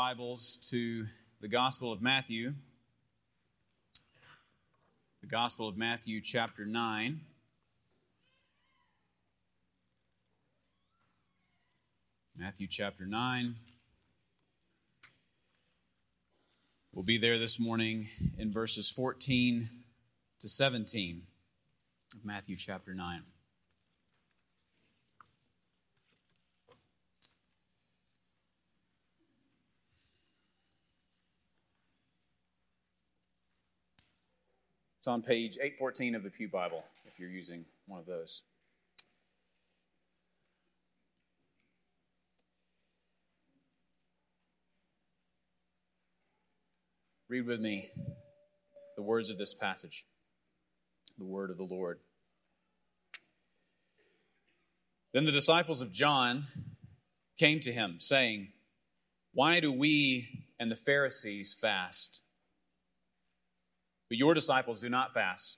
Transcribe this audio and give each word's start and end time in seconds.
Bibles 0.00 0.58
to 0.70 1.04
the 1.42 1.48
Gospel 1.48 1.92
of 1.92 2.00
Matthew, 2.00 2.54
the 5.20 5.26
Gospel 5.26 5.68
of 5.68 5.76
Matthew, 5.76 6.22
chapter 6.22 6.64
9. 6.64 7.20
Matthew 12.34 12.66
chapter 12.66 13.04
9. 13.04 13.56
We'll 16.94 17.04
be 17.04 17.18
there 17.18 17.38
this 17.38 17.60
morning 17.60 18.08
in 18.38 18.50
verses 18.50 18.88
14 18.88 19.68
to 20.40 20.48
17 20.48 21.24
of 22.14 22.24
Matthew 22.24 22.56
chapter 22.56 22.94
9. 22.94 23.20
It's 35.00 35.08
on 35.08 35.22
page 35.22 35.56
814 35.56 36.14
of 36.14 36.22
the 36.22 36.28
Pew 36.28 36.46
Bible 36.46 36.84
if 37.06 37.18
you're 37.18 37.30
using 37.30 37.64
one 37.86 38.00
of 38.00 38.04
those. 38.04 38.42
Read 47.30 47.46
with 47.46 47.60
me 47.60 47.88
the 48.96 49.02
words 49.02 49.30
of 49.30 49.38
this 49.38 49.54
passage, 49.54 50.04
the 51.16 51.24
word 51.24 51.50
of 51.50 51.56
the 51.56 51.64
Lord. 51.64 52.00
Then 55.14 55.24
the 55.24 55.32
disciples 55.32 55.80
of 55.80 55.90
John 55.90 56.42
came 57.38 57.60
to 57.60 57.72
him, 57.72 58.00
saying, 58.00 58.48
Why 59.32 59.60
do 59.60 59.72
we 59.72 60.44
and 60.58 60.70
the 60.70 60.76
Pharisees 60.76 61.56
fast? 61.58 62.20
But 64.10 64.18
your 64.18 64.34
disciples 64.34 64.80
do 64.80 64.90
not 64.90 65.14
fast. 65.14 65.56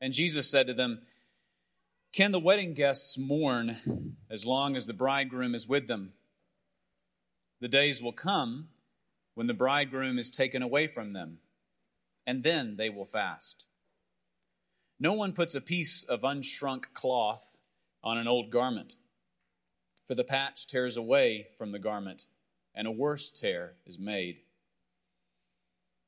And 0.00 0.12
Jesus 0.12 0.50
said 0.50 0.66
to 0.66 0.74
them, 0.74 1.00
Can 2.12 2.32
the 2.32 2.40
wedding 2.40 2.74
guests 2.74 3.16
mourn 3.16 4.16
as 4.30 4.44
long 4.44 4.76
as 4.76 4.84
the 4.84 4.92
bridegroom 4.92 5.54
is 5.54 5.66
with 5.66 5.86
them? 5.86 6.12
The 7.60 7.68
days 7.68 8.02
will 8.02 8.12
come 8.12 8.68
when 9.34 9.46
the 9.46 9.54
bridegroom 9.54 10.18
is 10.18 10.30
taken 10.30 10.60
away 10.60 10.88
from 10.88 11.12
them, 11.12 11.38
and 12.26 12.42
then 12.42 12.76
they 12.76 12.90
will 12.90 13.06
fast. 13.06 13.66
No 14.98 15.12
one 15.12 15.32
puts 15.32 15.54
a 15.54 15.60
piece 15.60 16.02
of 16.02 16.22
unshrunk 16.22 16.92
cloth 16.94 17.58
on 18.02 18.18
an 18.18 18.26
old 18.26 18.50
garment, 18.50 18.96
for 20.06 20.14
the 20.14 20.24
patch 20.24 20.66
tears 20.66 20.96
away 20.96 21.46
from 21.56 21.72
the 21.72 21.78
garment, 21.78 22.26
and 22.74 22.88
a 22.88 22.90
worse 22.90 23.30
tear 23.30 23.74
is 23.86 23.98
made. 23.98 24.38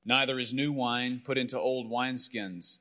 Neither 0.05 0.39
is 0.39 0.55
new 0.55 0.73
wine 0.73 1.21
put 1.25 1.39
into 1.39 1.59
old 1.59 1.91
wineskins. 1.91 2.79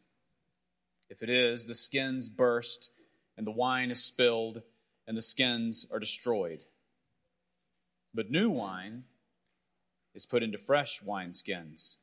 If 1.10 1.24
it 1.24 1.30
is, 1.30 1.68
the 1.68 1.74
skins 1.74 2.30
burst, 2.30 2.92
and 3.38 3.46
the 3.46 3.52
wine 3.52 3.92
is 3.92 4.04
spilled, 4.04 4.62
and 5.08 5.16
the 5.16 5.22
skins 5.22 5.86
are 5.92 6.00
destroyed. 6.00 6.66
But 8.14 8.32
new 8.32 8.50
wine 8.50 9.04
is 10.14 10.26
put 10.26 10.44
into 10.44 10.58
fresh 10.58 11.02
wineskins, 11.02 11.98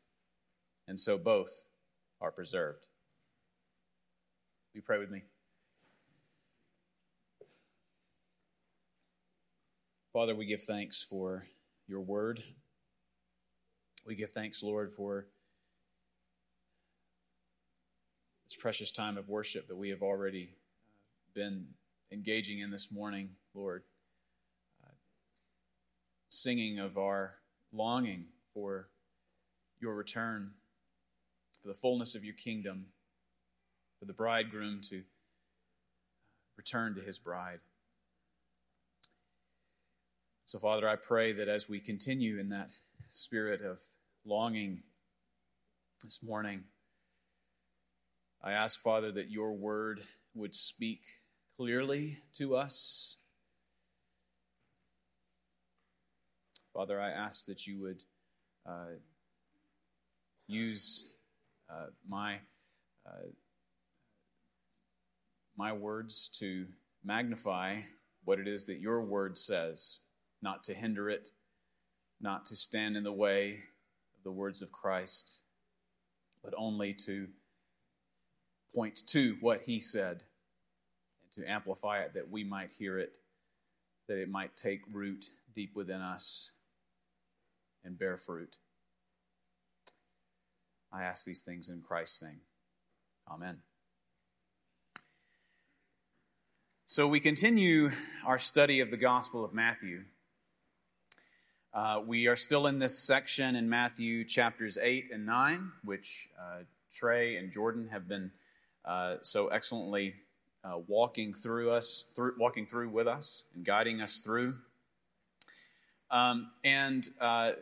and 0.87 0.99
so 0.99 1.19
both 1.19 1.67
are 2.21 2.31
preserved. 2.31 2.89
Will 4.73 4.79
you 4.79 4.83
pray 4.83 4.99
with 4.99 5.11
me? 5.11 5.23
Father, 10.13 10.35
we 10.35 10.47
give 10.47 10.63
thanks 10.63 11.03
for 11.03 11.45
your 11.89 12.01
word. 12.01 12.43
We 14.07 14.15
give 14.15 14.33
thanks, 14.33 14.63
Lord, 14.63 14.93
for 14.93 15.27
this 18.47 18.57
precious 18.57 18.91
time 18.91 19.17
of 19.17 19.31
worship 19.31 19.67
that 19.69 19.77
we 19.77 19.89
have 19.89 20.03
already 20.03 20.51
uh, 20.87 20.91
been 21.33 21.67
engaging 22.13 22.59
in 22.59 22.71
this 22.71 22.93
morning, 22.93 23.31
Lord. 23.55 23.83
Uh, 24.85 24.93
singing 26.29 26.79
of 26.79 26.99
our 26.99 27.37
longing 27.73 28.27
for 28.53 28.89
your 29.81 29.95
return, 29.95 30.51
for 31.63 31.69
the 31.69 31.75
fullness 31.75 32.15
of 32.15 32.25
your 32.25 32.35
kingdom, 32.35 32.87
for 33.99 34.05
the 34.05 34.13
bridegroom 34.13 34.83
to 34.91 35.03
return 36.59 36.95
to 36.95 37.01
his 37.01 37.19
bride. 37.19 37.61
So, 40.45 40.59
Father, 40.59 40.87
I 40.87 40.97
pray 40.97 41.33
that 41.33 41.49
as 41.49 41.71
we 41.71 41.81
continue 41.81 42.39
in 42.39 42.51
that 42.51 42.77
spirit 43.15 43.63
of 43.63 43.81
longing 44.27 44.83
this 46.03 46.21
morning. 46.21 46.65
I 48.43 48.53
ask, 48.53 48.81
Father, 48.81 49.13
that 49.13 49.31
your 49.31 49.53
word 49.53 50.03
would 50.35 50.53
speak 50.53 51.01
clearly 51.57 52.19
to 52.39 52.57
us. 52.57 53.19
Father, 56.75 57.01
I 57.01 57.11
ask 57.11 57.47
that 57.47 57.69
you 57.69 57.81
would 57.83 58.03
uh, 58.69 58.97
use 60.49 61.05
uh, 61.71 61.87
my 62.09 62.41
uh, 63.07 63.29
my 65.57 65.73
words 65.73 66.31
to 66.41 66.67
magnify 67.05 67.77
what 68.25 68.41
it 68.41 68.49
is 68.49 68.65
that 68.65 68.81
your 68.81 69.03
word 69.03 69.39
says, 69.39 70.01
not 70.43 70.65
to 70.65 70.75
hinder 70.75 71.09
it, 71.09 71.29
not 72.25 72.47
to 72.47 72.57
stand 72.57 72.97
in 72.97 73.05
the 73.05 73.13
way 73.13 73.59
of 74.17 74.25
the 74.25 74.33
words 74.33 74.63
of 74.63 74.73
Christ, 74.73 75.43
but 76.43 76.55
only 76.57 76.95
to 77.07 77.29
point 78.75 79.07
to 79.09 79.37
what 79.41 79.61
he 79.61 79.79
said 79.79 80.25
and 81.23 81.45
to 81.45 81.51
amplify 81.51 82.01
it 82.01 82.15
that 82.15 82.31
we 82.31 82.43
might 82.43 82.71
hear 82.71 82.99
it, 82.99 83.19
that 84.09 84.19
it 84.19 84.31
might 84.31 84.57
take 84.57 84.81
root 84.91 85.27
deep 85.55 85.77
within 85.77 86.01
us 86.01 86.51
and 87.85 87.99
bear 87.99 88.17
fruit. 88.17 88.57
I 90.91 91.03
ask 91.03 91.27
these 91.27 91.43
things 91.43 91.69
in 91.69 91.83
Christ's 91.83 92.23
name. 92.23 92.41
Amen. 93.31 93.59
So 96.87 97.07
we 97.07 97.21
continue 97.21 97.91
our 98.25 98.39
study 98.39 98.81
of 98.81 98.91
the 98.91 98.97
Gospel 98.97 99.45
of 99.45 99.53
Matthew. 99.53 100.05
Uh, 101.75 102.01
we 102.07 102.29
are 102.29 102.37
still 102.37 102.69
in 102.69 102.79
this 102.79 102.97
section 102.97 103.57
in 103.57 103.69
Matthew 103.69 104.25
chapters 104.25 104.79
8 104.81 105.11
and 105.13 105.27
9, 105.27 105.73
which 105.83 106.29
uh, 106.39 106.59
Trey 106.93 107.37
and 107.37 107.51
Jordan 107.51 107.89
have 107.91 108.07
been 108.07 108.31
uh, 108.85 109.17
so 109.23 109.49
excellently 109.49 110.15
uh, 110.63 110.79
walking 110.87 111.35
through 111.35 111.73
us, 111.73 112.05
through, 112.15 112.35
walking 112.39 112.65
through 112.65 112.91
with 112.91 113.09
us 113.09 113.43
and 113.57 113.65
guiding 113.65 114.01
us 114.01 114.21
through. 114.21 114.55
Um, 116.13 116.53
and 116.63 117.09
uh, 117.21 117.53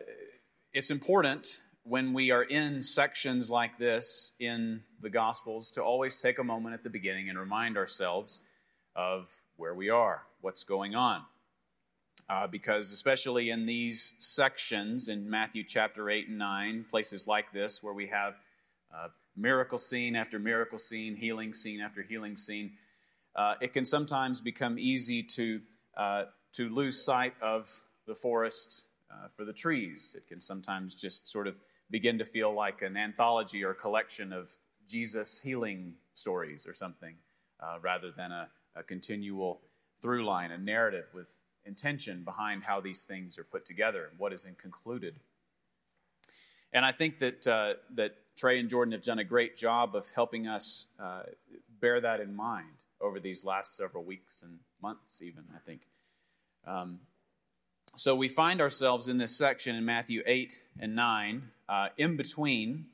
it's 0.74 0.90
important 0.90 1.62
when 1.84 2.12
we 2.12 2.32
are 2.32 2.42
in 2.42 2.82
sections 2.82 3.48
like 3.48 3.78
this 3.78 4.32
in 4.38 4.82
the 5.00 5.08
Gospels 5.08 5.70
to 5.70 5.82
always 5.82 6.18
take 6.18 6.38
a 6.38 6.44
moment 6.44 6.74
at 6.74 6.82
the 6.82 6.90
beginning 6.90 7.30
and 7.30 7.38
remind 7.38 7.78
ourselves 7.78 8.40
of 8.94 9.34
where 9.56 9.74
we 9.74 9.88
are, 9.88 10.20
what's 10.42 10.64
going 10.64 10.94
on 10.94 11.22
uh, 12.28 12.46
because 12.46 12.92
especially 12.92 13.50
in 13.50 13.66
these 13.66 14.14
sections 14.18 15.08
in 15.08 15.28
Matthew 15.28 15.64
chapter 15.64 16.10
8 16.10 16.28
and 16.28 16.38
9, 16.38 16.86
places 16.90 17.26
like 17.26 17.52
this 17.52 17.82
where 17.82 17.94
we 17.94 18.06
have 18.06 18.34
uh, 18.94 19.08
miracle 19.36 19.78
scene 19.78 20.14
after 20.16 20.38
miracle 20.38 20.78
scene, 20.78 21.16
healing 21.16 21.54
scene 21.54 21.80
after 21.80 22.02
healing 22.02 22.36
scene, 22.36 22.72
uh, 23.36 23.54
it 23.60 23.72
can 23.72 23.84
sometimes 23.84 24.40
become 24.40 24.78
easy 24.78 25.22
to, 25.22 25.60
uh, 25.96 26.24
to 26.52 26.68
lose 26.68 27.02
sight 27.02 27.34
of 27.40 27.70
the 28.06 28.14
forest 28.14 28.84
uh, 29.10 29.28
for 29.36 29.44
the 29.44 29.52
trees. 29.52 30.14
It 30.16 30.26
can 30.26 30.40
sometimes 30.40 30.94
just 30.94 31.28
sort 31.28 31.46
of 31.46 31.54
begin 31.90 32.18
to 32.18 32.24
feel 32.24 32.52
like 32.54 32.82
an 32.82 32.96
anthology 32.96 33.64
or 33.64 33.74
collection 33.74 34.32
of 34.32 34.54
Jesus 34.88 35.40
healing 35.40 35.94
stories 36.14 36.66
or 36.66 36.74
something, 36.74 37.14
uh, 37.60 37.78
rather 37.80 38.10
than 38.10 38.32
a, 38.32 38.48
a 38.76 38.82
continual 38.82 39.60
through 40.00 40.24
line, 40.24 40.50
a 40.50 40.58
narrative 40.58 41.06
with 41.14 41.40
intention 41.64 42.24
behind 42.24 42.64
how 42.64 42.80
these 42.80 43.04
things 43.04 43.38
are 43.38 43.44
put 43.44 43.64
together 43.64 44.06
and 44.10 44.18
what 44.18 44.32
is 44.32 44.46
concluded. 44.60 45.14
And 46.72 46.84
I 46.84 46.92
think 46.92 47.18
that, 47.18 47.46
uh, 47.46 47.74
that 47.94 48.14
Trey 48.36 48.58
and 48.58 48.68
Jordan 48.68 48.92
have 48.92 49.02
done 49.02 49.18
a 49.18 49.24
great 49.24 49.56
job 49.56 49.94
of 49.94 50.10
helping 50.10 50.46
us 50.46 50.86
uh, 50.98 51.24
bear 51.80 52.00
that 52.00 52.20
in 52.20 52.34
mind 52.34 52.86
over 53.00 53.20
these 53.20 53.44
last 53.44 53.76
several 53.76 54.04
weeks 54.04 54.42
and 54.42 54.58
months, 54.80 55.20
even, 55.20 55.44
I 55.54 55.58
think. 55.58 55.82
Um, 56.66 57.00
so 57.96 58.14
we 58.14 58.28
find 58.28 58.60
ourselves 58.60 59.08
in 59.08 59.18
this 59.18 59.36
section 59.36 59.76
in 59.76 59.84
Matthew 59.84 60.22
8 60.24 60.62
and 60.80 60.94
9, 60.96 61.42
uh, 61.68 61.88
in 61.98 62.16
between 62.16 62.86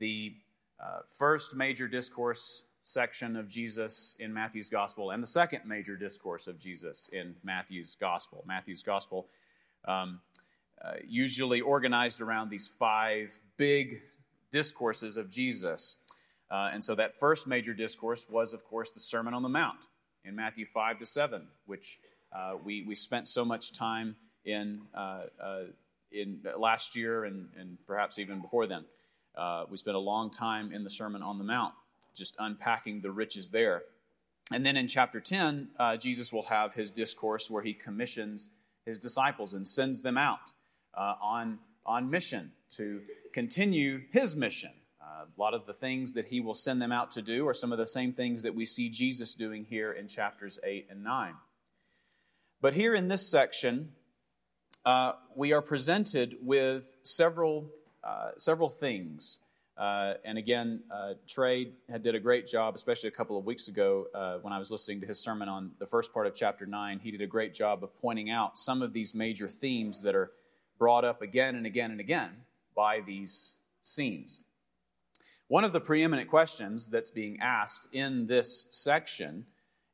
the 0.00 0.34
uh, 0.82 1.00
first 1.08 1.54
major 1.54 1.86
discourse 1.86 2.64
section 2.82 3.36
of 3.36 3.48
Jesus 3.48 4.16
in 4.18 4.32
Matthew's 4.32 4.68
gospel 4.68 5.10
and 5.10 5.22
the 5.22 5.26
second 5.26 5.62
major 5.66 5.96
discourse 5.96 6.46
of 6.46 6.58
Jesus 6.58 7.08
in 7.12 7.34
Matthew's 7.42 7.94
gospel. 7.94 8.44
Matthew's 8.46 8.82
gospel 8.82 9.28
um, 9.86 10.20
uh, 10.82 10.94
usually 11.06 11.60
organized 11.60 12.20
around 12.20 12.48
these 12.48 12.66
five 12.66 13.38
big 13.56 14.00
discourses 14.50 15.16
of 15.16 15.30
Jesus. 15.30 15.98
Uh, 16.50 16.70
and 16.72 16.82
so 16.82 16.94
that 16.94 17.18
first 17.18 17.46
major 17.46 17.74
discourse 17.74 18.26
was, 18.28 18.52
of 18.52 18.64
course, 18.64 18.90
the 18.90 19.00
Sermon 19.00 19.34
on 19.34 19.42
the 19.42 19.48
Mount 19.48 19.78
in 20.24 20.34
Matthew 20.34 20.66
5 20.66 20.98
to 20.98 21.06
7, 21.06 21.46
which 21.66 21.98
uh, 22.32 22.54
we, 22.62 22.82
we 22.82 22.94
spent 22.94 23.28
so 23.28 23.44
much 23.44 23.72
time 23.72 24.16
in, 24.44 24.80
uh, 24.94 25.24
uh, 25.42 25.62
in 26.12 26.40
last 26.56 26.96
year 26.96 27.24
and, 27.24 27.48
and 27.58 27.78
perhaps 27.86 28.18
even 28.18 28.40
before 28.40 28.66
then. 28.66 28.84
Uh, 29.36 29.64
we 29.70 29.76
spent 29.76 29.96
a 29.96 30.00
long 30.00 30.30
time 30.30 30.72
in 30.72 30.82
the 30.82 30.90
Sermon 30.90 31.22
on 31.22 31.38
the 31.38 31.44
Mount, 31.44 31.72
just 32.14 32.36
unpacking 32.38 33.00
the 33.00 33.10
riches 33.10 33.48
there. 33.48 33.82
And 34.52 34.66
then 34.66 34.76
in 34.76 34.88
chapter 34.88 35.20
10, 35.20 35.68
uh, 35.78 35.96
Jesus 35.96 36.32
will 36.32 36.44
have 36.44 36.74
his 36.74 36.90
discourse 36.90 37.50
where 37.50 37.62
he 37.62 37.72
commissions 37.72 38.50
his 38.84 38.98
disciples 38.98 39.54
and 39.54 39.66
sends 39.66 40.00
them 40.00 40.18
out 40.18 40.52
uh, 40.94 41.14
on, 41.22 41.58
on 41.86 42.10
mission 42.10 42.50
to 42.70 43.00
continue 43.32 44.00
his 44.10 44.34
mission. 44.34 44.72
Uh, 45.00 45.24
a 45.24 45.40
lot 45.40 45.54
of 45.54 45.66
the 45.66 45.72
things 45.72 46.12
that 46.14 46.26
he 46.26 46.40
will 46.40 46.54
send 46.54 46.82
them 46.82 46.92
out 46.92 47.12
to 47.12 47.22
do 47.22 47.46
are 47.46 47.54
some 47.54 47.72
of 47.72 47.78
the 47.78 47.86
same 47.86 48.12
things 48.12 48.42
that 48.42 48.54
we 48.54 48.66
see 48.66 48.88
Jesus 48.88 49.34
doing 49.34 49.64
here 49.64 49.92
in 49.92 50.08
chapters 50.08 50.58
8 50.64 50.88
and 50.90 51.04
9. 51.04 51.34
But 52.60 52.74
here 52.74 52.94
in 52.94 53.08
this 53.08 53.30
section, 53.30 53.92
uh, 54.84 55.12
we 55.34 55.52
are 55.52 55.62
presented 55.62 56.36
with 56.42 56.94
several, 57.02 57.70
uh, 58.02 58.30
several 58.36 58.68
things 58.68 59.38
uh, 59.80 60.12
and 60.26 60.36
again, 60.36 60.82
uh, 60.92 61.14
Trey 61.26 61.72
had 61.88 62.02
did 62.02 62.14
a 62.14 62.20
great 62.20 62.46
job, 62.46 62.74
especially 62.74 63.08
a 63.08 63.12
couple 63.12 63.38
of 63.38 63.46
weeks 63.46 63.68
ago 63.68 64.08
uh, 64.14 64.36
when 64.42 64.52
I 64.52 64.58
was 64.58 64.70
listening 64.70 65.00
to 65.00 65.06
his 65.06 65.18
sermon 65.18 65.48
on 65.48 65.70
the 65.78 65.86
first 65.86 66.12
part 66.12 66.26
of 66.26 66.34
chapter 66.34 66.66
9. 66.66 67.00
He 67.02 67.10
did 67.10 67.22
a 67.22 67.26
great 67.26 67.54
job 67.54 67.82
of 67.82 67.98
pointing 68.02 68.28
out 68.28 68.58
some 68.58 68.82
of 68.82 68.92
these 68.92 69.14
major 69.14 69.48
themes 69.48 70.02
that 70.02 70.14
are 70.14 70.32
brought 70.78 71.06
up 71.06 71.22
again 71.22 71.54
and 71.54 71.64
again 71.64 71.92
and 71.92 71.98
again 71.98 72.30
by 72.76 73.00
these 73.00 73.56
scenes. 73.80 74.42
One 75.48 75.64
of 75.64 75.72
the 75.72 75.80
preeminent 75.80 76.28
questions 76.28 76.88
that's 76.88 77.10
being 77.10 77.38
asked 77.40 77.88
in 77.90 78.26
this 78.26 78.66
section 78.68 79.46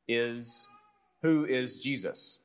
is 0.05 0.67
Who 1.21 1.45
is 1.45 1.81
Jesus? 1.81 2.39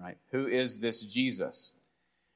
Right? 0.00 0.16
Who 0.30 0.46
is 0.46 0.78
this 0.80 1.02
Jesus? 1.02 1.74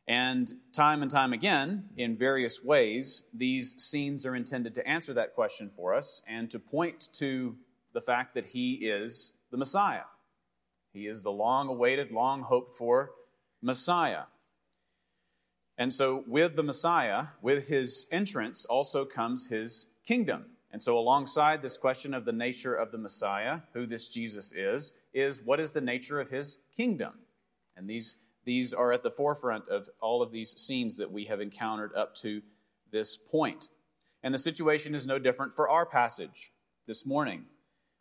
And 0.09 0.53
time 0.73 1.03
and 1.03 1.11
time 1.11 1.33
again, 1.33 1.85
in 1.97 2.17
various 2.17 2.63
ways, 2.63 3.25
these 3.33 3.81
scenes 3.81 4.27
are 4.27 4.35
intended 4.35 4.75
to 4.75 4.87
answer 4.87 5.15
that 5.15 5.35
question 5.35 5.71
for 5.71 5.95
us 5.95 6.23
and 6.27 6.51
to 6.51 6.59
point 6.59 7.09
to 7.15 7.57
the 7.93 8.01
fact 8.01 8.35
that 8.35 8.47
he 8.47 8.75
is 8.83 9.33
the 9.51 9.57
Messiah. 9.57 10.05
He 10.93 11.07
is 11.07 11.23
the 11.23 11.31
long 11.31 11.69
awaited, 11.69 12.11
long 12.11 12.43
hoped 12.43 12.77
for 12.77 13.13
Messiah. 13.63 14.25
And 15.79 15.93
so, 15.93 16.25
with 16.27 16.57
the 16.57 16.63
Messiah, 16.63 17.27
with 17.41 17.69
his 17.69 18.07
entrance, 18.11 18.65
also 18.67 19.05
comes 19.05 19.47
his 19.47 19.87
kingdom. 20.07 20.47
And 20.71 20.83
so, 20.83 20.99
alongside 20.99 21.63
this 21.63 21.77
question 21.77 22.13
of 22.13 22.25
the 22.25 22.33
nature 22.33 22.75
of 22.75 22.93
the 22.93 22.99
Messiah, 22.99 23.61
who 23.73 23.87
this 23.87 24.09
Jesus 24.09 24.53
is, 24.53 24.93
is 25.15 25.43
what 25.43 25.61
is 25.61 25.73
the 25.73 25.81
nature 25.81 26.21
of 26.21 26.29
his 26.29 26.59
kingdom? 26.77 27.15
And 27.77 27.89
these 27.89 28.17
these 28.44 28.73
are 28.73 28.93
at 28.93 29.03
the 29.03 29.11
forefront 29.11 29.69
of 29.69 29.89
all 30.00 30.23
of 30.23 30.31
these 30.31 30.59
scenes 30.61 30.97
that 30.97 31.12
we 31.12 31.25
have 31.27 31.41
encountered 31.41 31.94
up 31.94 32.15
to 32.17 32.43
this 32.91 33.17
point. 33.17 33.69
And 34.23 34.35
the 34.35 34.39
situation 34.39 34.94
is 34.94 35.06
no 35.06 35.19
different 35.19 35.55
for 35.55 35.69
our 35.69 35.87
passage 35.87 36.53
this 36.87 37.06
morning. 37.06 37.44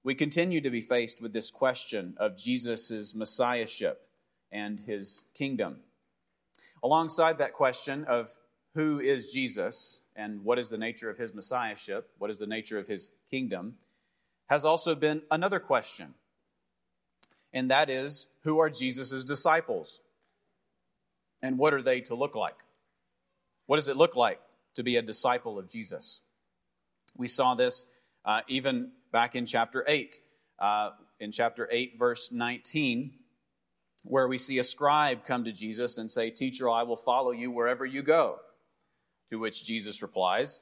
We 0.03 0.15
continue 0.15 0.61
to 0.61 0.69
be 0.69 0.81
faced 0.81 1.21
with 1.21 1.33
this 1.33 1.51
question 1.51 2.15
of 2.17 2.37
Jesus' 2.37 3.13
messiahship 3.13 4.07
and 4.51 4.79
his 4.79 5.23
kingdom. 5.35 5.77
Alongside 6.83 7.37
that 7.37 7.53
question 7.53 8.03
of 8.05 8.35
who 8.73 8.99
is 8.99 9.31
Jesus 9.31 10.01
and 10.15 10.43
what 10.43 10.57
is 10.57 10.69
the 10.69 10.77
nature 10.77 11.09
of 11.09 11.17
his 11.17 11.33
messiahship, 11.33 12.09
what 12.17 12.29
is 12.29 12.39
the 12.39 12.47
nature 12.47 12.79
of 12.79 12.87
his 12.87 13.11
kingdom, 13.29 13.75
has 14.47 14.65
also 14.65 14.95
been 14.95 15.21
another 15.29 15.59
question. 15.59 16.13
And 17.53 17.69
that 17.69 17.89
is 17.89 18.27
who 18.43 18.59
are 18.59 18.69
Jesus' 18.69 19.23
disciples? 19.23 20.01
And 21.41 21.57
what 21.57 21.73
are 21.73 21.81
they 21.81 22.01
to 22.01 22.15
look 22.15 22.35
like? 22.35 22.57
What 23.65 23.77
does 23.77 23.87
it 23.87 23.97
look 23.97 24.15
like 24.15 24.39
to 24.75 24.83
be 24.83 24.97
a 24.97 25.01
disciple 25.01 25.57
of 25.57 25.69
Jesus? 25.69 26.21
We 27.17 27.27
saw 27.27 27.55
this 27.55 27.85
uh, 28.25 28.41
even 28.47 28.91
back 29.11 29.35
in 29.35 29.45
chapter 29.45 29.83
8. 29.87 30.19
Uh, 30.59 30.91
in 31.21 31.31
chapter 31.31 31.69
8, 31.71 31.97
verse 31.97 32.31
19, 32.31 33.13
where 34.03 34.27
we 34.27 34.39
see 34.39 34.57
a 34.57 34.63
scribe 34.63 35.23
come 35.23 35.45
to 35.45 35.51
Jesus 35.51 35.99
and 35.99 36.09
say, 36.09 36.31
Teacher, 36.31 36.69
I 36.69 36.83
will 36.83 36.97
follow 36.97 37.31
you 37.31 37.51
wherever 37.51 37.85
you 37.85 38.01
go. 38.01 38.39
To 39.29 39.37
which 39.37 39.63
Jesus 39.63 40.01
replies, 40.01 40.59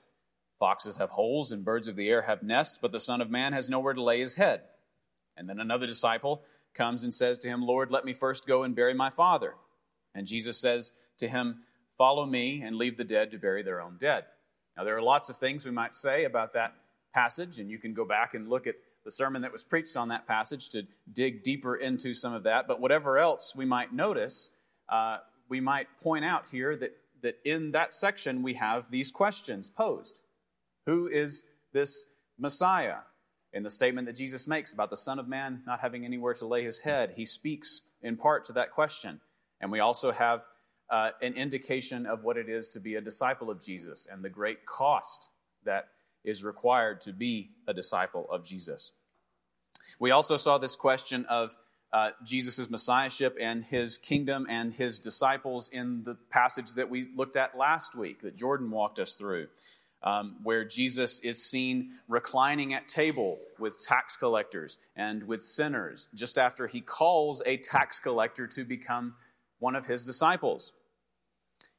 Foxes 0.60 0.98
have 0.98 1.10
holes 1.10 1.54
and 1.54 1.64
birds 1.64 1.88
of 1.88 1.96
the 1.96 2.10
air 2.10 2.22
have 2.22 2.44
nests, 2.44 2.78
but 2.82 2.92
the 2.92 3.00
Son 3.00 3.22
of 3.22 3.32
Man 3.32 3.54
has 3.54 3.70
nowhere 3.70 3.94
to 3.94 4.04
lay 4.04 4.20
his 4.20 4.36
head. 4.36 4.62
And 5.38 5.50
then 5.50 5.60
another 5.60 5.88
disciple 5.88 6.44
comes 6.76 7.04
and 7.04 7.14
says 7.14 7.38
to 7.40 7.48
him, 7.48 7.62
Lord, 7.66 7.90
let 7.90 8.04
me 8.04 8.14
first 8.14 8.46
go 8.46 8.64
and 8.64 8.76
bury 8.76 8.94
my 8.94 9.10
father. 9.10 9.54
And 10.16 10.26
Jesus 10.26 10.58
says 10.58 10.94
to 11.18 11.28
him, 11.28 11.64
Follow 11.98 12.26
me 12.26 12.62
and 12.62 12.78
leave 12.78 12.96
the 12.96 13.04
dead 13.04 13.32
to 13.32 13.38
bury 13.38 13.62
their 13.62 13.82
own 13.82 13.98
dead. 14.00 14.24
Now, 14.78 14.86
there 14.86 14.96
are 14.96 15.02
lots 15.02 15.30
of 15.30 15.38
things 15.38 15.66
we 15.66 15.72
might 15.72 15.94
say 15.94 16.24
about 16.24 16.54
that 16.54 16.74
passage, 17.14 17.60
and 17.60 17.70
you 17.70 17.78
can 17.78 17.94
go 17.94 18.06
back 18.06 18.34
and 18.34 18.48
look 18.48 18.68
at 18.68 18.76
the 19.04 19.12
sermon 19.12 19.42
that 19.42 19.52
was 19.52 19.64
preached 19.64 19.98
on 19.98 20.08
that 20.10 20.28
passage 20.28 20.70
to 20.70 20.84
dig 21.12 21.44
deeper 21.44 21.76
into 21.76 22.14
some 22.14 22.34
of 22.34 22.44
that. 22.44 22.68
But 22.68 22.80
whatever 22.80 23.18
else 23.18 23.54
we 23.56 23.66
might 23.66 23.94
notice, 23.94 24.50
uh, 24.88 25.18
we 25.50 25.60
might 25.60 25.88
point 26.02 26.24
out 26.24 26.46
here 26.50 26.76
that, 26.78 26.96
that 27.22 27.40
in 27.44 27.72
that 27.72 27.94
section 27.94 28.44
we 28.44 28.54
have 28.54 28.90
these 28.90 29.12
questions 29.12 29.70
posed 29.70 30.22
Who 30.86 31.08
is 31.08 31.44
this 31.74 32.06
Messiah? 32.38 33.00
In 33.52 33.64
the 33.64 33.70
statement 33.70 34.06
that 34.06 34.16
Jesus 34.16 34.48
makes 34.48 34.74
about 34.74 34.92
the 34.92 34.96
Son 34.96 35.18
of 35.18 35.28
Man 35.28 35.64
not 35.66 35.80
having 35.80 36.06
anywhere 36.06 36.36
to 36.36 36.46
lay 36.46 36.64
his 36.64 36.78
head, 36.78 37.14
he 37.16 37.26
speaks 37.26 37.82
in 38.02 38.16
part 38.16 38.46
to 38.46 38.54
that 38.54 38.72
question. 38.72 39.20
And 39.62 39.72
we 39.72 39.80
also 39.80 40.12
have 40.12 40.44
uh, 40.90 41.12
an 41.22 41.34
indication 41.34 42.06
of 42.06 42.24
what 42.24 42.38
it 42.38 42.50
is 42.50 42.70
to 42.70 42.80
be 42.80 42.96
a 42.96 43.02
disciple 43.02 43.50
of 43.50 43.64
Jesus 43.64 44.08
and 44.12 44.24
the 44.24 44.30
great 44.30 44.66
cost 44.66 45.30
that 45.66 45.90
is 46.24 46.44
required 46.44 47.02
to 47.02 47.14
be 47.14 47.52
a 47.68 47.74
disciple 47.74 48.28
of 48.32 48.44
Jesus. 48.44 48.92
We 50.00 50.12
also 50.12 50.38
saw 50.38 50.58
this 50.58 50.76
question 50.76 51.26
of 51.26 51.58
uh, 51.92 52.12
Jesus' 52.24 52.70
messiahship 52.70 53.38
and 53.40 53.64
his 53.64 53.98
kingdom 53.98 54.46
and 54.50 54.74
his 54.74 55.00
disciples 55.00 55.70
in 55.70 56.04
the 56.04 56.16
passage 56.30 56.74
that 56.76 56.90
we 56.90 57.08
looked 57.16 57.36
at 57.36 57.58
last 57.58 57.96
week, 57.96 58.22
that 58.22 58.36
Jordan 58.36 58.70
walked 58.70 59.00
us 59.00 59.16
through, 59.16 59.48
um, 60.04 60.38
where 60.44 60.64
Jesus 60.64 61.20
is 61.20 61.44
seen 61.44 61.94
reclining 62.08 62.74
at 62.74 62.88
table 62.88 63.40
with 63.58 63.84
tax 63.84 64.16
collectors 64.18 64.78
and 64.96 65.24
with 65.24 65.44
sinners, 65.44 66.08
just 66.14 66.38
after 66.38 66.68
he 66.68 66.82
calls 66.82 67.42
a 67.46 67.58
tax 67.58 68.00
collector 68.00 68.46
to 68.48 68.64
become 68.64 69.16
one 69.60 69.76
of 69.76 69.86
his 69.86 70.06
disciples. 70.06 70.74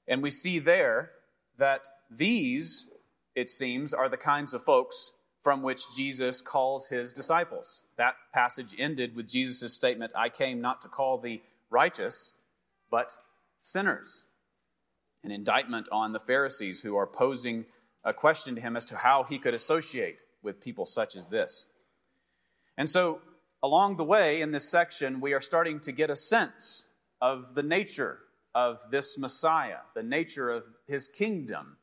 And 0.07 0.23
we 0.23 0.31
see 0.31 0.59
there 0.59 1.11
that 1.59 1.83
these, 2.11 2.89
it 3.35 3.51
seems, 3.51 3.93
are 3.95 4.09
the 4.09 4.17
kinds 4.17 4.55
of 4.55 4.63
folks 4.63 5.13
from 5.43 5.63
which 5.63 5.95
Jesus 5.97 6.43
calls 6.43 6.89
his 6.89 7.13
disciples. 7.13 7.83
That 7.97 8.15
passage 8.35 8.75
ended 8.79 9.17
with 9.17 9.29
Jesus' 9.29 9.75
statement, 9.75 10.13
I 10.15 10.29
came 10.29 10.61
not 10.61 10.83
to 10.83 10.89
call 10.89 11.19
the 11.19 11.41
righteous, 11.71 12.33
but 12.91 13.17
sinners. 13.63 14.25
An 15.25 15.31
indictment 15.31 15.89
on 15.91 16.13
the 16.13 16.21
Pharisees 16.21 16.81
who 16.81 16.97
are 16.97 17.07
posing 17.07 17.67
a 18.05 18.13
question 18.13 18.55
to 18.55 18.61
him 18.61 18.77
as 18.77 18.85
to 18.87 18.97
how 18.97 19.23
he 19.25 19.39
could 19.39 19.55
associate 19.55 20.17
with 20.43 20.61
people 20.61 20.87
such 20.87 21.17
as 21.17 21.27
this. 21.27 21.67
And 22.77 22.89
so, 22.89 23.21
along 23.63 23.97
the 23.97 24.05
way 24.05 24.41
in 24.41 24.53
this 24.53 24.69
section, 24.69 25.21
we 25.21 25.35
are 25.35 25.41
starting 25.41 25.81
to 25.81 25.93
get 25.93 26.09
a 26.09 26.17
sense 26.17 26.87
of 27.21 27.55
the 27.55 27.63
nature 27.63 28.19
of 28.55 28.81
this 28.91 29.19
Messiah, 29.19 29.79
the 29.95 30.03
nature 30.03 30.51
of 30.51 30.67
his 30.87 31.09
kingdom, 31.09 31.77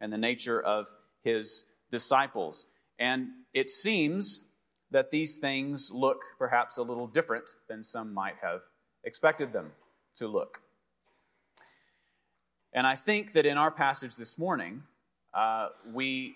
and 0.00 0.12
the 0.12 0.18
nature 0.18 0.60
of 0.60 0.88
his 1.22 1.64
disciples. 1.90 2.66
And 2.98 3.28
it 3.54 3.70
seems 3.70 4.40
that 4.90 5.10
these 5.10 5.38
things 5.38 5.90
look 5.92 6.22
perhaps 6.38 6.76
a 6.76 6.82
little 6.82 7.06
different 7.06 7.54
than 7.68 7.82
some 7.82 8.12
might 8.12 8.36
have 8.42 8.60
expected 9.04 9.52
them 9.52 9.72
to 10.16 10.28
look. 10.28 10.60
And 12.72 12.86
I 12.86 12.94
think 12.94 13.32
that 13.32 13.46
in 13.46 13.58
our 13.58 13.70
passage 13.70 14.16
this 14.16 14.38
morning, 14.38 14.82
uh, 15.34 15.68
we 15.92 16.34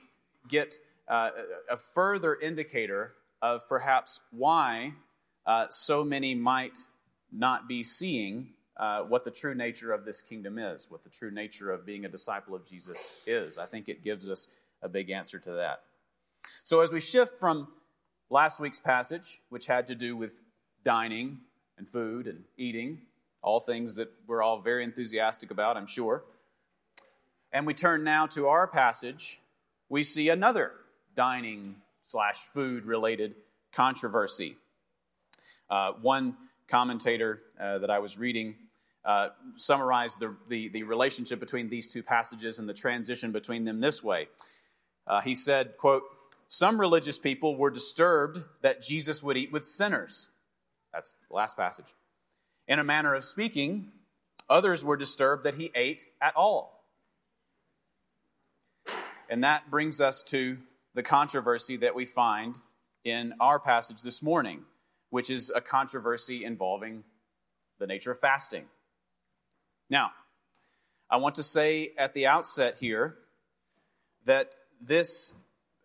get 0.49 0.75
uh, 1.09 1.31
a 1.71 1.77
further 1.77 2.35
indicator 2.35 3.13
of 3.43 3.69
perhaps 3.69 4.21
why 4.31 4.93
uh, 5.47 5.67
so 5.69 6.05
many 6.05 6.35
might 6.35 6.79
not 7.33 7.68
be 7.68 7.83
seeing 7.83 8.49
uh, 8.76 9.02
what 9.02 9.25
the 9.25 9.30
true 9.30 9.54
nature 9.54 9.92
of 9.92 10.04
this 10.04 10.21
kingdom 10.21 10.59
is, 10.59 10.90
what 10.90 11.02
the 11.02 11.09
true 11.09 11.30
nature 11.30 11.71
of 11.71 11.87
being 11.87 12.04
a 12.04 12.09
disciple 12.09 12.54
of 12.54 12.64
Jesus 12.64 13.09
is. 13.26 13.59
I 13.59 13.66
think 13.66 13.88
it 13.88 14.04
gives 14.04 14.28
us 14.28 14.49
a 14.83 14.88
big 14.88 15.11
answer 15.11 15.38
to 15.38 15.52
that. 15.52 15.80
So, 16.62 16.80
as 16.80 16.92
we 16.92 17.00
shift 17.00 17.37
from 17.37 17.68
last 18.28 18.61
week's 18.61 18.80
passage, 18.80 19.40
which 19.49 19.66
had 19.66 19.87
to 19.87 19.95
do 19.95 20.16
with 20.16 20.42
dining 20.85 21.38
and 21.78 21.88
food 21.88 22.26
and 22.26 22.45
eating, 22.56 23.00
all 23.42 23.61
things 23.61 23.95
that 23.95 24.11
we're 24.26 24.42
all 24.42 24.61
very 24.61 24.85
enthusiastic 24.85 25.50
about, 25.50 25.76
I'm 25.76 25.87
sure. 25.87 26.25
And 27.52 27.66
we 27.66 27.75
turn 27.75 28.04
now 28.04 28.26
to 28.26 28.49
our 28.49 28.66
passage, 28.66 29.40
we 29.88 30.02
see 30.02 30.28
another 30.28 30.73
dining 31.14 31.76
slash 32.02 32.38
food 32.38 32.85
related 32.85 33.35
controversy. 33.73 34.56
Uh, 35.71 35.92
one 36.02 36.37
commentator 36.68 37.42
uh, 37.61 37.78
that 37.78 37.90
I 37.90 37.99
was 37.99 38.18
reading 38.18 38.56
uh, 39.04 39.28
summarized 39.54 40.18
the, 40.18 40.35
the, 40.49 40.68
the, 40.68 40.82
relationship 40.82 41.38
between 41.38 41.68
these 41.68 41.92
two 41.92 42.02
passages 42.02 42.58
and 42.58 42.68
the 42.68 42.75
transition 42.75 43.30
between 43.30 43.64
them 43.64 43.80
this 43.80 44.02
way. 44.02 44.26
Uh, 45.06 45.20
he 45.20 45.37
said, 45.37 45.76
quote, 45.76 46.02
some 46.49 46.80
religious 46.80 47.16
people 47.16 47.56
were 47.56 47.70
disturbed 47.70 48.40
that 48.62 48.82
Jesus 48.82 49.23
would 49.23 49.37
eat 49.37 49.52
with 49.52 49.64
sinners. 49.64 50.28
That's 50.92 51.14
the 51.28 51.37
last 51.37 51.56
passage. 51.56 51.94
In 52.66 52.80
a 52.80 52.85
manner 52.85 53.14
of 53.14 53.25
speaking, 53.25 53.92
others 54.50 54.85
were 54.85 54.96
disturbed 54.96 55.44
that 55.44 55.54
he 55.54 55.70
ate 55.75 56.04
at 56.20 56.35
all. 56.35 56.85
And 59.28 59.44
that 59.44 59.70
brings 59.70 60.00
us 60.00 60.23
to 60.25 60.58
the 60.94 61.02
controversy 61.02 61.76
that 61.78 61.94
we 61.94 62.06
find 62.06 62.56
in 63.04 63.35
our 63.38 63.61
passage 63.61 64.02
this 64.02 64.23
morning, 64.23 64.62
which 65.16 65.30
is 65.30 65.50
a 65.56 65.62
controversy 65.62 66.44
involving 66.44 67.02
the 67.78 67.87
nature 67.87 68.11
of 68.11 68.18
fasting. 68.18 68.66
Now, 69.88 70.11
I 71.08 71.16
want 71.16 71.37
to 71.37 71.42
say 71.42 71.92
at 71.96 72.12
the 72.12 72.26
outset 72.26 72.76
here 72.78 73.16
that 74.26 74.50
this, 74.78 75.32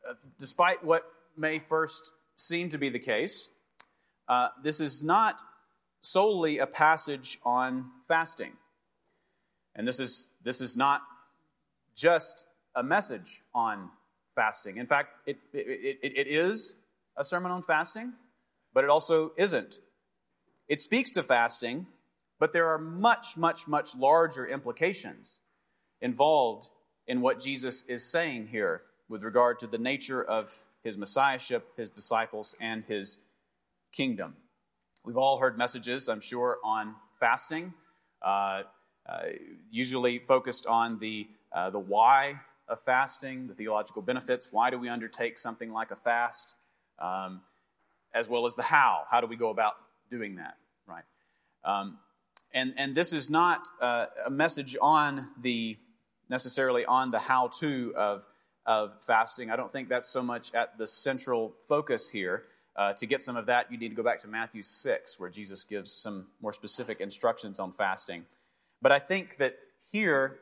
uh, 0.06 0.16
despite 0.38 0.84
what 0.84 1.04
may 1.38 1.60
first 1.60 2.12
seem 2.36 2.68
to 2.72 2.78
be 2.78 2.90
the 2.90 3.00
case, 3.00 3.48
uh, 4.28 4.50
this 4.62 4.82
is 4.82 5.02
not 5.02 5.42
solely 6.02 6.58
a 6.58 6.68
passage 6.68 7.40
on 7.46 7.86
fasting. 8.10 8.52
And 9.76 9.88
this 9.88 10.02
is, 10.02 10.28
this 10.44 10.60
is 10.60 10.76
not 10.76 11.04
just 11.96 12.48
a 12.76 12.84
message 12.84 13.44
on 13.56 13.92
fasting. 14.36 14.76
In 14.76 14.88
fact, 14.88 15.14
it, 15.26 15.38
it, 15.54 16.00
it, 16.04 16.18
it 16.18 16.28
is 16.28 16.74
a 17.16 17.24
sermon 17.24 17.54
on 17.54 17.64
fasting, 17.64 18.12
but 18.74 18.84
it 18.84 18.90
also 18.90 19.34
isn't. 19.38 19.80
It 20.68 20.82
speaks 20.82 21.12
to 21.12 21.24
fasting, 21.24 21.88
but 22.40 22.54
there 22.54 22.68
are 22.70 22.78
much, 22.78 23.38
much, 23.38 23.68
much 23.68 23.96
larger 23.96 24.48
implications 24.48 25.40
involved 26.02 26.70
in 27.08 27.22
what 27.22 27.40
Jesus 27.40 27.84
is 27.84 28.04
saying 28.04 28.48
here 28.48 28.84
with 29.10 29.24
regard 29.24 29.60
to 29.60 29.68
the 29.68 29.78
nature 29.78 30.24
of 30.24 30.64
his 30.84 30.98
messiahship, 30.98 31.68
his 31.78 31.90
disciples, 31.90 32.56
and 32.60 32.84
his 32.86 33.20
kingdom. 33.92 34.36
We've 35.04 35.18
all 35.18 35.38
heard 35.38 35.58
messages, 35.58 36.10
I'm 36.10 36.22
sure, 36.22 36.58
on 36.64 36.96
fasting, 37.20 37.74
uh, 38.22 38.64
uh, 39.08 39.22
usually 39.70 40.20
focused 40.20 40.66
on 40.68 41.00
the, 41.00 41.28
uh, 41.52 41.70
the 41.70 41.80
why 41.80 42.40
of 42.68 42.80
fasting, 42.82 43.48
the 43.48 43.54
theological 43.54 44.02
benefits. 44.02 44.48
Why 44.52 44.70
do 44.70 44.80
we 44.80 44.90
undertake 44.90 45.38
something 45.38 45.72
like 45.72 45.92
a 45.92 45.96
fast? 45.96 46.56
Um, 47.00 47.42
as 48.14 48.30
well 48.30 48.46
as 48.46 48.56
the 48.56 48.64
how. 48.64 49.04
How 49.10 49.22
do 49.22 49.28
we 49.28 49.36
go 49.36 49.50
about 49.50 49.74
doing 50.10 50.36
that, 50.36 50.58
right? 50.88 51.04
Um, 51.64 51.98
and, 52.54 52.74
and 52.78 52.96
this 52.96 53.14
is 53.14 53.30
not 53.30 53.68
uh, 53.82 54.08
a 54.26 54.30
message 54.30 54.76
on 54.82 55.30
the 55.42 55.78
necessarily 56.30 56.86
on 56.86 57.12
the 57.12 57.20
how 57.20 57.48
to 57.60 57.94
of, 57.96 58.26
of 58.66 58.94
fasting. 59.06 59.52
I 59.52 59.56
don't 59.56 59.72
think 59.72 59.90
that's 59.90 60.08
so 60.08 60.24
much 60.24 60.54
at 60.54 60.78
the 60.78 60.88
central 60.88 61.54
focus 61.64 62.10
here. 62.10 62.46
Uh, 62.78 62.94
to 62.94 63.06
get 63.06 63.22
some 63.22 63.36
of 63.36 63.46
that, 63.46 63.70
you 63.70 63.78
need 63.78 63.90
to 63.90 63.96
go 63.96 64.04
back 64.04 64.18
to 64.20 64.30
Matthew 64.30 64.64
6, 64.64 65.20
where 65.20 65.30
Jesus 65.30 65.66
gives 65.66 65.92
some 65.92 66.28
more 66.42 66.54
specific 66.54 67.02
instructions 67.02 67.60
on 67.60 67.74
fasting. 67.74 68.26
But 68.82 68.94
I 68.94 69.00
think 69.00 69.38
that 69.38 69.58
here, 69.92 70.40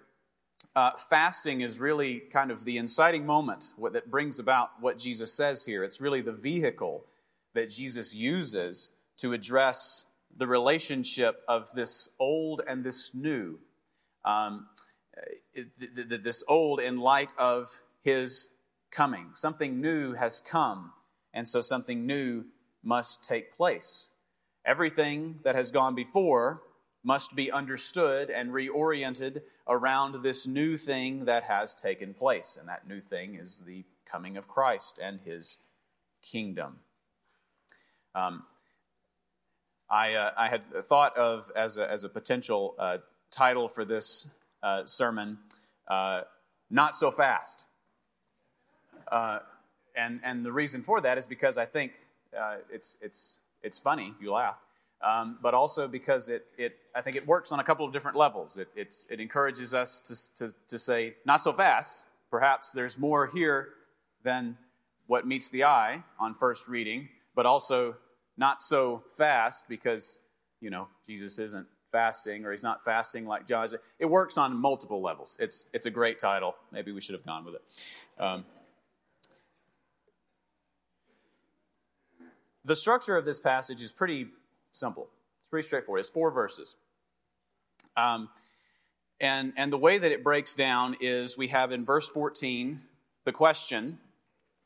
uh, 0.75 0.91
fasting 0.95 1.61
is 1.61 1.79
really 1.79 2.19
kind 2.19 2.51
of 2.51 2.63
the 2.65 2.77
inciting 2.77 3.25
moment 3.25 3.71
what, 3.77 3.93
that 3.93 4.11
brings 4.11 4.37
about 4.37 4.69
what 4.79 4.99
Jesus 4.99 5.33
says 5.33 5.65
here. 5.65 5.83
It's 5.83 5.99
really 5.99 6.21
the 6.21 6.31
vehicle 6.31 7.03
that 7.53 7.69
Jesus 7.69 8.13
uses 8.13 8.91
to 9.17 9.33
address 9.33 10.05
the 10.37 10.47
relationship 10.47 11.41
of 11.47 11.71
this 11.73 12.09
old 12.19 12.61
and 12.67 12.83
this 12.83 13.11
new. 13.13 13.59
Um, 14.23 14.67
this 15.83 16.43
old 16.47 16.79
in 16.79 16.99
light 16.99 17.33
of 17.37 17.79
his 18.01 18.47
coming. 18.91 19.31
Something 19.33 19.81
new 19.81 20.13
has 20.13 20.41
come 20.41 20.93
and 21.33 21.47
so 21.47 21.61
something 21.61 22.05
new 22.05 22.45
must 22.83 23.23
take 23.23 23.55
place. 23.55 24.07
Everything 24.65 25.39
that 25.43 25.55
has 25.55 25.71
gone 25.71 25.95
before 25.95 26.61
must 27.03 27.35
be 27.35 27.51
understood 27.51 28.29
and 28.29 28.51
reoriented 28.51 29.41
around 29.67 30.21
this 30.23 30.47
new 30.47 30.77
thing 30.77 31.25
that 31.25 31.43
has 31.43 31.75
taken 31.75 32.13
place. 32.13 32.57
And 32.59 32.67
that 32.67 32.87
new 32.87 32.99
thing 32.99 33.35
is 33.35 33.63
the 33.65 33.85
coming 34.05 34.37
of 34.37 34.47
Christ 34.47 34.99
and 35.01 35.19
his 35.21 35.57
kingdom. 36.21 36.79
Um, 38.19 38.43
I, 39.89 40.13
uh, 40.13 40.31
I, 40.37 40.49
had 40.49 40.61
thought 40.85 41.17
of 41.17 41.51
as 41.55 41.77
a, 41.77 41.89
as 41.89 42.03
a 42.03 42.09
potential 42.09 42.75
uh, 42.77 42.97
title 43.31 43.69
for 43.69 43.85
this 43.85 44.27
uh, 44.61 44.85
sermon, 44.85 45.37
uh, 45.87 46.21
Not 46.69 46.95
So 46.95 47.11
Fast. 47.11 47.63
Uh, 49.11 49.39
and 49.95 50.19
and 50.23 50.45
the 50.45 50.51
reason 50.51 50.83
for 50.83 51.01
that 51.01 51.17
is 51.17 51.25
because 51.25 51.57
I 51.57 51.65
think 51.65 51.93
uh, 52.37 52.57
it's 52.71 52.97
it's 53.01 53.37
it's 53.63 53.79
funny. 53.79 54.13
You 54.21 54.33
laugh. 54.33 54.57
Um, 55.01 55.37
but 55.41 55.53
also 55.53 55.87
because 55.87 56.27
it, 56.27 56.45
it, 56.57 56.75
I 56.93 57.01
think 57.01 57.15
it 57.15 57.25
works 57.25 57.53
on 57.53 57.61
a 57.61 57.63
couple 57.63 57.85
of 57.85 57.93
different 57.93 58.17
levels. 58.17 58.57
It, 58.57 58.67
it, 58.75 58.93
it 59.09 59.21
encourages 59.21 59.73
us 59.73 60.01
to, 60.01 60.47
to, 60.47 60.55
to 60.67 60.77
say, 60.77 61.15
not 61.23 61.41
so 61.41 61.53
fast. 61.53 62.03
Perhaps 62.29 62.73
there's 62.73 62.97
more 62.97 63.25
here 63.25 63.69
than 64.23 64.57
what 65.07 65.25
meets 65.25 65.49
the 65.51 65.63
eye 65.63 66.03
on 66.19 66.33
first 66.33 66.67
reading, 66.67 67.07
but 67.33 67.45
also 67.45 67.95
not 68.39 68.63
so 68.63 69.03
fast 69.11 69.65
because, 69.69 70.17
you 70.61 70.69
know, 70.69 70.87
Jesus 71.07 71.37
isn't 71.37 71.67
fasting 71.91 72.45
or 72.45 72.51
he's 72.51 72.63
not 72.63 72.83
fasting 72.83 73.27
like 73.27 73.45
John. 73.45 73.67
It 73.99 74.05
works 74.05 74.37
on 74.37 74.55
multiple 74.55 75.01
levels. 75.01 75.37
It's, 75.39 75.65
it's 75.73 75.85
a 75.85 75.91
great 75.91 76.17
title. 76.17 76.55
Maybe 76.71 76.91
we 76.91 77.01
should 77.01 77.15
have 77.15 77.25
gone 77.25 77.45
with 77.45 77.55
it. 77.55 78.23
Um, 78.23 78.45
The 82.69 82.75
structure 82.75 83.17
of 83.17 83.25
this 83.25 83.39
passage 83.39 83.81
is 83.81 83.91
pretty 83.91 84.27
simple. 84.71 85.09
It's 85.39 85.49
pretty 85.49 85.65
straightforward. 85.65 86.01
It's 86.01 86.09
four 86.09 86.29
verses. 86.29 86.75
Um, 87.97 88.29
and, 89.19 89.53
and 89.57 89.73
the 89.73 89.77
way 89.77 89.97
that 89.97 90.11
it 90.11 90.23
breaks 90.23 90.53
down 90.53 90.95
is 91.01 91.35
we 91.35 91.47
have 91.47 91.71
in 91.71 91.83
verse 91.83 92.07
14 92.07 92.81
the 93.25 93.31
question 93.31 93.97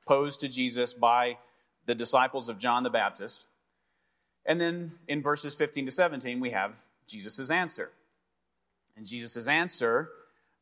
posed 0.05 0.41
to 0.41 0.49
Jesus 0.49 0.93
by 0.93 1.37
the 1.85 1.95
disciples 1.95 2.49
of 2.49 2.57
John 2.57 2.83
the 2.83 2.89
Baptist. 2.89 3.45
And 4.45 4.59
then 4.59 4.93
in 5.07 5.21
verses 5.21 5.55
15 5.55 5.85
to 5.85 5.91
17, 5.91 6.39
we 6.39 6.51
have 6.51 6.85
Jesus' 7.07 7.49
answer. 7.49 7.91
And 8.95 9.05
Jesus' 9.05 9.47
answer 9.47 10.09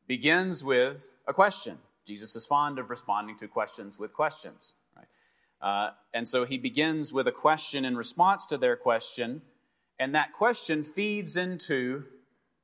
begins 0.06 0.64
with 0.64 1.10
a 1.26 1.34
question. 1.34 1.78
Jesus 2.06 2.34
is 2.34 2.46
fond 2.46 2.78
of 2.78 2.90
responding 2.90 3.36
to 3.36 3.48
questions 3.48 3.98
with 3.98 4.14
questions. 4.14 4.74
Uh, 5.62 5.90
and 6.12 6.26
so 6.26 6.44
he 6.44 6.58
begins 6.58 7.12
with 7.12 7.28
a 7.28 7.32
question 7.32 7.84
in 7.84 7.96
response 7.96 8.46
to 8.46 8.58
their 8.58 8.74
question, 8.74 9.40
and 9.98 10.14
that 10.16 10.32
question 10.32 10.82
feeds 10.82 11.36
into 11.36 12.04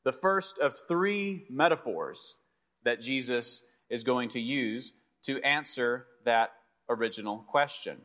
the 0.05 0.13
first 0.13 0.59
of 0.59 0.75
three 0.89 1.45
metaphors 1.49 2.35
that 2.83 3.01
Jesus 3.01 3.63
is 3.89 4.03
going 4.03 4.29
to 4.31 4.41
use 4.41 4.93
to 5.23 5.41
answer 5.43 6.07
that 6.25 6.53
original 6.89 7.39
question. 7.49 7.99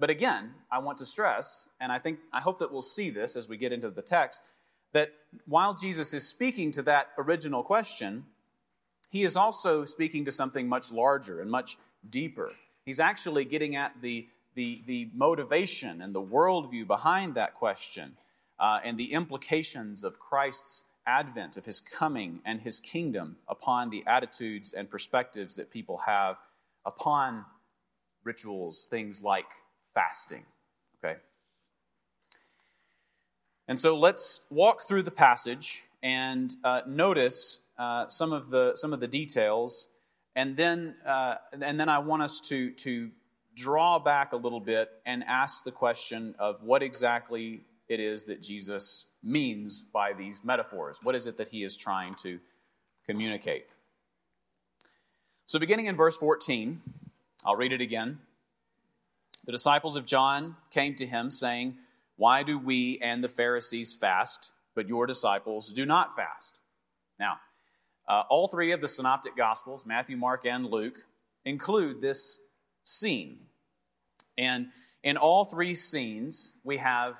But 0.00 0.08
again, 0.08 0.54
I 0.72 0.78
want 0.78 0.96
to 0.98 1.06
stress, 1.06 1.68
and 1.78 1.92
I 1.92 1.98
think 1.98 2.20
I 2.32 2.40
hope 2.40 2.58
that 2.60 2.72
we'll 2.72 2.80
see 2.80 3.10
this 3.10 3.36
as 3.36 3.50
we 3.50 3.58
get 3.58 3.70
into 3.70 3.90
the 3.90 4.00
text, 4.00 4.42
that 4.92 5.12
while 5.46 5.74
Jesus 5.74 6.14
is 6.14 6.26
speaking 6.26 6.72
to 6.72 6.82
that 6.82 7.08
original 7.18 7.62
question, 7.62 8.24
he 9.10 9.24
is 9.24 9.36
also 9.36 9.84
speaking 9.84 10.24
to 10.24 10.32
something 10.32 10.66
much 10.66 10.90
larger 10.90 11.42
and 11.42 11.50
much 11.50 11.76
deeper. 12.08 12.50
He's 12.86 12.98
actually 12.98 13.44
getting 13.44 13.76
at 13.76 14.00
the, 14.00 14.26
the, 14.54 14.82
the 14.86 15.10
motivation 15.14 16.00
and 16.00 16.14
the 16.14 16.22
worldview 16.22 16.86
behind 16.86 17.34
that 17.34 17.54
question 17.54 18.16
uh, 18.58 18.80
and 18.82 18.98
the 18.98 19.12
implications 19.12 20.02
of 20.02 20.18
Christ's 20.18 20.84
advent, 21.06 21.58
of 21.58 21.66
his 21.66 21.78
coming 21.78 22.40
and 22.46 22.60
his 22.62 22.80
kingdom 22.80 23.36
upon 23.48 23.90
the 23.90 24.02
attitudes 24.06 24.72
and 24.72 24.88
perspectives 24.88 25.56
that 25.56 25.70
people 25.70 25.98
have 25.98 26.36
upon 26.86 27.44
rituals, 28.24 28.86
things 28.90 29.22
like 29.22 29.46
fasting. 29.94 30.44
Okay? 31.02 31.18
And 33.68 33.78
so 33.78 33.96
let's 33.96 34.40
walk 34.50 34.84
through 34.84 35.02
the 35.02 35.10
passage 35.10 35.82
and 36.02 36.54
uh, 36.64 36.82
notice 36.86 37.60
uh, 37.78 38.08
some 38.08 38.32
of 38.32 38.50
the 38.50 38.72
some 38.74 38.92
of 38.92 39.00
the 39.00 39.08
details 39.08 39.86
and 40.36 40.56
then, 40.56 40.94
uh, 41.04 41.36
and 41.60 41.78
then 41.78 41.88
I 41.88 41.98
want 41.98 42.22
us 42.22 42.40
to, 42.48 42.70
to 42.72 43.10
draw 43.54 43.98
back 43.98 44.32
a 44.32 44.36
little 44.36 44.60
bit 44.60 44.90
and 45.04 45.24
ask 45.24 45.64
the 45.64 45.72
question 45.72 46.34
of 46.38 46.62
what 46.62 46.82
exactly 46.82 47.62
it 47.88 47.98
is 47.98 48.24
that 48.24 48.40
Jesus 48.40 49.06
means 49.22 49.82
by 49.82 50.12
these 50.12 50.44
metaphors. 50.44 51.00
What 51.02 51.14
is 51.14 51.26
it 51.26 51.36
that 51.38 51.48
he 51.48 51.64
is 51.64 51.76
trying 51.76 52.14
to 52.22 52.38
communicate? 53.06 53.66
So, 55.46 55.58
beginning 55.58 55.86
in 55.86 55.96
verse 55.96 56.16
14, 56.16 56.80
I'll 57.44 57.56
read 57.56 57.72
it 57.72 57.80
again. 57.80 58.20
The 59.50 59.56
disciples 59.56 59.96
of 59.96 60.06
John 60.06 60.54
came 60.70 60.94
to 60.94 61.04
him, 61.04 61.28
saying, 61.28 61.74
Why 62.14 62.44
do 62.44 62.56
we 62.56 63.00
and 63.02 63.20
the 63.20 63.28
Pharisees 63.28 63.92
fast, 63.92 64.52
but 64.76 64.86
your 64.86 65.06
disciples 65.06 65.72
do 65.72 65.84
not 65.84 66.14
fast? 66.14 66.60
Now, 67.18 67.38
uh, 68.08 68.22
all 68.30 68.46
three 68.46 68.70
of 68.70 68.80
the 68.80 68.86
synoptic 68.86 69.36
gospels, 69.36 69.84
Matthew, 69.84 70.16
Mark, 70.16 70.46
and 70.46 70.66
Luke, 70.66 71.04
include 71.44 72.00
this 72.00 72.38
scene. 72.84 73.40
And 74.38 74.68
in 75.02 75.16
all 75.16 75.46
three 75.46 75.74
scenes, 75.74 76.52
we 76.62 76.76
have 76.76 77.18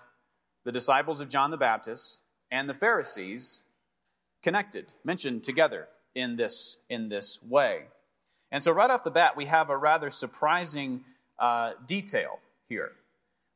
the 0.63 0.71
disciples 0.71 1.21
of 1.21 1.31
John 1.31 1.51
the 1.51 1.57
Baptist 1.57 2.21
and 2.49 2.69
the 2.69 2.75
Pharisees 2.75 3.65
connected, 4.45 4.95
mentioned 5.03 5.43
together 5.43 5.89
in 6.15 6.37
this, 6.37 6.77
in 6.89 7.09
this 7.09 7.43
way. 7.43 7.87
And 8.53 8.63
so, 8.63 8.71
right 8.71 8.89
off 8.89 9.03
the 9.03 9.11
bat, 9.11 9.37
we 9.37 9.47
have 9.47 9.69
a 9.69 9.77
rather 9.77 10.13
surprising 10.13 11.05
uh, 11.41 11.73
detail 11.87 12.39
here 12.69 12.93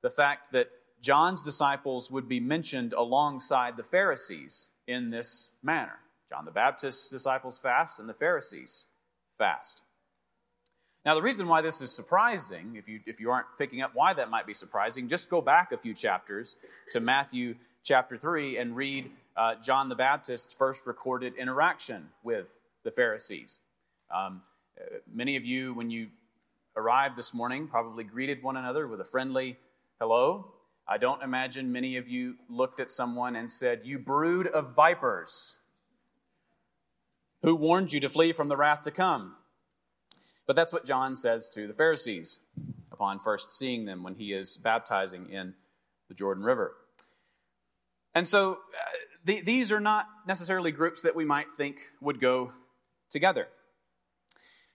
the 0.04 0.10
fact 0.10 0.52
that 0.52 0.68
John's 1.00 1.40
disciples 1.40 2.10
would 2.10 2.28
be 2.28 2.38
mentioned 2.38 2.92
alongside 2.92 3.78
the 3.78 3.82
Pharisees 3.82 4.68
in 4.86 5.08
this 5.08 5.48
manner. 5.62 5.98
John 6.28 6.44
the 6.44 6.50
Baptist's 6.50 7.08
disciples 7.08 7.58
fast, 7.58 8.00
and 8.00 8.08
the 8.08 8.14
Pharisees 8.14 8.86
fast. 9.38 9.82
Now, 11.06 11.14
the 11.14 11.22
reason 11.22 11.48
why 11.48 11.62
this 11.62 11.80
is 11.80 11.90
surprising, 11.90 12.76
if 12.76 12.86
you, 12.86 13.00
if 13.06 13.18
you 13.18 13.30
aren't 13.30 13.46
picking 13.56 13.80
up 13.80 13.92
why 13.94 14.12
that 14.12 14.28
might 14.28 14.46
be 14.46 14.52
surprising, 14.52 15.08
just 15.08 15.30
go 15.30 15.40
back 15.40 15.72
a 15.72 15.78
few 15.78 15.94
chapters 15.94 16.56
to 16.90 17.00
Matthew 17.00 17.54
chapter 17.82 18.18
3 18.18 18.58
and 18.58 18.76
read 18.76 19.10
uh, 19.38 19.54
John 19.56 19.88
the 19.88 19.94
Baptist's 19.94 20.52
first 20.52 20.86
recorded 20.86 21.34
interaction 21.36 22.08
with 22.22 22.58
the 22.82 22.90
Pharisees. 22.90 23.60
Um, 24.14 24.42
uh, 24.78 24.96
many 25.10 25.36
of 25.36 25.46
you, 25.46 25.72
when 25.72 25.90
you 25.90 26.08
arrived 26.76 27.16
this 27.16 27.32
morning, 27.32 27.68
probably 27.68 28.04
greeted 28.04 28.42
one 28.42 28.56
another 28.56 28.86
with 28.86 29.00
a 29.00 29.04
friendly 29.04 29.58
hello. 30.00 30.52
I 30.86 30.98
don't 30.98 31.22
imagine 31.22 31.72
many 31.72 31.96
of 31.96 32.08
you 32.08 32.36
looked 32.48 32.80
at 32.80 32.90
someone 32.90 33.36
and 33.36 33.50
said, 33.50 33.82
You 33.84 33.98
brood 33.98 34.46
of 34.46 34.74
vipers. 34.74 35.58
Who 37.42 37.54
warned 37.54 37.92
you 37.92 38.00
to 38.00 38.08
flee 38.08 38.32
from 38.32 38.48
the 38.48 38.56
wrath 38.56 38.82
to 38.82 38.90
come? 38.90 39.36
But 40.46 40.56
that's 40.56 40.72
what 40.72 40.84
John 40.84 41.16
says 41.16 41.48
to 41.50 41.66
the 41.66 41.72
Pharisees 41.72 42.38
upon 42.92 43.18
first 43.18 43.52
seeing 43.52 43.84
them 43.84 44.02
when 44.02 44.14
he 44.14 44.32
is 44.32 44.56
baptizing 44.56 45.30
in 45.30 45.54
the 46.08 46.14
Jordan 46.14 46.44
River. 46.44 46.74
And 48.14 48.26
so 48.26 48.52
uh, 48.52 48.56
the, 49.24 49.42
these 49.42 49.72
are 49.72 49.80
not 49.80 50.06
necessarily 50.26 50.70
groups 50.70 51.02
that 51.02 51.16
we 51.16 51.24
might 51.24 51.46
think 51.56 51.88
would 52.00 52.20
go 52.20 52.52
together. 53.10 53.48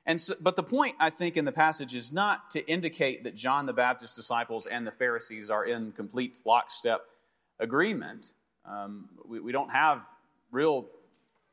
And 0.06 0.20
so, 0.20 0.34
but 0.40 0.56
the 0.56 0.64
point, 0.64 0.96
I 1.00 1.10
think, 1.10 1.38
in 1.38 1.46
the 1.46 1.52
passage 1.52 1.94
is 1.94 2.12
not 2.12 2.52
to 2.52 2.68
indicate 2.68 3.24
that 3.26 3.36
John 3.36 3.66
the 3.66 3.74
Baptist's 3.74 4.16
disciples 4.16 4.66
and 4.66 4.88
the 4.88 4.92
Pharisees 4.92 5.50
are 5.50 5.66
in 5.66 5.92
complete 5.92 6.38
lockstep 6.46 7.02
agreement. 7.60 8.34
Um, 8.66 9.10
we, 9.26 9.40
we 9.40 9.52
don't 9.52 9.72
have 9.72 10.06
real 10.52 10.88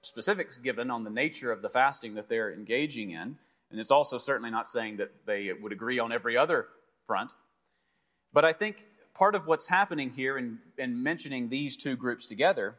specifics 0.01 0.57
given 0.57 0.91
on 0.91 1.05
the 1.05 1.11
nature 1.11 1.51
of 1.53 1.63
the 1.63 1.69
fasting 1.69 2.15
that 2.15 2.29
they're 2.29 2.53
engaging 2.53 3.11
in. 3.11 3.37
And 3.71 3.81
it's 3.81 3.91
also 3.91 4.19
certainly 4.19 4.51
not 4.51 4.69
saying 4.69 4.99
that 4.99 5.11
they 5.27 5.53
would 5.53 5.73
agree 5.73 5.99
on 5.99 6.13
every 6.13 6.37
other 6.37 6.69
front. 7.07 7.33
But 8.33 8.45
I 8.45 8.53
think 8.53 8.87
part 9.15 9.35
of 9.35 9.47
what's 9.47 9.67
happening 9.67 10.11
here 10.11 10.39
in, 10.39 10.59
in 10.79 11.03
mentioning 11.03 11.49
these 11.49 11.77
two 11.77 11.97
groups 11.97 12.27
together 12.27 12.77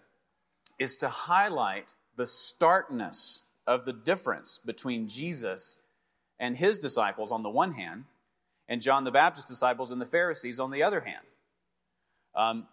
is 0.79 0.97
to 0.97 1.09
highlight 1.09 1.93
the 2.15 2.25
starkness 2.25 3.43
of 3.67 3.85
the 3.85 3.93
difference 3.93 4.59
between 4.65 5.07
Jesus 5.07 5.77
and 6.39 6.57
his 6.57 6.77
disciples 6.77 7.31
on 7.31 7.43
the 7.43 7.49
one 7.49 7.73
hand, 7.73 8.05
and 8.69 8.81
John 8.81 9.03
the 9.03 9.11
Baptist's 9.11 9.49
disciples 9.49 9.91
and 9.91 10.01
the 10.01 10.05
Pharisees 10.05 10.59
on 10.59 10.71
the 10.71 10.83
other 10.83 11.01
hand. 11.01 11.25
Um, 12.35 12.67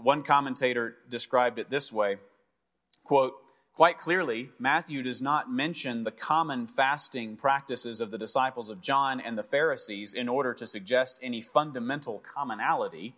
one 0.00 0.22
commentator 0.22 0.96
described 1.08 1.58
it 1.58 1.70
this 1.70 1.92
way 1.92 2.18
quote, 3.04 3.34
Quite 3.72 3.98
clearly, 3.98 4.50
Matthew 4.58 5.04
does 5.04 5.22
not 5.22 5.52
mention 5.52 6.02
the 6.02 6.10
common 6.10 6.66
fasting 6.66 7.36
practices 7.36 8.00
of 8.00 8.10
the 8.10 8.18
disciples 8.18 8.70
of 8.70 8.80
John 8.80 9.20
and 9.20 9.38
the 9.38 9.44
Pharisees 9.44 10.14
in 10.14 10.28
order 10.28 10.52
to 10.54 10.66
suggest 10.66 11.20
any 11.22 11.40
fundamental 11.40 12.18
commonality. 12.18 13.14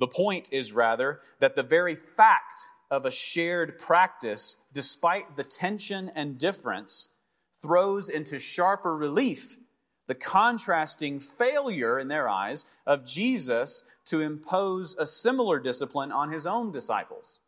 The 0.00 0.08
point 0.08 0.48
is 0.50 0.72
rather 0.72 1.20
that 1.38 1.54
the 1.54 1.62
very 1.62 1.94
fact 1.94 2.58
of 2.90 3.04
a 3.04 3.10
shared 3.10 3.78
practice, 3.78 4.56
despite 4.72 5.36
the 5.36 5.44
tension 5.44 6.10
and 6.14 6.38
difference, 6.38 7.08
throws 7.62 8.08
into 8.08 8.38
sharper 8.38 8.96
relief 8.96 9.58
the 10.08 10.14
contrasting 10.14 11.20
failure 11.20 11.98
in 11.98 12.08
their 12.08 12.28
eyes 12.28 12.64
of 12.86 13.04
Jesus 13.04 13.84
to 14.06 14.22
impose 14.22 14.96
a 14.98 15.06
similar 15.06 15.60
discipline 15.60 16.10
on 16.10 16.32
his 16.32 16.46
own 16.46 16.72
disciples. 16.72 17.40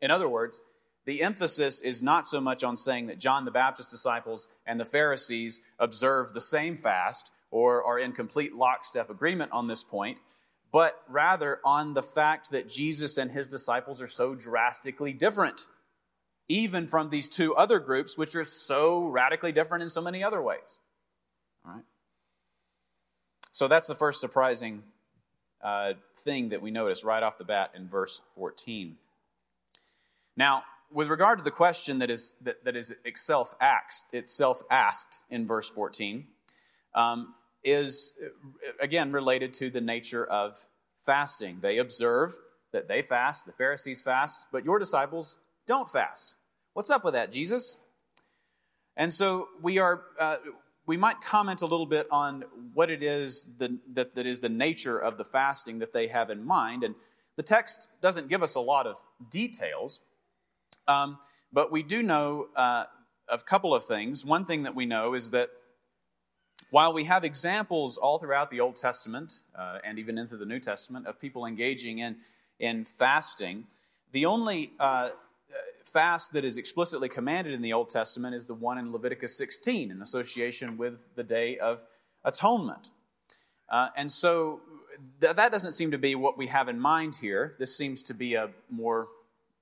In 0.00 0.10
other 0.10 0.28
words, 0.28 0.60
the 1.04 1.20
emphasis 1.22 1.80
is 1.82 2.02
not 2.02 2.26
so 2.26 2.40
much 2.40 2.64
on 2.64 2.76
saying 2.76 3.08
that 3.08 3.18
John 3.18 3.44
the 3.44 3.50
Baptist's 3.50 3.92
disciples 3.92 4.48
and 4.66 4.80
the 4.80 4.84
Pharisees 4.84 5.60
observe 5.78 6.32
the 6.32 6.40
same 6.40 6.76
fast 6.76 7.30
or 7.50 7.84
are 7.84 7.98
in 7.98 8.12
complete 8.12 8.54
lockstep 8.54 9.10
agreement 9.10 9.52
on 9.52 9.66
this 9.66 9.84
point, 9.84 10.18
but 10.74 11.00
rather 11.08 11.60
on 11.64 11.94
the 11.94 12.02
fact 12.02 12.50
that 12.50 12.68
Jesus 12.68 13.16
and 13.16 13.30
his 13.30 13.46
disciples 13.46 14.02
are 14.02 14.08
so 14.08 14.34
drastically 14.34 15.12
different, 15.12 15.68
even 16.48 16.88
from 16.88 17.10
these 17.10 17.28
two 17.28 17.54
other 17.54 17.78
groups, 17.78 18.18
which 18.18 18.34
are 18.34 18.42
so 18.42 19.04
radically 19.04 19.52
different 19.52 19.84
in 19.84 19.88
so 19.88 20.00
many 20.00 20.24
other 20.24 20.42
ways. 20.42 20.78
All 21.64 21.74
right? 21.74 21.84
So 23.52 23.68
that's 23.68 23.86
the 23.86 23.94
first 23.94 24.20
surprising 24.20 24.82
uh, 25.62 25.92
thing 26.16 26.48
that 26.48 26.60
we 26.60 26.72
notice 26.72 27.04
right 27.04 27.22
off 27.22 27.38
the 27.38 27.44
bat 27.44 27.70
in 27.76 27.88
verse 27.88 28.20
14. 28.34 28.96
Now, 30.36 30.64
with 30.90 31.06
regard 31.06 31.38
to 31.38 31.44
the 31.44 31.52
question 31.52 32.00
that 32.00 32.10
is, 32.10 32.34
that, 32.40 32.64
that 32.64 32.74
is 32.74 32.92
itself, 33.04 33.54
asked, 33.60 34.06
itself 34.12 34.60
asked 34.72 35.20
in 35.30 35.46
verse 35.46 35.68
14, 35.68 36.26
um, 36.96 37.32
is 37.64 38.12
again 38.80 39.12
related 39.12 39.54
to 39.54 39.70
the 39.70 39.80
nature 39.80 40.24
of 40.24 40.66
fasting. 41.02 41.58
They 41.60 41.78
observe 41.78 42.36
that 42.72 42.88
they 42.88 43.02
fast, 43.02 43.46
the 43.46 43.52
Pharisees 43.52 44.00
fast, 44.00 44.46
but 44.52 44.64
your 44.64 44.78
disciples 44.78 45.36
don't 45.66 45.88
fast. 45.88 46.34
What's 46.74 46.90
up 46.90 47.04
with 47.04 47.14
that, 47.14 47.32
Jesus? 47.32 47.78
And 48.96 49.12
so 49.12 49.48
we 49.62 49.78
are. 49.78 50.02
Uh, 50.18 50.36
we 50.86 50.96
might 50.96 51.20
comment 51.20 51.62
a 51.62 51.66
little 51.66 51.86
bit 51.86 52.06
on 52.10 52.44
what 52.74 52.90
it 52.90 53.02
is 53.02 53.46
the, 53.58 53.78
that, 53.94 54.14
that 54.14 54.26
is 54.26 54.40
the 54.40 54.48
nature 54.48 54.98
of 54.98 55.16
the 55.16 55.24
fasting 55.24 55.78
that 55.78 55.92
they 55.92 56.08
have 56.08 56.28
in 56.30 56.44
mind. 56.44 56.84
And 56.84 56.94
the 57.36 57.42
text 57.42 57.88
doesn't 58.00 58.28
give 58.28 58.42
us 58.42 58.54
a 58.54 58.60
lot 58.60 58.86
of 58.86 58.96
details, 59.30 60.00
um, 60.86 61.18
but 61.52 61.72
we 61.72 61.82
do 61.82 62.02
know 62.02 62.48
uh, 62.54 62.84
a 63.28 63.38
couple 63.38 63.74
of 63.74 63.84
things. 63.84 64.24
One 64.24 64.44
thing 64.44 64.64
that 64.64 64.74
we 64.74 64.86
know 64.86 65.14
is 65.14 65.30
that 65.30 65.48
while 66.70 66.92
we 66.92 67.04
have 67.04 67.24
examples 67.24 67.96
all 67.96 68.18
throughout 68.18 68.50
the 68.50 68.60
Old 68.60 68.76
Testament 68.76 69.42
uh, 69.56 69.78
and 69.84 69.98
even 69.98 70.18
into 70.18 70.36
the 70.36 70.46
New 70.46 70.60
Testament 70.60 71.06
of 71.06 71.20
people 71.20 71.46
engaging 71.46 71.98
in, 71.98 72.16
in 72.58 72.84
fasting, 72.84 73.64
the 74.12 74.26
only 74.26 74.72
uh, 74.78 75.10
fast 75.84 76.32
that 76.32 76.44
is 76.44 76.56
explicitly 76.56 77.08
commanded 77.08 77.52
in 77.52 77.62
the 77.62 77.72
Old 77.72 77.88
Testament 77.88 78.34
is 78.34 78.46
the 78.46 78.54
one 78.54 78.78
in 78.78 78.92
Leviticus 78.92 79.36
16 79.36 79.90
in 79.90 80.02
association 80.02 80.76
with 80.76 81.06
the 81.14 81.22
Day 81.22 81.58
of 81.58 81.84
Atonement. 82.24 82.90
Uh, 83.68 83.88
and 83.96 84.10
so 84.10 84.60
th- 85.20 85.36
that 85.36 85.52
doesn't 85.52 85.72
seem 85.72 85.90
to 85.90 85.98
be 85.98 86.14
what 86.14 86.38
we 86.38 86.46
have 86.46 86.68
in 86.68 86.78
mind 86.78 87.16
here. 87.16 87.54
This 87.58 87.76
seems 87.76 88.02
to 88.04 88.14
be 88.14 88.34
a 88.34 88.50
more 88.70 89.08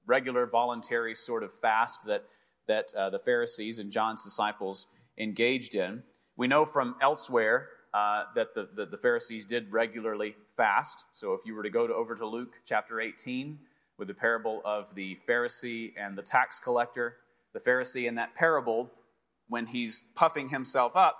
regular 0.06 0.46
voluntary 0.46 1.14
sort 1.14 1.42
of 1.42 1.52
fast 1.52 2.06
that, 2.06 2.24
that 2.66 2.92
uh, 2.94 3.10
the 3.10 3.18
Pharisees 3.18 3.78
and 3.78 3.90
John's 3.90 4.22
disciples 4.22 4.86
engaged 5.18 5.74
in. 5.74 6.02
We 6.36 6.46
know 6.46 6.64
from 6.64 6.96
elsewhere 7.00 7.68
uh, 7.94 8.24
that 8.34 8.54
the, 8.54 8.68
the, 8.74 8.86
the, 8.86 8.96
Pharisees 8.96 9.44
did 9.44 9.70
regularly 9.70 10.34
fast. 10.56 11.04
So 11.12 11.34
if 11.34 11.42
you 11.44 11.54
were 11.54 11.62
to 11.62 11.70
go 11.70 11.86
to, 11.86 11.92
over 11.92 12.14
to 12.14 12.26
Luke 12.26 12.54
chapter 12.64 13.00
18 13.00 13.58
with 13.98 14.08
the 14.08 14.14
parable 14.14 14.62
of 14.64 14.94
the 14.94 15.18
Pharisee 15.28 15.92
and 15.98 16.16
the 16.16 16.22
tax 16.22 16.58
collector, 16.58 17.16
the 17.52 17.60
Pharisee 17.60 18.08
in 18.08 18.14
that 18.14 18.34
parable, 18.34 18.90
when 19.48 19.66
he's 19.66 20.02
puffing 20.14 20.48
himself 20.48 20.96
up, 20.96 21.18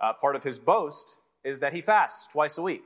uh, 0.00 0.14
part 0.14 0.34
of 0.34 0.42
his 0.42 0.58
boast 0.58 1.16
is 1.44 1.58
that 1.58 1.74
he 1.74 1.82
fasts 1.82 2.26
twice 2.26 2.56
a 2.56 2.62
week, 2.62 2.84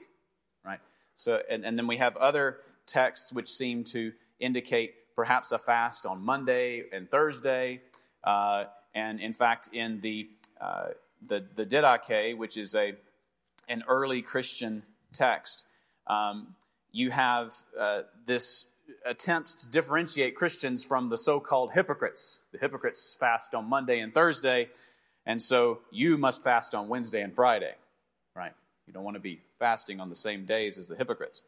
right? 0.64 0.80
So, 1.14 1.40
and, 1.48 1.64
and 1.64 1.78
then 1.78 1.86
we 1.86 1.98
have 1.98 2.16
other 2.16 2.58
texts 2.86 3.32
which 3.32 3.48
seem 3.48 3.84
to 3.84 4.12
indicate 4.40 4.94
perhaps 5.14 5.52
a 5.52 5.58
fast 5.58 6.06
on 6.06 6.20
Monday 6.20 6.84
and 6.92 7.08
Thursday. 7.08 7.80
Uh, 8.24 8.64
and 8.94 9.20
in 9.20 9.32
fact, 9.32 9.70
in 9.72 10.00
the, 10.00 10.28
uh, 10.60 10.88
the, 11.26 11.44
the 11.54 11.64
Didache, 11.64 12.36
which 12.36 12.56
is 12.56 12.74
a, 12.74 12.94
an 13.68 13.84
early 13.88 14.22
Christian 14.22 14.82
text, 15.12 15.66
um, 16.06 16.54
you 16.90 17.10
have 17.10 17.54
uh, 17.78 18.02
this 18.26 18.66
attempt 19.06 19.60
to 19.60 19.66
differentiate 19.68 20.34
Christians 20.34 20.84
from 20.84 21.08
the 21.08 21.16
so 21.16 21.40
called 21.40 21.72
hypocrites. 21.72 22.40
The 22.52 22.58
hypocrites 22.58 23.16
fast 23.18 23.54
on 23.54 23.68
Monday 23.68 24.00
and 24.00 24.12
Thursday, 24.12 24.68
and 25.24 25.40
so 25.40 25.80
you 25.90 26.18
must 26.18 26.42
fast 26.42 26.74
on 26.74 26.88
Wednesday 26.88 27.22
and 27.22 27.34
Friday, 27.34 27.74
right? 28.34 28.52
You 28.86 28.92
don't 28.92 29.04
want 29.04 29.16
to 29.16 29.20
be 29.20 29.40
fasting 29.58 30.00
on 30.00 30.08
the 30.08 30.14
same 30.14 30.44
days 30.44 30.78
as 30.78 30.88
the 30.88 30.96
hypocrites. 30.96 31.40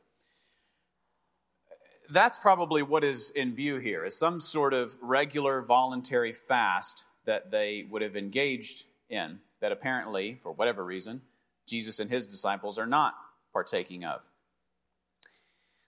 That's 2.11 2.39
probably 2.39 2.83
what 2.83 3.03
is 3.03 3.31
in 3.31 3.55
view 3.55 3.79
here, 3.79 4.05
is 4.05 4.17
some 4.17 4.39
sort 4.39 4.75
of 4.75 4.97
regular 5.01 5.63
voluntary 5.63 6.33
fast 6.33 7.05
that 7.25 7.51
they 7.51 7.87
would 7.91 8.03
have 8.03 8.17
engaged 8.17 8.85
in, 9.09 9.41
that 9.65 9.73
apparently, 9.73 10.37
for 10.43 10.53
whatever 10.53 10.85
reason, 10.85 11.23
Jesus 11.67 11.99
and 11.99 12.11
his 12.11 12.27
disciples 12.27 12.79
are 12.79 12.87
not 12.87 13.15
partaking 13.51 14.05
of. 14.05 14.21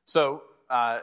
So, 0.06 0.44
uh, 0.70 1.00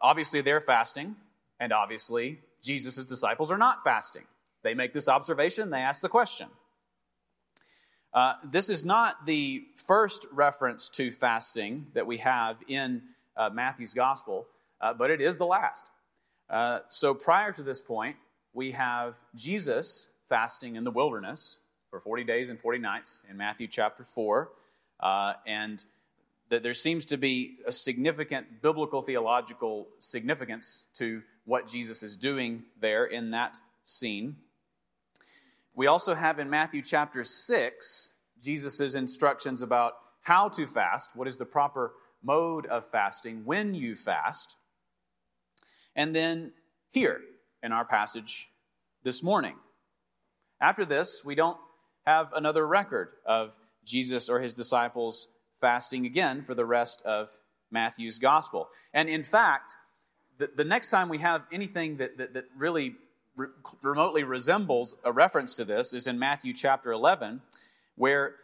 obviously, 0.00 0.40
they're 0.40 0.62
fasting, 0.62 1.16
and 1.60 1.70
obviously, 1.70 2.40
Jesus' 2.62 3.04
disciples 3.04 3.50
are 3.50 3.58
not 3.58 3.84
fasting. 3.84 4.22
They 4.62 4.72
make 4.72 4.94
this 4.94 5.06
observation, 5.06 5.68
they 5.68 5.80
ask 5.80 6.00
the 6.00 6.08
question. 6.08 6.48
Uh, 8.14 8.36
this 8.42 8.70
is 8.70 8.86
not 8.86 9.26
the 9.26 9.64
first 9.86 10.24
reference 10.32 10.88
to 10.88 11.10
fasting 11.10 11.88
that 11.92 12.06
we 12.06 12.16
have 12.16 12.56
in 12.68 13.02
uh, 13.36 13.50
Matthew's 13.52 13.92
gospel, 13.92 14.46
uh, 14.80 14.94
but 14.94 15.10
it 15.10 15.20
is 15.20 15.36
the 15.36 15.44
last. 15.44 15.84
Uh, 16.48 16.78
so, 16.88 17.12
prior 17.12 17.52
to 17.52 17.62
this 17.62 17.82
point, 17.82 18.16
we 18.54 18.70
have 18.70 19.18
Jesus 19.34 20.08
fasting 20.26 20.76
in 20.76 20.84
the 20.84 20.90
wilderness 20.90 21.58
for 21.94 22.00
40 22.00 22.24
days 22.24 22.48
and 22.50 22.58
40 22.58 22.80
nights 22.80 23.22
in 23.30 23.36
Matthew 23.36 23.68
chapter 23.68 24.02
4. 24.02 24.50
Uh, 24.98 25.34
and 25.46 25.84
that 26.48 26.64
there 26.64 26.74
seems 26.74 27.04
to 27.04 27.16
be 27.16 27.58
a 27.68 27.70
significant 27.70 28.60
biblical 28.60 29.00
theological 29.00 29.86
significance 30.00 30.82
to 30.94 31.22
what 31.44 31.68
Jesus 31.68 32.02
is 32.02 32.16
doing 32.16 32.64
there 32.80 33.04
in 33.04 33.30
that 33.30 33.60
scene. 33.84 34.34
We 35.76 35.86
also 35.86 36.16
have 36.16 36.40
in 36.40 36.50
Matthew 36.50 36.82
chapter 36.82 37.22
6 37.22 38.10
Jesus' 38.42 38.96
instructions 38.96 39.62
about 39.62 39.92
how 40.22 40.48
to 40.48 40.66
fast, 40.66 41.14
what 41.14 41.28
is 41.28 41.38
the 41.38 41.46
proper 41.46 41.92
mode 42.24 42.66
of 42.66 42.84
fasting, 42.88 43.42
when 43.44 43.72
you 43.72 43.94
fast. 43.94 44.56
And 45.94 46.12
then 46.12 46.54
here 46.90 47.20
in 47.62 47.70
our 47.70 47.84
passage 47.84 48.48
this 49.04 49.22
morning. 49.22 49.54
After 50.60 50.84
this, 50.84 51.22
we 51.24 51.34
don't 51.34 51.58
have 52.06 52.32
another 52.34 52.66
record 52.66 53.10
of 53.24 53.58
Jesus 53.84 54.28
or 54.28 54.40
his 54.40 54.54
disciples 54.54 55.28
fasting 55.60 56.06
again 56.06 56.42
for 56.42 56.54
the 56.54 56.64
rest 56.64 57.02
of 57.02 57.30
Matthew's 57.70 58.18
gospel. 58.18 58.68
And 58.92 59.08
in 59.08 59.24
fact, 59.24 59.76
the, 60.38 60.50
the 60.54 60.64
next 60.64 60.90
time 60.90 61.08
we 61.08 61.18
have 61.18 61.42
anything 61.52 61.98
that, 61.98 62.18
that, 62.18 62.34
that 62.34 62.44
really 62.56 62.94
re- 63.36 63.48
remotely 63.82 64.24
resembles 64.24 64.96
a 65.04 65.12
reference 65.12 65.56
to 65.56 65.64
this 65.64 65.92
is 65.92 66.06
in 66.06 66.18
Matthew 66.18 66.52
chapter 66.52 66.92
11, 66.92 67.40
where 67.96 68.36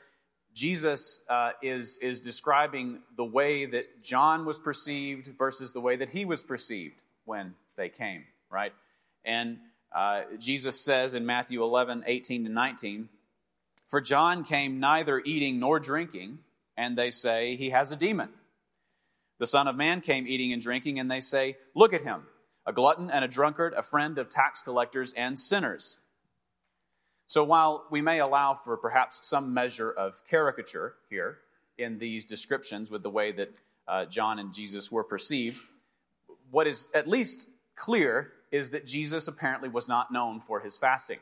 Jesus 0.54 1.20
uh, 1.28 1.52
is, 1.62 1.98
is 1.98 2.20
describing 2.20 3.00
the 3.16 3.24
way 3.24 3.66
that 3.66 4.02
John 4.02 4.44
was 4.44 4.58
perceived 4.58 5.30
versus 5.38 5.72
the 5.72 5.80
way 5.80 5.96
that 5.96 6.08
he 6.08 6.24
was 6.24 6.42
perceived 6.42 7.02
when 7.24 7.54
they 7.76 7.88
came, 7.88 8.24
right? 8.50 8.72
And 9.24 9.58
uh, 9.94 10.22
Jesus 10.38 10.80
says 10.80 11.14
in 11.14 11.24
Matthew 11.26 11.62
11, 11.62 12.04
18 12.06 12.44
to 12.44 12.50
19, 12.50 13.08
For 13.90 14.00
John 14.00 14.44
came 14.44 14.80
neither 14.80 15.20
eating 15.24 15.58
nor 15.58 15.80
drinking 15.80 16.38
and 16.76 16.96
they 16.96 17.10
say, 17.10 17.56
He 17.56 17.70
has 17.70 17.92
a 17.92 17.96
demon. 17.96 18.30
The 19.38 19.46
Son 19.46 19.68
of 19.68 19.76
Man 19.76 20.00
came 20.00 20.26
eating 20.26 20.52
and 20.52 20.62
drinking, 20.62 20.98
and 20.98 21.10
they 21.10 21.20
say, 21.20 21.56
Look 21.74 21.92
at 21.92 22.02
him, 22.02 22.22
a 22.66 22.72
glutton 22.72 23.10
and 23.10 23.24
a 23.24 23.28
drunkard, 23.28 23.74
a 23.74 23.82
friend 23.82 24.16
of 24.18 24.28
tax 24.28 24.62
collectors 24.62 25.12
and 25.14 25.38
sinners. 25.38 25.98
So 27.26 27.44
while 27.44 27.84
we 27.90 28.00
may 28.00 28.20
allow 28.20 28.54
for 28.54 28.76
perhaps 28.76 29.26
some 29.26 29.54
measure 29.54 29.90
of 29.90 30.20
caricature 30.28 30.94
here 31.08 31.38
in 31.78 31.98
these 31.98 32.24
descriptions 32.24 32.90
with 32.90 33.02
the 33.02 33.10
way 33.10 33.32
that 33.32 33.50
uh, 33.86 34.04
John 34.04 34.38
and 34.38 34.52
Jesus 34.52 34.90
were 34.90 35.04
perceived, 35.04 35.60
what 36.50 36.66
is 36.66 36.88
at 36.94 37.08
least 37.08 37.48
clear 37.76 38.32
is 38.50 38.70
that 38.70 38.86
Jesus 38.86 39.28
apparently 39.28 39.68
was 39.68 39.88
not 39.88 40.12
known 40.12 40.40
for 40.40 40.60
his 40.60 40.76
fasting. 40.76 41.18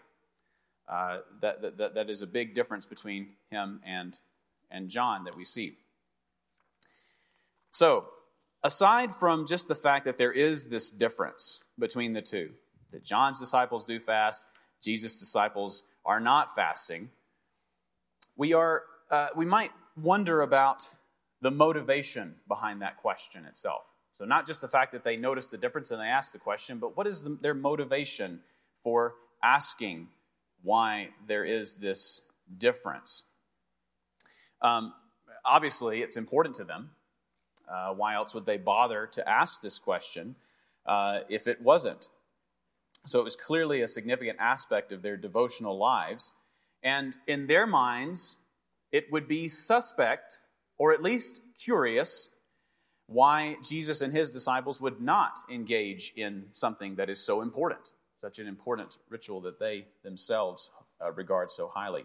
Uh, 0.89 1.19
that, 1.43 1.77
that, 1.77 1.95
that 1.95 2.09
is 2.09 2.23
a 2.23 2.27
big 2.27 2.55
difference 2.55 2.87
between 2.87 3.29
him 3.51 3.81
and 3.85 4.19
and 4.71 4.89
John 4.89 5.25
that 5.25 5.37
we 5.37 5.45
see. 5.45 5.77
So, 7.71 8.07
aside 8.63 9.15
from 9.15 9.47
just 9.47 9.69
the 9.69 9.75
fact 9.75 10.05
that 10.05 10.19
there 10.19 10.33
is 10.33 10.67
this 10.67 10.91
difference 10.91 11.63
between 11.79 12.13
the 12.13 12.23
two, 12.23 12.51
that 12.93 13.05
John's 13.05 13.39
disciples 13.39 13.85
do 13.85 14.01
fast, 14.01 14.45
Jesus' 14.83 15.17
disciples 15.17 15.83
are 16.05 16.21
not 16.21 16.55
fasting, 16.55 17.11
we, 18.37 18.53
are, 18.53 18.83
uh, 19.11 19.29
we 19.37 19.45
might 19.45 19.73
wonder 20.01 20.43
about 20.43 20.89
the 21.41 21.51
motivation 21.51 22.37
behind 22.47 22.83
that 22.83 22.97
question 22.97 23.45
itself. 23.45 23.83
So, 24.15 24.25
not 24.25 24.47
just 24.47 24.61
the 24.61 24.69
fact 24.69 24.93
that 24.93 25.05
they 25.05 25.17
notice 25.17 25.49
the 25.49 25.59
difference 25.59 25.91
and 25.91 26.01
they 26.01 26.07
ask 26.07 26.33
the 26.33 26.39
question, 26.39 26.79
but 26.79 26.97
what 26.97 27.07
is 27.07 27.23
the, 27.23 27.39
their 27.41 27.55
motivation 27.55 28.41
for 28.83 29.15
asking 29.43 30.09
why 30.63 31.11
there 31.27 31.45
is 31.45 31.75
this 31.75 32.23
difference? 32.59 33.25
Um, 34.63 34.93
obviously, 35.45 36.03
it's 36.03 36.17
important 36.17 36.57
to 36.57 36.65
them. 36.65 36.91
Uh, 37.71 37.93
why 37.93 38.15
else 38.15 38.35
would 38.35 38.47
they 38.47 38.57
bother 38.57 39.07
to 39.07 39.29
ask 39.29 39.61
this 39.61 39.79
question 39.79 40.35
uh, 40.87 41.21
if 41.29 41.47
it 41.47 41.61
wasn't? 41.61 42.09
So 43.07 43.21
it 43.21 43.25
was 43.25 43.37
clearly 43.37 43.83
a 43.83 43.87
significant 43.87 44.39
aspect 44.41 44.93
of 44.93 45.03
their 45.03 45.17
devotional 45.17 45.79
lives. 45.79 46.33
And 46.83 47.17
in 47.27 47.47
their 47.47 47.67
minds, 47.67 48.37
it 48.93 49.11
would 49.13 49.29
be 49.29 49.49
suspect, 49.49 50.41
or 50.79 50.93
at 50.93 51.03
least 51.03 51.41
curious, 51.59 52.31
why 53.07 53.57
Jesus 53.67 54.03
and 54.03 54.13
his 54.13 54.31
disciples 54.31 54.81
would 54.81 55.01
not 55.01 55.41
engage 55.51 56.13
in 56.17 56.45
something 56.53 56.97
that 56.97 57.09
is 57.09 57.19
so 57.19 57.41
important, 57.41 57.93
such 58.21 58.39
an 58.39 58.47
important 58.47 58.99
ritual 59.09 59.41
that 59.43 59.59
they 59.59 59.87
themselves 60.03 60.71
uh, 61.01 61.13
regard 61.13 61.51
so 61.51 61.69
highly. 61.69 62.05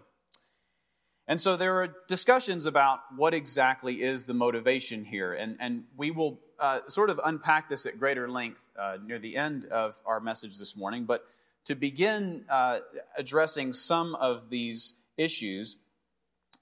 And 1.26 1.40
so 1.40 1.56
there 1.56 1.82
are 1.82 1.88
discussions 2.06 2.66
about 2.66 3.00
what 3.16 3.32
exactly 3.32 4.02
is 4.02 4.24
the 4.24 4.34
motivation 4.34 5.04
here. 5.04 5.32
And, 5.32 5.56
and 5.58 5.84
we 5.96 6.10
will 6.10 6.40
uh, 6.60 6.80
sort 6.86 7.10
of 7.10 7.18
unpack 7.24 7.68
this 7.68 7.86
at 7.86 7.98
greater 7.98 8.28
length 8.28 8.68
uh, 8.78 8.98
near 9.04 9.18
the 9.18 9.36
end 9.36 9.64
of 9.66 10.00
our 10.04 10.20
message 10.20 10.58
this 10.58 10.76
morning. 10.76 11.04
But 11.04 11.24
to 11.64 11.74
begin 11.74 12.44
uh, 12.50 12.80
addressing 13.16 13.72
some 13.72 14.14
of 14.16 14.50
these 14.50 14.94
issues, 15.16 15.78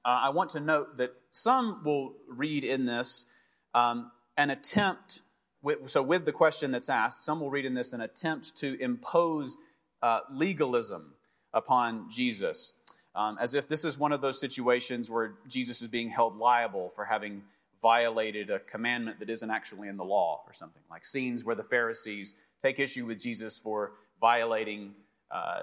uh, 0.05 0.09
I 0.09 0.31
want 0.31 0.51
to 0.51 0.61
note 0.61 0.97
that 0.99 1.13
some 1.33 1.83
will 1.85 2.15
read 2.29 2.63
in 2.63 2.85
this 2.87 3.27
um, 3.75 4.13
an 4.37 4.51
attempt, 4.51 5.23
so 5.87 6.03
with 6.03 6.25
the 6.25 6.33
question 6.33 6.71
that's 6.73 6.89
asked, 6.89 7.25
some 7.25 7.41
will 7.41 7.51
read 7.51 7.65
in 7.65 7.75
this 7.75 7.93
an 7.93 8.01
attempt 8.01 8.57
to 8.57 8.81
impose 8.81 9.57
uh, 10.03 10.21
legalism 10.31 11.15
upon 11.53 12.11
Jesus 12.11 12.75
um, 13.15 13.37
as 13.41 13.55
if 13.55 13.69
this 13.69 13.85
is 13.85 13.99
one 13.99 14.13
of 14.13 14.21
those 14.21 14.41
situations 14.41 15.11
where 15.11 15.35
Jesus 15.49 15.83
is 15.83 15.89
being 15.89 16.09
held 16.09 16.37
liable 16.37 16.91
for 16.91 17.05
having 17.05 17.43
violated 17.81 18.49
a 18.49 18.61
commandment 18.61 19.19
that 19.19 19.29
isn't 19.29 19.51
actually 19.51 19.89
in 19.89 19.97
the 19.97 20.05
law 20.05 20.43
or 20.47 20.53
something, 20.53 20.83
like 20.91 21.05
scenes 21.05 21.45
where 21.45 21.57
the 21.57 21.63
Pharisees 21.63 22.35
take 22.63 22.79
issue 22.79 23.05
with 23.05 23.19
Jesus 23.19 23.59
for 23.59 23.93
violating 24.21 24.95
uh, 25.31 25.63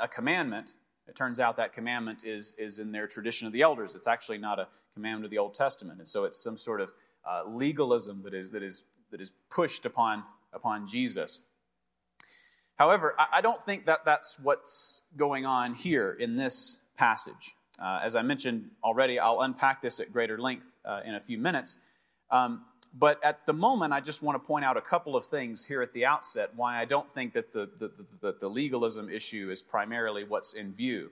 a 0.00 0.06
commandment. 0.06 0.74
It 1.08 1.16
turns 1.16 1.40
out 1.40 1.56
that 1.56 1.72
commandment 1.72 2.24
is, 2.24 2.54
is 2.58 2.78
in 2.78 2.92
their 2.92 3.06
tradition 3.06 3.46
of 3.46 3.52
the 3.52 3.62
elders. 3.62 3.94
It's 3.94 4.08
actually 4.08 4.38
not 4.38 4.58
a 4.58 4.68
commandment 4.94 5.24
of 5.24 5.30
the 5.30 5.38
Old 5.38 5.54
Testament. 5.54 5.98
And 5.98 6.08
so 6.08 6.24
it's 6.24 6.42
some 6.42 6.56
sort 6.56 6.80
of 6.80 6.92
uh, 7.28 7.42
legalism 7.46 8.22
that 8.22 8.34
is, 8.34 8.50
that, 8.50 8.62
is, 8.62 8.84
that 9.10 9.20
is 9.20 9.32
pushed 9.50 9.86
upon, 9.86 10.24
upon 10.52 10.86
Jesus. 10.86 11.38
However, 12.76 13.14
I, 13.18 13.40
don't 13.40 13.62
think 13.62 13.86
that 13.86 14.04
that's 14.04 14.38
what's 14.40 15.02
going 15.16 15.46
on 15.46 15.74
here 15.74 16.16
in 16.18 16.34
this 16.34 16.78
passage. 16.96 17.54
Uh, 17.78 18.00
as 18.02 18.16
I 18.16 18.22
mentioned 18.22 18.70
already, 18.82 19.18
I'll 19.18 19.42
unpack 19.42 19.80
this 19.80 20.00
at 20.00 20.12
greater 20.12 20.38
length 20.38 20.74
uh, 20.84 21.00
in 21.04 21.14
a 21.14 21.20
few 21.20 21.38
minutes. 21.38 21.78
Um, 22.30 22.64
but 22.96 23.22
at 23.24 23.46
the 23.46 23.52
moment, 23.52 23.92
I 23.92 24.00
just 24.00 24.22
want 24.22 24.40
to 24.40 24.44
point 24.44 24.64
out 24.64 24.76
a 24.76 24.80
couple 24.80 25.16
of 25.16 25.24
things 25.26 25.64
here 25.64 25.82
at 25.82 25.92
the 25.92 26.06
outset 26.06 26.50
why 26.54 26.80
I 26.80 26.84
don't 26.84 27.10
think 27.10 27.32
that 27.34 27.52
the, 27.52 27.68
the, 27.78 27.90
the, 28.20 28.36
the 28.40 28.48
legalism 28.48 29.08
issue 29.08 29.50
is 29.50 29.62
primarily 29.62 30.24
what's 30.24 30.52
in 30.52 30.72
view. 30.72 31.10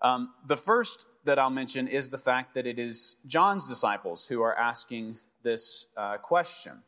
Um, 0.00 0.32
the 0.46 0.56
first 0.56 1.06
that 1.24 1.38
I'll 1.38 1.50
mention 1.50 1.88
is 1.88 2.08
the 2.08 2.18
fact 2.18 2.54
that 2.54 2.66
it 2.66 2.78
is 2.78 3.16
John's 3.26 3.66
disciples 3.66 4.26
who 4.26 4.42
are 4.42 4.56
asking 4.56 5.18
this 5.42 5.86
uh, 5.96 6.16
question. 6.18 6.82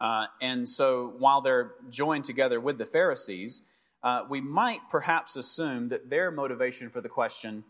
Uh, 0.00 0.26
and 0.40 0.68
so 0.68 1.14
while 1.18 1.40
they're 1.40 1.72
joined 1.90 2.24
together 2.24 2.60
with 2.60 2.78
the 2.78 2.86
Pharisees, 2.86 3.62
uh, 4.02 4.22
we 4.28 4.40
might 4.40 4.80
perhaps 4.90 5.36
assume 5.36 5.88
that 5.88 6.10
their 6.10 6.30
motivation 6.30 6.90
for 6.90 7.00
the 7.00 7.08
question 7.08 7.64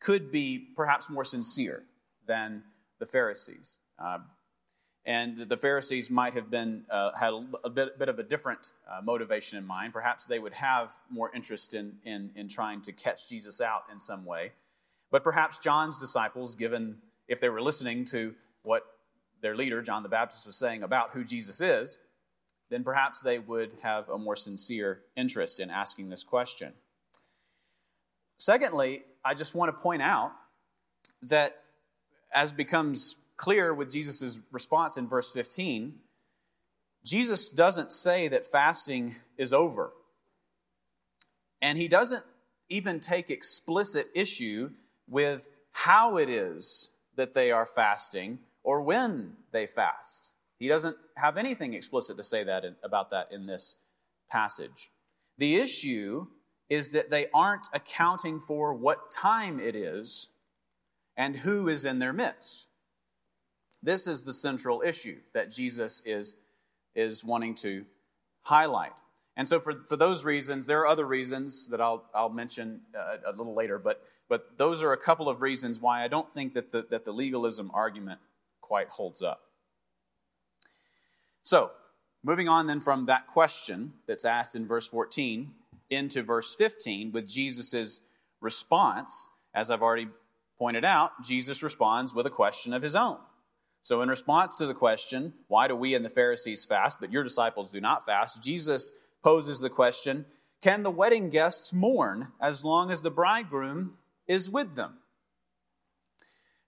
could 0.00 0.30
be 0.30 0.68
perhaps 0.76 1.08
more 1.08 1.24
sincere 1.24 1.84
than 2.26 2.62
the 2.98 3.06
Pharisees. 3.06 3.78
Uh, 3.98 4.18
and 5.04 5.38
the 5.48 5.56
Pharisees 5.56 6.10
might 6.10 6.34
have 6.34 6.50
been 6.50 6.84
uh, 6.90 7.12
had 7.18 7.32
a 7.64 7.70
bit, 7.70 7.98
bit, 7.98 8.10
of 8.10 8.18
a 8.18 8.22
different 8.22 8.74
uh, 8.86 9.00
motivation 9.02 9.56
in 9.56 9.66
mind. 9.66 9.94
Perhaps 9.94 10.26
they 10.26 10.38
would 10.38 10.52
have 10.52 10.92
more 11.08 11.34
interest 11.34 11.72
in, 11.72 11.94
in, 12.04 12.30
in 12.34 12.48
trying 12.48 12.82
to 12.82 12.92
catch 12.92 13.26
Jesus 13.28 13.62
out 13.62 13.84
in 13.90 13.98
some 13.98 14.26
way. 14.26 14.52
But 15.10 15.24
perhaps 15.24 15.56
John's 15.56 15.96
disciples, 15.96 16.54
given 16.54 16.98
if 17.26 17.40
they 17.40 17.48
were 17.48 17.62
listening 17.62 18.04
to 18.06 18.34
what 18.62 18.82
their 19.40 19.56
leader, 19.56 19.82
John 19.82 20.02
the 20.02 20.08
Baptist, 20.08 20.46
was 20.46 20.56
saying 20.56 20.82
about 20.82 21.10
who 21.12 21.24
Jesus 21.24 21.60
is, 21.60 21.98
then 22.70 22.84
perhaps 22.84 23.20
they 23.20 23.38
would 23.38 23.72
have 23.82 24.08
a 24.08 24.18
more 24.18 24.36
sincere 24.36 25.02
interest 25.16 25.60
in 25.60 25.70
asking 25.70 26.08
this 26.08 26.22
question. 26.22 26.72
Secondly, 28.38 29.02
I 29.24 29.34
just 29.34 29.54
want 29.54 29.74
to 29.74 29.80
point 29.80 30.02
out 30.02 30.32
that 31.22 31.56
as 32.32 32.52
becomes 32.52 33.16
clear 33.36 33.72
with 33.72 33.90
Jesus' 33.90 34.40
response 34.52 34.96
in 34.96 35.08
verse 35.08 35.30
15, 35.30 35.94
Jesus 37.04 37.50
doesn't 37.50 37.90
say 37.90 38.28
that 38.28 38.46
fasting 38.46 39.16
is 39.36 39.52
over. 39.52 39.92
And 41.62 41.78
he 41.78 41.88
doesn't 41.88 42.24
even 42.68 43.00
take 43.00 43.30
explicit 43.30 44.08
issue 44.14 44.70
with 45.08 45.48
how 45.72 46.18
it 46.18 46.28
is 46.28 46.90
that 47.16 47.34
they 47.34 47.50
are 47.50 47.66
fasting 47.66 48.38
or 48.68 48.82
when 48.82 49.32
they 49.50 49.66
fast. 49.66 50.30
He 50.58 50.68
doesn't 50.68 50.94
have 51.16 51.38
anything 51.38 51.72
explicit 51.72 52.18
to 52.18 52.22
say 52.22 52.44
that 52.44 52.66
in, 52.66 52.76
about 52.82 53.12
that 53.12 53.28
in 53.32 53.46
this 53.46 53.76
passage. 54.30 54.90
The 55.38 55.56
issue 55.56 56.26
is 56.68 56.90
that 56.90 57.08
they 57.08 57.28
aren't 57.32 57.66
accounting 57.72 58.40
for 58.40 58.74
what 58.74 59.10
time 59.10 59.58
it 59.58 59.74
is 59.74 60.28
and 61.16 61.34
who 61.34 61.70
is 61.70 61.86
in 61.86 61.98
their 61.98 62.12
midst. 62.12 62.66
This 63.82 64.06
is 64.06 64.20
the 64.20 64.34
central 64.34 64.82
issue 64.84 65.16
that 65.32 65.50
Jesus 65.50 66.02
is, 66.04 66.34
is 66.94 67.24
wanting 67.24 67.54
to 67.54 67.86
highlight. 68.42 68.92
And 69.34 69.48
so, 69.48 69.60
for, 69.60 69.76
for 69.88 69.96
those 69.96 70.26
reasons, 70.26 70.66
there 70.66 70.80
are 70.80 70.88
other 70.88 71.06
reasons 71.06 71.68
that 71.68 71.80
I'll, 71.80 72.04
I'll 72.14 72.28
mention 72.28 72.82
uh, 72.94 73.32
a 73.32 73.32
little 73.32 73.54
later, 73.54 73.78
but, 73.78 74.04
but 74.28 74.58
those 74.58 74.82
are 74.82 74.92
a 74.92 74.98
couple 74.98 75.30
of 75.30 75.40
reasons 75.40 75.80
why 75.80 76.04
I 76.04 76.08
don't 76.08 76.28
think 76.28 76.52
that 76.52 76.70
the, 76.70 76.86
that 76.90 77.06
the 77.06 77.12
legalism 77.12 77.70
argument 77.72 78.20
quite 78.68 78.88
holds 78.88 79.22
up. 79.22 79.40
So, 81.42 81.70
moving 82.22 82.48
on 82.48 82.66
then 82.66 82.82
from 82.82 83.06
that 83.06 83.26
question 83.26 83.94
that's 84.06 84.26
asked 84.26 84.54
in 84.54 84.66
verse 84.66 84.86
14 84.86 85.50
into 85.88 86.22
verse 86.22 86.54
15 86.54 87.10
with 87.10 87.26
Jesus' 87.26 88.02
response, 88.42 89.30
as 89.54 89.70
I've 89.70 89.82
already 89.82 90.08
pointed 90.58 90.84
out, 90.84 91.12
Jesus 91.24 91.62
responds 91.62 92.14
with 92.14 92.26
a 92.26 92.30
question 92.30 92.74
of 92.74 92.82
his 92.82 92.94
own. 92.94 93.16
So, 93.82 94.02
in 94.02 94.10
response 94.10 94.56
to 94.56 94.66
the 94.66 94.74
question, 94.74 95.32
why 95.46 95.66
do 95.66 95.74
we 95.74 95.94
and 95.94 96.04
the 96.04 96.10
Pharisees 96.10 96.66
fast, 96.66 97.00
but 97.00 97.10
your 97.10 97.24
disciples 97.24 97.70
do 97.70 97.80
not 97.80 98.04
fast, 98.04 98.42
Jesus 98.42 98.92
poses 99.22 99.60
the 99.60 99.70
question 99.70 100.26
Can 100.60 100.82
the 100.82 100.90
wedding 100.90 101.30
guests 101.30 101.72
mourn 101.72 102.32
as 102.38 102.62
long 102.62 102.90
as 102.90 103.00
the 103.00 103.10
bridegroom 103.10 103.94
is 104.26 104.50
with 104.50 104.74
them? 104.74 104.98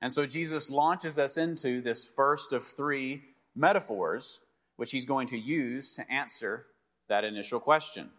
And 0.02 0.12
so, 0.12 0.26
Jesus 0.26 0.70
launches 0.70 1.18
us 1.18 1.36
into 1.36 1.80
this 1.80 2.06
first 2.06 2.52
of 2.52 2.64
three 2.64 3.22
metaphors, 3.54 4.40
which 4.76 4.90
he's 4.90 5.04
going 5.04 5.26
to 5.28 5.38
use 5.38 5.92
to 5.94 6.10
answer 6.10 6.66
that 7.08 7.24
initial 7.24 7.60
question. 7.60 8.10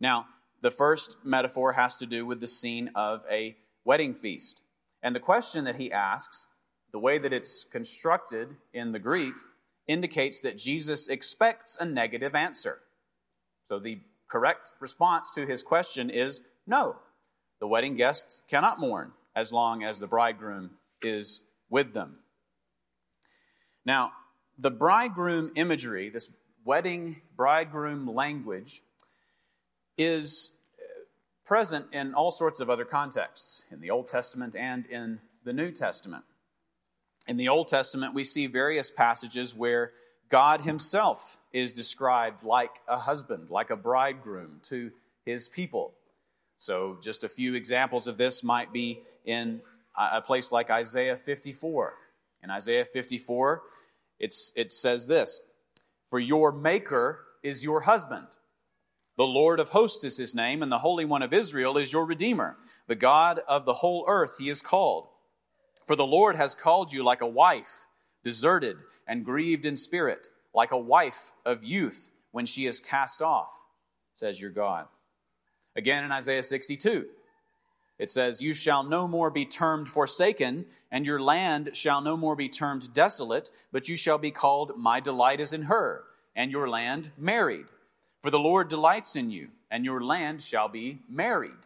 Now, 0.00 0.26
the 0.62 0.70
first 0.70 1.16
metaphor 1.24 1.72
has 1.74 1.96
to 1.96 2.06
do 2.06 2.24
with 2.24 2.40
the 2.40 2.46
scene 2.46 2.90
of 2.94 3.24
a 3.30 3.56
wedding 3.84 4.14
feast. 4.14 4.62
And 5.02 5.14
the 5.14 5.20
question 5.20 5.64
that 5.64 5.76
he 5.76 5.92
asks 5.92 6.46
the 6.92 6.98
way 6.98 7.18
that 7.18 7.32
it's 7.32 7.64
constructed 7.64 8.56
in 8.72 8.92
the 8.92 8.98
Greek 8.98 9.34
indicates 9.86 10.40
that 10.40 10.56
Jesus 10.56 11.08
expects 11.08 11.76
a 11.78 11.84
negative 11.84 12.34
answer. 12.34 12.78
So 13.66 13.78
the 13.78 14.00
correct 14.28 14.72
response 14.80 15.30
to 15.32 15.46
his 15.46 15.62
question 15.62 16.10
is 16.10 16.40
no. 16.66 16.96
The 17.60 17.68
wedding 17.68 17.96
guests 17.96 18.40
cannot 18.48 18.80
mourn 18.80 19.12
as 19.34 19.52
long 19.52 19.82
as 19.84 20.00
the 20.00 20.06
bridegroom 20.06 20.70
is 21.02 21.40
with 21.68 21.92
them. 21.92 22.18
Now, 23.84 24.12
the 24.58 24.70
bridegroom 24.70 25.52
imagery, 25.54 26.10
this 26.10 26.30
wedding 26.64 27.22
bridegroom 27.36 28.06
language, 28.06 28.82
is 29.96 30.52
uh, 30.78 31.04
present 31.44 31.86
in 31.92 32.14
all 32.14 32.30
sorts 32.30 32.60
of 32.60 32.68
other 32.68 32.84
contexts, 32.84 33.64
in 33.70 33.80
the 33.80 33.90
Old 33.90 34.08
Testament 34.08 34.54
and 34.54 34.86
in 34.86 35.20
the 35.44 35.52
New 35.52 35.72
Testament. 35.72 36.24
In 37.26 37.36
the 37.36 37.48
Old 37.48 37.68
Testament, 37.68 38.14
we 38.14 38.24
see 38.24 38.46
various 38.46 38.90
passages 38.90 39.54
where 39.54 39.92
God 40.28 40.60
Himself 40.62 41.38
is 41.52 41.72
described 41.72 42.44
like 42.44 42.80
a 42.86 42.98
husband, 42.98 43.50
like 43.50 43.70
a 43.70 43.76
bridegroom 43.76 44.60
to 44.64 44.90
His 45.24 45.48
people. 45.48 45.94
So, 46.60 46.98
just 47.00 47.24
a 47.24 47.28
few 47.30 47.54
examples 47.54 48.06
of 48.06 48.18
this 48.18 48.44
might 48.44 48.70
be 48.70 49.00
in 49.24 49.62
a 49.98 50.20
place 50.20 50.52
like 50.52 50.68
Isaiah 50.68 51.16
54. 51.16 51.94
In 52.42 52.50
Isaiah 52.50 52.84
54, 52.84 53.62
it's, 54.18 54.52
it 54.56 54.70
says 54.70 55.06
this 55.06 55.40
For 56.10 56.18
your 56.18 56.52
Maker 56.52 57.24
is 57.42 57.64
your 57.64 57.80
husband. 57.80 58.26
The 59.16 59.26
Lord 59.26 59.58
of 59.58 59.70
hosts 59.70 60.04
is 60.04 60.18
his 60.18 60.34
name, 60.34 60.62
and 60.62 60.70
the 60.70 60.78
Holy 60.78 61.06
One 61.06 61.22
of 61.22 61.32
Israel 61.32 61.78
is 61.78 61.94
your 61.94 62.04
Redeemer. 62.04 62.58
The 62.88 62.94
God 62.94 63.40
of 63.48 63.64
the 63.64 63.72
whole 63.72 64.04
earth 64.06 64.36
he 64.38 64.50
is 64.50 64.60
called. 64.60 65.08
For 65.86 65.96
the 65.96 66.06
Lord 66.06 66.36
has 66.36 66.54
called 66.54 66.92
you 66.92 67.02
like 67.02 67.22
a 67.22 67.26
wife, 67.26 67.86
deserted 68.22 68.76
and 69.08 69.24
grieved 69.24 69.64
in 69.64 69.78
spirit, 69.78 70.28
like 70.54 70.72
a 70.72 70.78
wife 70.78 71.32
of 71.46 71.64
youth 71.64 72.10
when 72.32 72.44
she 72.44 72.66
is 72.66 72.80
cast 72.80 73.22
off, 73.22 73.64
says 74.14 74.38
your 74.38 74.50
God. 74.50 74.88
Again 75.80 76.04
in 76.04 76.12
Isaiah 76.12 76.42
62, 76.42 77.06
it 77.98 78.10
says, 78.10 78.42
You 78.42 78.52
shall 78.52 78.82
no 78.82 79.08
more 79.08 79.30
be 79.30 79.46
termed 79.46 79.88
forsaken, 79.88 80.66
and 80.90 81.06
your 81.06 81.22
land 81.22 81.70
shall 81.72 82.02
no 82.02 82.18
more 82.18 82.36
be 82.36 82.50
termed 82.50 82.92
desolate, 82.92 83.50
but 83.72 83.88
you 83.88 83.96
shall 83.96 84.18
be 84.18 84.30
called, 84.30 84.76
My 84.76 85.00
delight 85.00 85.40
is 85.40 85.54
in 85.54 85.62
her, 85.62 86.04
and 86.36 86.52
your 86.52 86.68
land 86.68 87.12
married. 87.16 87.64
For 88.20 88.30
the 88.30 88.38
Lord 88.38 88.68
delights 88.68 89.16
in 89.16 89.30
you, 89.30 89.48
and 89.70 89.86
your 89.86 90.04
land 90.04 90.42
shall 90.42 90.68
be 90.68 90.98
married. 91.08 91.64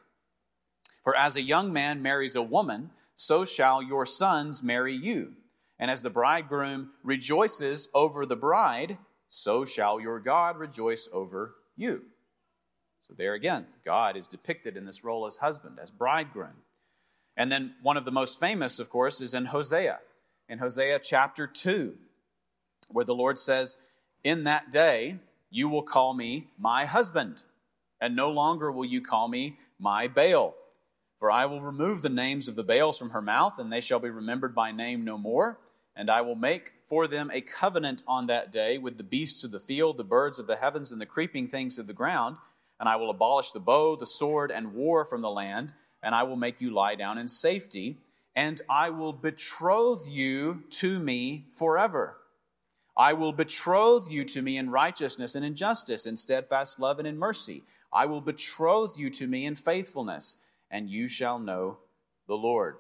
For 1.03 1.17
as 1.17 1.35
a 1.35 1.43
young 1.43 1.73
man 1.73 2.01
marries 2.01 2.37
a 2.37 2.43
woman, 2.43 2.91
so 3.17 3.45
shall 3.45 3.83
your 3.83 4.07
sons 4.07 4.63
marry 4.63 4.95
you. 4.95 5.33
And 5.81 5.91
as 5.91 6.03
the 6.03 6.09
bridegroom 6.11 6.91
rejoices 7.03 7.89
over 7.93 8.27
the 8.27 8.37
bride, 8.37 8.97
so 9.29 9.65
shall 9.65 9.99
your 9.99 10.21
God 10.21 10.57
rejoice 10.57 11.09
over 11.13 11.57
you. 11.77 12.05
So 13.07 13.15
there 13.17 13.35
again, 13.35 13.67
God 13.85 14.17
is 14.17 14.29
depicted 14.29 14.77
in 14.77 14.87
this 14.87 15.05
role 15.05 15.27
as 15.27 15.37
husband, 15.37 15.79
as 15.81 15.91
bridegroom. 15.91 16.63
And 17.37 17.51
then 17.51 17.75
one 17.83 17.97
of 17.97 18.05
the 18.05 18.13
most 18.13 18.41
famous, 18.41 18.79
of 18.79 18.89
course, 18.89 19.21
is 19.21 19.35
in 19.35 19.47
Hosea. 19.47 19.99
In 20.49 20.59
Hosea 20.59 21.01
chapter 21.01 21.47
2, 21.47 21.95
where 22.89 23.05
the 23.05 23.15
Lord 23.15 23.39
says, 23.39 23.77
In 24.23 24.45
that 24.45 24.71
day 24.71 25.19
you 25.51 25.69
will 25.69 25.83
call 25.83 26.15
me 26.15 26.49
my 26.59 26.87
husband, 26.87 27.43
and 28.01 28.17
no 28.17 28.31
longer 28.31 28.71
will 28.71 28.85
you 28.85 29.01
call 29.01 29.29
me 29.29 29.59
my 29.79 30.09
Baal. 30.09 30.55
For 31.19 31.31
I 31.31 31.47
will 31.47 31.61
remove 31.61 32.03
the 32.03 32.09
names 32.09 32.49
of 32.49 32.57
the 32.57 32.65
Baals 32.65 32.99
from 32.99 33.11
her 33.11 33.23
mouth, 33.23 33.59
and 33.59 33.73
they 33.73 33.81
shall 33.81 34.01
be 34.01 34.11
remembered 34.11 34.55
by 34.55 34.73
name 34.73 35.05
no 35.05 35.17
more. 35.17 35.59
And 35.97 36.11
I 36.11 36.23
will 36.23 36.35
make 36.35 36.73
for 36.87 37.07
them 37.07 37.31
a 37.33 37.41
covenant 37.41 38.03
on 38.07 38.27
that 38.27 38.51
day 38.51 38.79
with 38.79 38.99
the 38.99 39.05
beasts 39.05 39.45
of 39.45 39.53
the 39.53 39.61
field, 39.61 39.97
the 39.97 40.05
birds 40.05 40.39
of 40.39 40.47
the 40.47 40.57
heavens, 40.57 40.91
and 40.91 41.01
the 41.01 41.07
creeping 41.07 41.49
things 41.49 41.79
of 41.79 41.87
the 41.87 41.93
ground. 41.93 42.37
And 42.81 42.89
I 42.89 42.97
will 42.97 43.11
abolish 43.11 43.53
the 43.53 43.61
bow, 43.61 43.97
the 43.97 44.07
sword, 44.07 44.51
and 44.51 44.75
war 44.75 45.05
from 45.05 45.21
the 45.23 45.31
land, 45.31 45.73
and 46.03 46.15
I 46.15 46.25
will 46.25 46.37
make 46.37 46.61
you 46.61 46.71
lie 46.71 46.97
down 46.97 47.19
in 47.19 47.29
safety. 47.29 47.99
And 48.37 48.61
I 48.69 48.91
will 48.91 49.13
betroth 49.13 50.09
you 50.09 50.65
to 50.71 50.99
me 50.99 51.47
forever. 51.55 52.17
I 52.97 53.13
will 53.13 53.33
betroth 53.33 54.11
you 54.11 54.25
to 54.25 54.43
me 54.43 54.57
in 54.57 54.71
righteousness 54.71 55.35
and 55.35 55.45
in 55.45 55.55
justice, 55.55 56.07
in 56.07 56.17
steadfast 56.17 56.79
love 56.79 56.99
and 56.99 57.09
in 57.09 57.19
mercy. 57.19 57.63
I 57.93 58.07
will 58.07 58.21
betroth 58.21 58.99
you 58.99 59.11
to 59.11 59.27
me 59.27 59.47
in 59.47 59.55
faithfulness 59.55 60.37
and 60.71 60.91
you 60.91 61.07
shall 61.07 61.39
know 61.39 61.79
the 62.27 62.35
Lord. 62.35 62.77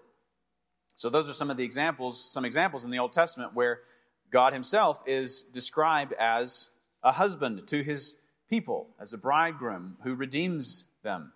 So 0.96 1.08
those 1.08 1.28
are 1.28 1.34
some 1.34 1.50
of 1.50 1.56
the 1.56 1.64
examples, 1.64 2.32
some 2.32 2.44
examples 2.44 2.84
in 2.84 2.90
the 2.90 2.98
Old 2.98 3.12
Testament 3.12 3.54
where 3.54 3.80
God 4.30 4.52
himself 4.52 5.02
is 5.06 5.44
described 5.44 6.12
as 6.14 6.70
a 7.02 7.12
husband 7.12 7.66
to 7.68 7.82
his 7.82 8.16
people, 8.54 8.86
as 9.00 9.12
a 9.12 9.18
bridegroom 9.18 9.96
who 10.04 10.14
redeems 10.14 10.86
them. 11.02 11.32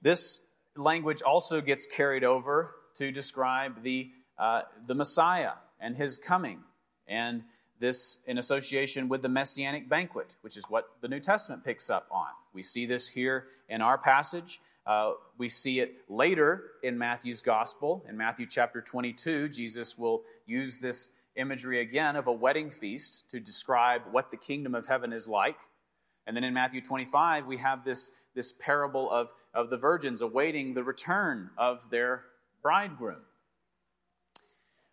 This 0.00 0.40
language 0.76 1.20
also 1.20 1.60
gets 1.60 1.84
carried 1.84 2.24
over 2.24 2.74
to 2.94 3.12
describe 3.12 3.82
the, 3.82 4.10
uh, 4.38 4.62
the 4.86 4.94
Messiah 4.94 5.52
and 5.78 5.94
his 5.94 6.16
coming, 6.16 6.60
and 7.06 7.42
this 7.80 8.18
in 8.26 8.38
association 8.38 9.10
with 9.10 9.20
the 9.20 9.28
messianic 9.28 9.90
banquet, 9.90 10.36
which 10.40 10.56
is 10.56 10.64
what 10.70 10.84
the 11.02 11.08
New 11.08 11.20
Testament 11.20 11.62
picks 11.62 11.90
up 11.90 12.06
on. 12.10 12.28
We 12.54 12.62
see 12.62 12.86
this 12.86 13.06
here 13.08 13.48
in 13.68 13.82
our 13.82 13.98
passage 13.98 14.58
Uh, 14.84 15.12
we 15.38 15.48
see 15.48 15.78
it 15.78 15.94
later 16.08 16.72
in 16.82 16.98
Matthew's 16.98 17.42
gospel. 17.42 18.04
In 18.08 18.16
Matthew 18.16 18.46
chapter 18.46 18.80
22, 18.80 19.48
Jesus 19.48 19.96
will 19.96 20.22
use 20.44 20.78
this 20.78 21.10
imagery 21.36 21.80
again 21.80 22.16
of 22.16 22.26
a 22.26 22.32
wedding 22.32 22.70
feast 22.70 23.30
to 23.30 23.40
describe 23.40 24.02
what 24.10 24.30
the 24.30 24.36
kingdom 24.36 24.74
of 24.74 24.86
heaven 24.86 25.12
is 25.12 25.26
like. 25.26 25.56
And 26.26 26.36
then 26.36 26.44
in 26.44 26.54
Matthew 26.54 26.80
25, 26.80 27.46
we 27.46 27.56
have 27.58 27.84
this, 27.84 28.10
this 28.34 28.52
parable 28.52 29.10
of, 29.10 29.32
of 29.54 29.70
the 29.70 29.76
virgins 29.76 30.20
awaiting 30.20 30.74
the 30.74 30.84
return 30.84 31.50
of 31.56 31.88
their 31.90 32.24
bridegroom. 32.62 33.22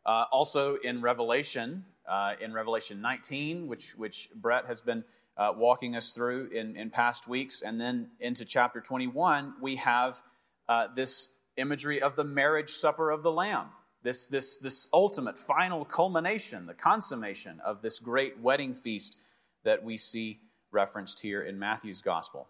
Uh, 0.06 0.26
also 0.32 0.76
in 0.76 1.02
Revelation, 1.02 1.86
uh, 2.08 2.34
in 2.42 2.54
Revelation 2.54 3.02
19, 3.02 3.68
which, 3.68 3.92
which 3.92 4.30
Brett 4.34 4.66
has 4.66 4.82
been 4.82 5.04
uh, 5.38 5.54
walking 5.56 5.96
us 5.96 6.12
through 6.12 6.50
in, 6.54 6.76
in 6.76 6.90
past 6.90 7.28
weeks, 7.28 7.62
and 7.62 7.80
then 7.80 8.08
into 8.20 8.44
chapter 8.44 8.82
21, 8.82 9.54
we 9.62 9.76
have 9.76 10.22
uh, 10.68 10.88
this 10.96 11.30
imagery 11.58 12.02
of 12.02 12.16
the 12.16 12.24
marriage 12.24 12.70
supper 12.70 13.12
of 13.12 13.24
the 13.24 13.32
Lamb 13.32 13.68
this, 14.04 14.28
this, 14.28 14.58
this 14.58 14.88
ultimate, 14.94 15.38
final 15.38 15.86
culmination, 15.86 16.66
the 16.66 16.74
consummation 16.74 17.60
of 17.66 17.82
this 17.82 18.00
great 18.00 18.40
wedding 18.40 18.74
feast 18.74 19.18
that 19.64 19.84
we 19.84 19.98
see 19.98 20.40
referenced 20.72 21.20
here 21.20 21.42
in 21.42 21.60
Matthew's 21.60 22.02
gospel. 22.02 22.48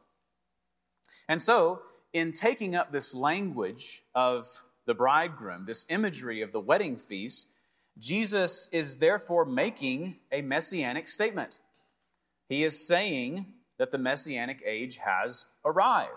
And 1.28 1.42
so, 1.42 1.82
in 2.14 2.34
taking 2.34 2.76
up 2.76 2.92
this 2.92 3.14
language 3.14 4.04
of 4.16 4.48
the 4.86 4.94
bridegroom, 4.94 5.66
this 5.66 5.86
imagery 5.90 6.42
of 6.42 6.52
the 6.52 6.60
wedding 6.60 6.98
feast, 6.98 7.48
Jesus 7.98 8.70
is 8.72 8.98
therefore 8.98 9.46
making 9.46 10.18
a 10.32 10.42
messianic 10.42 11.08
statement. 11.08 11.60
He 12.48 12.64
is 12.64 12.88
saying 12.88 13.46
that 13.78 13.92
the 13.92 13.98
messianic 13.98 14.62
age 14.66 14.98
has 14.98 15.46
arrived. 15.66 16.12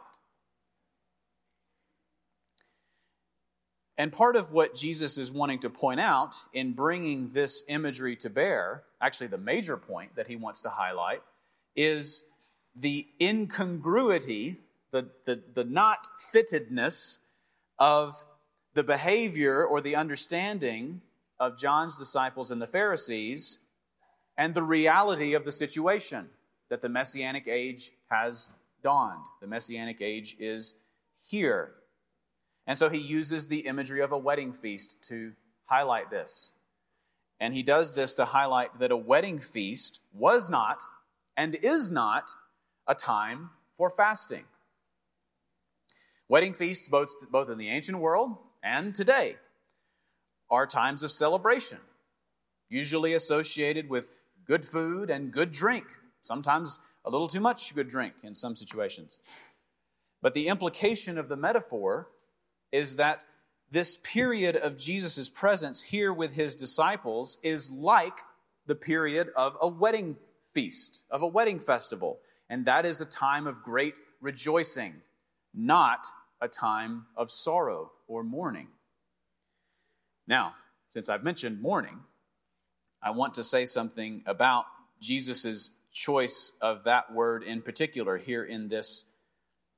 And 3.99 4.13
part 4.13 4.37
of 4.37 4.53
what 4.53 4.75
Jesus 4.75 5.19
is 5.19 5.31
wanting 5.31 5.59
to 5.61 5.71
point 5.71 6.01
out 6.01 6.35
in 6.53 6.73
bringing 6.73 7.29
this 7.29 7.63
imagery 7.69 8.17
to 8.17 8.31
bear, 8.31 8.85
actually, 9.01 9.27
the 9.27 9.39
major 9.39 9.77
point 9.77 10.15
that 10.17 10.27
he 10.27 10.37
wants 10.37 10.63
to 10.63 10.71
highlight, 10.71 11.23
is 11.77 12.25
the 12.75 13.07
incongruity, 13.21 14.59
the, 14.91 15.09
the, 15.27 15.43
the 15.55 15.65
not 15.65 16.09
fittedness 16.33 17.19
of 17.79 18.25
the 18.75 18.83
behavior 18.83 19.65
or 19.65 19.81
the 19.81 19.97
understanding 19.97 21.03
of 21.39 21.59
John's 21.59 21.99
disciples 21.99 22.51
and 22.51 22.63
the 22.63 22.67
Pharisees 22.67 23.59
and 24.39 24.55
the 24.55 24.63
reality 24.63 25.35
of 25.35 25.45
the 25.45 25.53
situation 25.53 26.31
that 26.71 26.81
the 26.81 26.89
Messianic 26.89 27.47
age 27.49 27.93
has 28.11 28.49
dawned. 28.83 29.21
The 29.41 29.47
Messianic 29.47 30.01
age 30.01 30.37
is 30.39 30.75
here. 31.21 31.75
And 32.67 32.79
so 32.79 32.89
he 32.89 32.99
uses 32.99 33.47
the 33.47 33.61
imagery 33.61 34.01
of 34.01 34.13
a 34.13 34.19
wedding 34.19 34.53
feast 34.53 34.97
to 35.09 35.33
highlight 35.67 36.11
this. 36.11 36.53
And 37.41 37.53
he 37.55 37.63
does 37.63 37.95
this 37.95 38.15
to 38.15 38.25
highlight 38.25 38.79
that 38.79 38.93
a 38.93 38.97
wedding 38.97 39.41
feast 39.41 40.01
was 40.13 40.49
not 40.49 40.83
and 41.37 41.57
is 41.57 41.91
not 41.91 42.31
a 42.87 42.95
time 42.95 43.51
for 43.77 43.91
fasting. 43.91 44.45
Wedding 46.29 46.55
feasts, 46.55 46.89
both, 46.89 47.15
in 47.51 47.59
the 47.59 47.69
ancient 47.69 47.99
world 47.99 48.39
and 48.63 48.95
today, 48.95 49.37
are 50.51 50.67
times 50.67 51.03
of 51.03 51.11
celebration, 51.11 51.79
usually 52.69 53.15
associated 53.15 53.89
with 53.89 54.11
good 54.47 54.65
food 54.65 55.11
and 55.11 55.33
good 55.33 55.51
drink, 55.51 55.85
sometimes 56.23 56.79
a 57.05 57.11
little 57.11 57.29
too 57.29 57.41
much 57.41 57.75
good 57.75 57.89
drink 57.89 58.15
in 58.23 58.35
some 58.35 58.55
situations. 58.55 59.21
But 60.21 60.35
the 60.35 60.47
implication 60.47 61.19
of 61.19 61.29
the 61.29 61.37
metaphor 61.37 62.09
is 62.73 62.97
that 62.97 63.25
this 63.71 63.97
period 63.97 64.57
of 64.57 64.77
Jesus' 64.77 65.29
presence 65.29 65.81
here 65.81 66.13
with 66.13 66.35
his 66.35 66.55
disciples 66.55 67.39
is 67.43 67.71
like 67.71 68.19
the 68.67 68.75
period 68.75 69.31
of 69.37 69.57
a 69.61 69.69
wedding 69.69 70.17
feast, 70.53 71.05
of 71.11 71.23
a 71.23 71.27
wedding 71.27 71.61
festival. 71.61 72.19
And 72.51 72.67
that 72.67 72.85
is 72.85 73.01
a 73.01 73.07
time 73.07 73.47
of 73.47 73.63
great 73.63 74.01
rejoicing, 74.21 74.95
not 75.55 76.07
a 76.41 76.49
time 76.49 77.07
of 77.17 77.31
sorrow 77.31 77.93
or 78.09 78.23
mourning. 78.23 78.69
Now, 80.27 80.55
since 80.91 81.09
I've 81.09 81.25
mentioned 81.25 81.63
mourning, 81.63 82.01
I 83.03 83.11
want 83.11 83.35
to 83.35 83.43
say 83.43 83.65
something 83.65 84.23
about 84.27 84.67
Jesus' 85.01 85.71
choice 85.93 86.53
of 86.61 86.85
that 86.85 87.13
word 87.13 87.43
in 87.43 87.63
particular 87.63 88.19
here 88.19 88.45
in 88.45 88.69
this, 88.69 89.05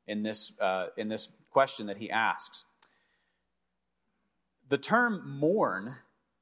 in 0.07 0.23
this, 0.23 0.53
uh, 0.61 0.89
in 0.97 1.09
this 1.09 1.31
question 1.51 1.87
that 1.87 1.97
he 1.97 2.11
asks. 2.11 2.65
The 4.69 4.79
term 4.79 5.39
mourn 5.39 5.95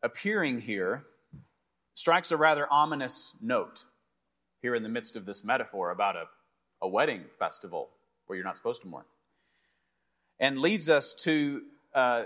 appearing 0.02 0.61
here 0.61 1.04
strikes 1.94 2.30
a 2.30 2.37
rather 2.37 2.70
ominous 2.72 3.35
note 3.40 3.85
here 4.61 4.74
in 4.74 4.82
the 4.82 4.88
midst 4.88 5.16
of 5.16 5.26
this 5.26 5.44
metaphor 5.44 5.90
about 5.90 6.16
a, 6.16 6.24
a 6.80 6.88
wedding 6.88 7.24
festival 7.38 7.90
where 8.26 8.37
you're 8.37 8.44
not 8.44 8.56
supposed 8.56 8.82
to 8.82 8.88
mourn. 8.88 9.04
And 10.38 10.58
leads 10.58 10.88
us 10.88 11.14
to, 11.24 11.62
uh, 11.94 12.24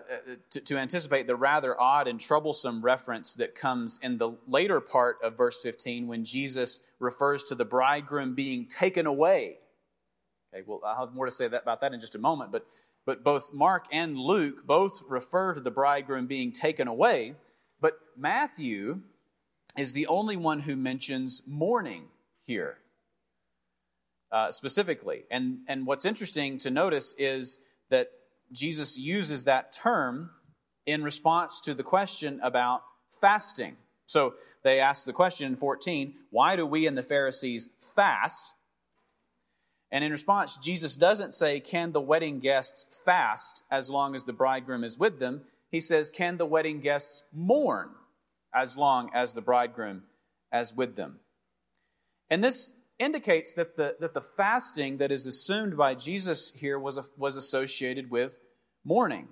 to, 0.51 0.61
to 0.61 0.77
anticipate 0.77 1.27
the 1.27 1.37
rather 1.37 1.79
odd 1.81 2.09
and 2.09 2.21
troublesome 2.21 2.83
reference 2.83 3.35
that 3.35 3.55
comes 3.55 3.99
in 4.03 4.19
the 4.19 4.33
later 4.47 4.81
part 4.81 5.17
of 5.23 5.37
verse 5.37 5.61
15 5.63 6.07
when 6.07 6.25
Jesus 6.25 6.81
refers 6.99 7.43
to 7.45 7.55
the 7.55 7.65
bridegroom 7.65 8.35
being 8.35 8.67
taken 8.67 9.07
away. 9.07 9.59
Okay, 10.55 10.63
well, 10.67 10.81
I'll 10.87 11.07
have 11.07 11.15
more 11.15 11.27
to 11.27 11.33
say 11.33 11.49
that, 11.49 11.63
about 11.63 11.81
that 11.81 11.93
in 11.93 12.01
just 12.01 12.15
a 12.15 12.19
moment, 12.19 12.53
but 12.53 12.67
but 13.07 13.25
both 13.25 13.55
Mark 13.55 13.87
and 13.93 14.19
Luke 14.19 14.67
both 14.67 15.03
refer 15.09 15.55
to 15.55 15.61
the 15.61 15.71
bridegroom 15.71 16.27
being 16.27 16.53
taken 16.53 16.89
away, 16.89 17.35
but 17.81 17.95
Matthew 18.17 19.01
is 19.79 19.93
the 19.93 20.09
only 20.09 20.37
one 20.37 20.61
who 20.61 20.77
mentions 20.77 21.41
mourning 21.47 22.07
here 22.43 22.79
uh, 24.33 24.51
specifically. 24.51 25.25
And, 25.31 25.59
and 25.69 25.87
what's 25.87 26.05
interesting 26.05 26.59
to 26.59 26.71
notice 26.71 27.15
is 27.17 27.59
that 27.91 28.09
Jesus 28.53 28.99
uses 28.99 29.45
that 29.45 29.73
term 29.73 30.31
in 30.85 31.03
response 31.03 31.61
to 31.63 31.75
the 31.75 31.83
question 31.83 32.41
about 32.43 32.83
fasting. 33.21 33.77
So 34.07 34.35
they 34.63 34.81
ask 34.81 35.05
the 35.05 35.13
question 35.13 35.47
in 35.47 35.57
14 35.57 36.15
why 36.31 36.57
do 36.57 36.67
we 36.67 36.87
and 36.87 36.99
the 36.99 37.03
Pharisees 37.03 37.69
fast? 37.95 38.55
And 39.97 40.05
in 40.05 40.13
response, 40.13 40.59
Jesus 40.59 40.95
doesn't 40.95 41.33
say, 41.33 41.59
Can 41.59 41.93
the 41.93 42.03
wedding 42.03 42.39
guests 42.39 42.85
fast 43.07 43.63
as 43.71 43.89
long 43.89 44.15
as 44.15 44.25
the 44.25 44.35
bridegroom 44.35 44.85
is 44.85 44.99
with 44.99 45.21
them? 45.21 45.41
He 45.71 45.81
says, 45.81 46.11
Can 46.11 46.37
the 46.37 46.45
wedding 46.45 46.81
guests 46.81 47.23
mourn 47.33 47.89
as 48.55 48.77
long 48.77 49.09
as 49.15 49.33
the 49.33 49.41
bridegroom 49.41 50.03
is 50.53 50.77
with 50.77 50.97
them? 50.97 51.21
And 52.29 52.45
this 52.45 52.73
indicates 52.99 53.55
that 53.55 53.79
the, 53.79 53.97
that 53.99 54.13
the 54.13 54.21
fasting 54.21 54.99
that 54.99 55.11
is 55.11 55.27
assumed 55.27 55.79
by 55.79 55.95
Jesus 55.95 56.53
here 56.55 56.79
was, 56.79 56.99
a, 56.99 57.05
was 57.17 57.39
associated 57.39 58.11
with 58.11 58.39
mourning. 58.85 59.29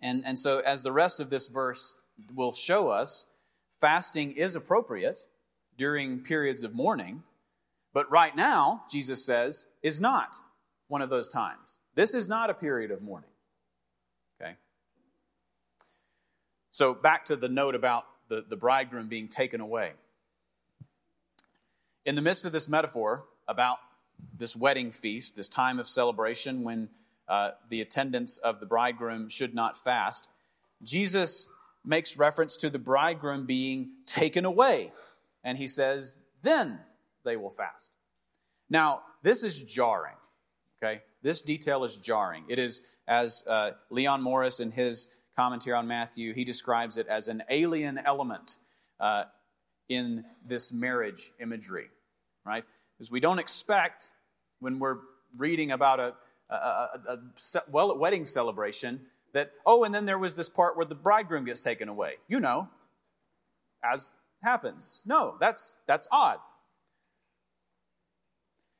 And, 0.00 0.22
and 0.24 0.38
so, 0.38 0.60
as 0.60 0.84
the 0.84 0.92
rest 0.92 1.18
of 1.18 1.28
this 1.28 1.48
verse 1.48 1.96
will 2.32 2.52
show 2.52 2.90
us, 2.90 3.26
fasting 3.80 4.30
is 4.36 4.54
appropriate 4.54 5.26
during 5.76 6.20
periods 6.20 6.62
of 6.62 6.72
mourning. 6.72 7.24
But 7.96 8.10
right 8.10 8.36
now, 8.36 8.82
Jesus 8.90 9.24
says, 9.24 9.64
is 9.82 10.02
not 10.02 10.36
one 10.88 11.00
of 11.00 11.08
those 11.08 11.30
times. 11.30 11.78
This 11.94 12.12
is 12.12 12.28
not 12.28 12.50
a 12.50 12.52
period 12.52 12.90
of 12.90 13.00
mourning. 13.00 13.30
Okay? 14.38 14.56
So, 16.72 16.92
back 16.92 17.24
to 17.24 17.36
the 17.36 17.48
note 17.48 17.74
about 17.74 18.04
the, 18.28 18.44
the 18.46 18.54
bridegroom 18.54 19.08
being 19.08 19.28
taken 19.28 19.62
away. 19.62 19.92
In 22.04 22.16
the 22.16 22.20
midst 22.20 22.44
of 22.44 22.52
this 22.52 22.68
metaphor 22.68 23.24
about 23.48 23.78
this 24.36 24.54
wedding 24.54 24.92
feast, 24.92 25.34
this 25.34 25.48
time 25.48 25.78
of 25.78 25.88
celebration 25.88 26.64
when 26.64 26.90
uh, 27.26 27.52
the 27.70 27.80
attendants 27.80 28.36
of 28.36 28.60
the 28.60 28.66
bridegroom 28.66 29.30
should 29.30 29.54
not 29.54 29.78
fast, 29.78 30.28
Jesus 30.82 31.48
makes 31.82 32.18
reference 32.18 32.58
to 32.58 32.68
the 32.68 32.78
bridegroom 32.78 33.46
being 33.46 33.92
taken 34.04 34.44
away. 34.44 34.92
And 35.42 35.56
he 35.56 35.66
says, 35.66 36.18
Then 36.42 36.80
they 37.26 37.36
will 37.36 37.50
fast. 37.50 37.92
Now, 38.70 39.02
this 39.22 39.42
is 39.42 39.62
jarring, 39.62 40.16
okay? 40.82 41.02
This 41.22 41.42
detail 41.42 41.84
is 41.84 41.96
jarring. 41.96 42.44
It 42.48 42.58
is, 42.58 42.80
as 43.06 43.44
uh, 43.46 43.72
Leon 43.90 44.22
Morris 44.22 44.60
in 44.60 44.70
his 44.70 45.08
commentary 45.36 45.76
on 45.76 45.86
Matthew, 45.86 46.32
he 46.32 46.44
describes 46.44 46.96
it 46.96 47.06
as 47.06 47.28
an 47.28 47.42
alien 47.50 47.98
element 47.98 48.56
uh, 48.98 49.24
in 49.88 50.24
this 50.46 50.72
marriage 50.72 51.32
imagery, 51.38 51.88
right? 52.46 52.64
Because 52.96 53.10
we 53.10 53.20
don't 53.20 53.38
expect, 53.38 54.10
when 54.60 54.78
we're 54.78 54.98
reading 55.36 55.72
about 55.72 56.00
a, 56.00 56.14
a, 56.48 56.54
a, 56.54 57.00
a 57.08 57.18
well, 57.70 57.98
wedding 57.98 58.24
celebration, 58.24 59.00
that, 59.34 59.52
oh, 59.66 59.84
and 59.84 59.94
then 59.94 60.06
there 60.06 60.18
was 60.18 60.34
this 60.34 60.48
part 60.48 60.76
where 60.76 60.86
the 60.86 60.94
bridegroom 60.94 61.44
gets 61.44 61.60
taken 61.60 61.88
away. 61.88 62.14
You 62.26 62.40
know, 62.40 62.68
as 63.84 64.12
happens. 64.42 65.02
No, 65.06 65.36
that's, 65.40 65.76
that's 65.86 66.08
odd. 66.10 66.38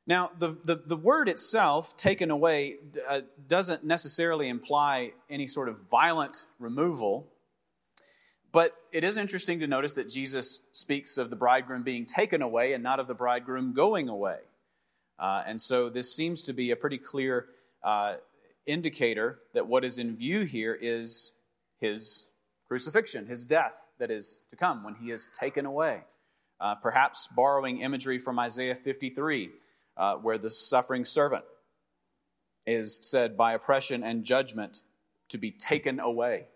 Now, 0.06 0.30
the, 0.38 0.56
the, 0.64 0.76
the 0.76 0.96
word 0.96 1.28
itself, 1.28 1.96
taken 1.96 2.30
away, 2.30 2.76
uh, 3.08 3.22
doesn't 3.48 3.84
necessarily 3.84 4.48
imply 4.48 5.12
any 5.28 5.48
sort 5.48 5.68
of 5.68 5.80
violent 5.90 6.46
removal, 6.60 7.26
but 8.52 8.72
it 8.92 9.02
is 9.02 9.16
interesting 9.16 9.60
to 9.60 9.66
notice 9.66 9.94
that 9.94 10.08
Jesus 10.08 10.60
speaks 10.72 11.18
of 11.18 11.28
the 11.28 11.36
bridegroom 11.36 11.82
being 11.82 12.06
taken 12.06 12.40
away 12.40 12.72
and 12.72 12.84
not 12.84 13.00
of 13.00 13.08
the 13.08 13.14
bridegroom 13.14 13.72
going 13.72 14.08
away. 14.08 14.38
Uh, 15.18 15.42
and 15.44 15.60
so 15.60 15.88
this 15.88 16.14
seems 16.14 16.42
to 16.42 16.52
be 16.52 16.70
a 16.70 16.76
pretty 16.76 16.98
clear 16.98 17.46
uh, 17.82 18.14
indicator 18.64 19.40
that 19.54 19.66
what 19.66 19.84
is 19.84 19.98
in 19.98 20.14
view 20.14 20.42
here 20.42 20.76
is 20.80 21.32
his 21.80 22.26
crucifixion, 22.68 23.26
his 23.26 23.44
death 23.44 23.74
that 23.98 24.10
is 24.10 24.38
to 24.50 24.56
come 24.56 24.84
when 24.84 24.94
he 24.94 25.10
is 25.10 25.28
taken 25.38 25.66
away. 25.66 26.02
Uh, 26.60 26.74
perhaps 26.76 27.28
borrowing 27.34 27.80
imagery 27.80 28.18
from 28.18 28.38
Isaiah 28.38 28.74
53 28.74 29.50
uh, 29.96 30.16
where 30.16 30.38
the 30.38 30.50
suffering 30.50 31.04
servant 31.04 31.44
is 32.66 32.98
said 33.02 33.36
by 33.36 33.52
oppression 33.52 34.02
and 34.02 34.24
judgment 34.24 34.82
to 35.28 35.38
be 35.38 35.50
taken 35.50 36.00
away. 36.00 36.46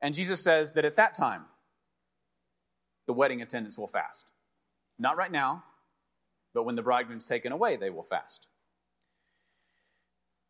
And 0.00 0.14
Jesus 0.14 0.42
says 0.42 0.74
that 0.74 0.84
at 0.84 0.96
that 0.96 1.14
time, 1.14 1.44
the 3.06 3.12
wedding 3.12 3.42
attendants 3.42 3.78
will 3.78 3.88
fast. 3.88 4.30
Not 4.98 5.16
right 5.16 5.32
now, 5.32 5.64
but 6.52 6.64
when 6.64 6.76
the 6.76 6.82
bridegroom's 6.82 7.24
taken 7.24 7.52
away, 7.52 7.76
they 7.76 7.90
will 7.90 8.02
fast. 8.02 8.46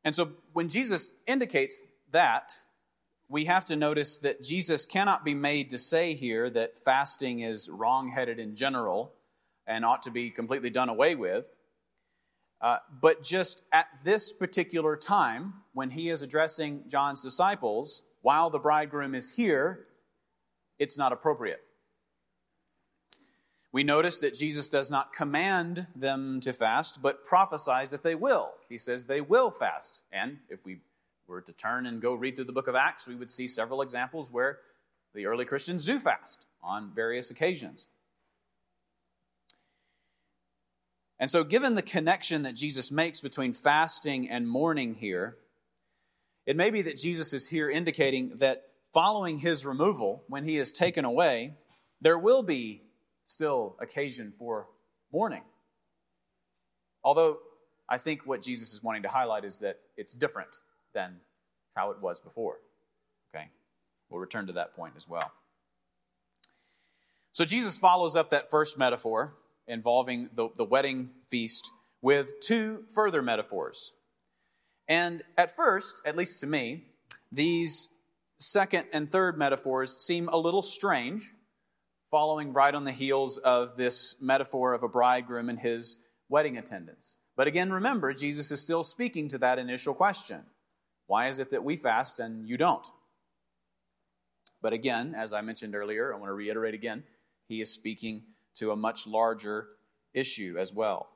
And 0.05 0.15
so 0.15 0.33
when 0.53 0.69
Jesus 0.69 1.13
indicates 1.27 1.81
that, 2.11 2.59
we 3.29 3.47
have 3.47 3.65
to 3.67 3.77
notice 3.77 4.19
that 4.19 4.43
Jesus 4.43 4.85
cannot 4.85 5.25
be 5.25 5.35
made 5.35 5.71
to 5.71 5.79
say 5.79 6.15
here 6.15 6.51
that 6.51 6.77
fasting 6.77 7.41
is 7.41 7.71
wrong-headed 7.71 8.39
in 8.39 8.55
general 8.55 9.15
and 9.67 9.85
ought 9.85 10.03
to 10.03 10.11
be 10.11 10.31
completely 10.31 10.71
done 10.71 10.89
away 10.89 11.15
with. 11.15 11.51
Uh, 12.61 12.79
but 13.01 13.23
just 13.23 13.63
at 13.73 13.87
this 14.05 14.33
particular 14.33 14.97
time, 14.97 15.53
when 15.73 15.91
he 15.91 16.09
is 16.09 16.23
addressing 16.23 16.83
John's 16.89 17.21
disciples, 17.21 18.03
while 18.23 18.49
the 18.49 18.59
bridegroom 18.59 19.15
is 19.15 19.31
here, 19.31 19.87
it's 20.79 20.97
not 20.97 21.13
appropriate. 21.13 21.61
We 23.73 23.83
notice 23.83 24.19
that 24.21 24.35
Jesus 24.35 24.69
does 24.69 24.91
not 24.91 25.13
command 25.13 25.89
them 25.97 26.41
to 26.41 26.53
fast, 26.53 27.03
but 27.03 27.25
prophesies 27.25 27.91
that 27.91 28.05
they 28.05 28.15
will. 28.15 28.53
He 28.69 28.79
says 28.79 29.05
they 29.05 29.21
will 29.21 29.51
fast. 29.51 30.03
And 30.13 30.39
if 30.49 30.65
we 30.65 30.79
were 31.27 31.41
to 31.41 31.53
turn 31.53 31.87
and 31.87 32.01
go 32.01 32.15
read 32.15 32.37
through 32.37 32.45
the 32.45 32.53
book 32.53 32.69
of 32.69 32.77
Acts, 32.77 33.09
we 33.09 33.17
would 33.17 33.33
see 33.33 33.49
several 33.49 33.83
examples 33.83 34.31
where 34.31 34.61
the 35.13 35.27
early 35.27 35.45
Christians 35.45 35.85
do 35.85 35.99
fast 35.99 36.47
on 36.63 36.93
various 36.95 37.31
occasions. 37.31 37.87
And 41.19 41.31
so, 41.31 41.45
given 41.45 41.75
the 41.75 41.83
connection 41.83 42.43
that 42.43 42.55
Jesus 42.55 42.91
makes 42.91 43.21
between 43.21 43.53
fasting 43.53 44.29
and 44.29 44.49
mourning 44.49 44.95
here, 44.95 45.37
it 46.47 46.57
may 46.57 46.71
be 46.71 46.83
that 46.83 46.97
Jesus 46.97 47.33
is 47.33 47.49
here 47.49 47.71
indicating 47.71 48.37
that 48.39 48.65
following 48.93 49.39
his 49.39 49.65
removal, 49.65 50.25
when 50.29 50.45
he 50.45 50.59
is 50.59 50.73
taken 50.73 51.05
away, 51.05 51.55
there 52.01 52.19
will 52.19 52.43
be 52.43 52.83
still 53.27 53.77
occasion 53.81 54.33
for 54.39 54.67
mourning. 55.13 55.43
Although 57.03 57.39
I 57.89 57.99
think 57.99 58.27
what 58.27 58.43
Jesus 58.43 58.73
is 58.73 58.83
wanting 58.83 59.03
to 59.03 59.09
highlight 59.09 59.45
is 59.45 59.59
that 59.59 59.79
it's 59.97 60.15
different 60.15 60.61
than 60.95 61.17
how 61.75 61.91
it 61.91 62.01
was 62.01 62.21
before. 62.21 62.59
Okay? 63.35 63.49
We'll 64.09 64.21
return 64.21 64.47
to 64.47 64.55
that 64.55 64.75
point 64.75 64.95
as 64.97 65.09
well. 65.09 65.33
So 67.33 67.45
Jesus 67.45 67.77
follows 67.77 68.17
up 68.17 68.31
that 68.31 68.51
first 68.51 68.79
metaphor 68.79 69.35
involving 69.67 70.31
the, 70.35 70.49
the 70.57 70.65
wedding 70.65 71.11
feast 71.29 71.71
with 72.03 72.41
two 72.41 72.85
further 72.95 73.23
metaphors. 73.23 73.93
And 74.89 75.23
at 75.39 75.55
first, 75.55 76.03
at 76.05 76.17
least 76.17 76.41
to 76.41 76.47
me, 76.47 76.85
these 77.33 77.89
second 78.39 78.87
and 78.93 79.11
third 79.11 79.39
metaphors 79.39 79.97
seem 79.97 80.29
a 80.29 80.37
little 80.37 80.63
strange, 80.63 81.33
following 82.11 82.53
right 82.53 82.75
on 82.75 82.85
the 82.85 82.93
heels 82.93 83.39
of 83.39 83.77
this 83.77 84.17
metaphor 84.21 84.75
of 84.75 84.83
a 84.83 84.89
bridegroom 84.89 85.49
and 85.49 85.59
his 85.59 85.97
wedding 86.29 86.59
attendants. 86.59 87.17
But 87.37 87.47
again, 87.47 87.73
remember, 87.73 88.13
Jesus 88.13 88.51
is 88.51 88.61
still 88.61 88.85
speaking 88.85 89.29
to 89.31 89.39
that 89.39 89.59
initial 89.59 89.95
question 89.95 90.43
Why 91.07 91.29
is 91.29 91.39
it 91.39 91.51
that 91.51 91.65
we 91.65 91.77
fast 91.77 92.21
and 92.21 92.47
you 92.47 92.57
don't? 92.57 92.87
But 94.63 94.73
again, 94.73 95.15
as 95.17 95.33
I 95.33 95.41
mentioned 95.41 95.75
earlier, 95.75 96.15
I 96.15 96.19
want 96.19 96.31
to 96.31 96.35
reiterate 96.35 96.75
again, 96.75 97.05
he 97.49 97.61
is 97.61 97.71
speaking 97.71 98.23
to 98.57 98.71
a 98.71 98.77
much 98.77 99.07
larger 99.07 99.69
issue 100.13 100.57
as 100.59 100.73
well. 100.73 101.09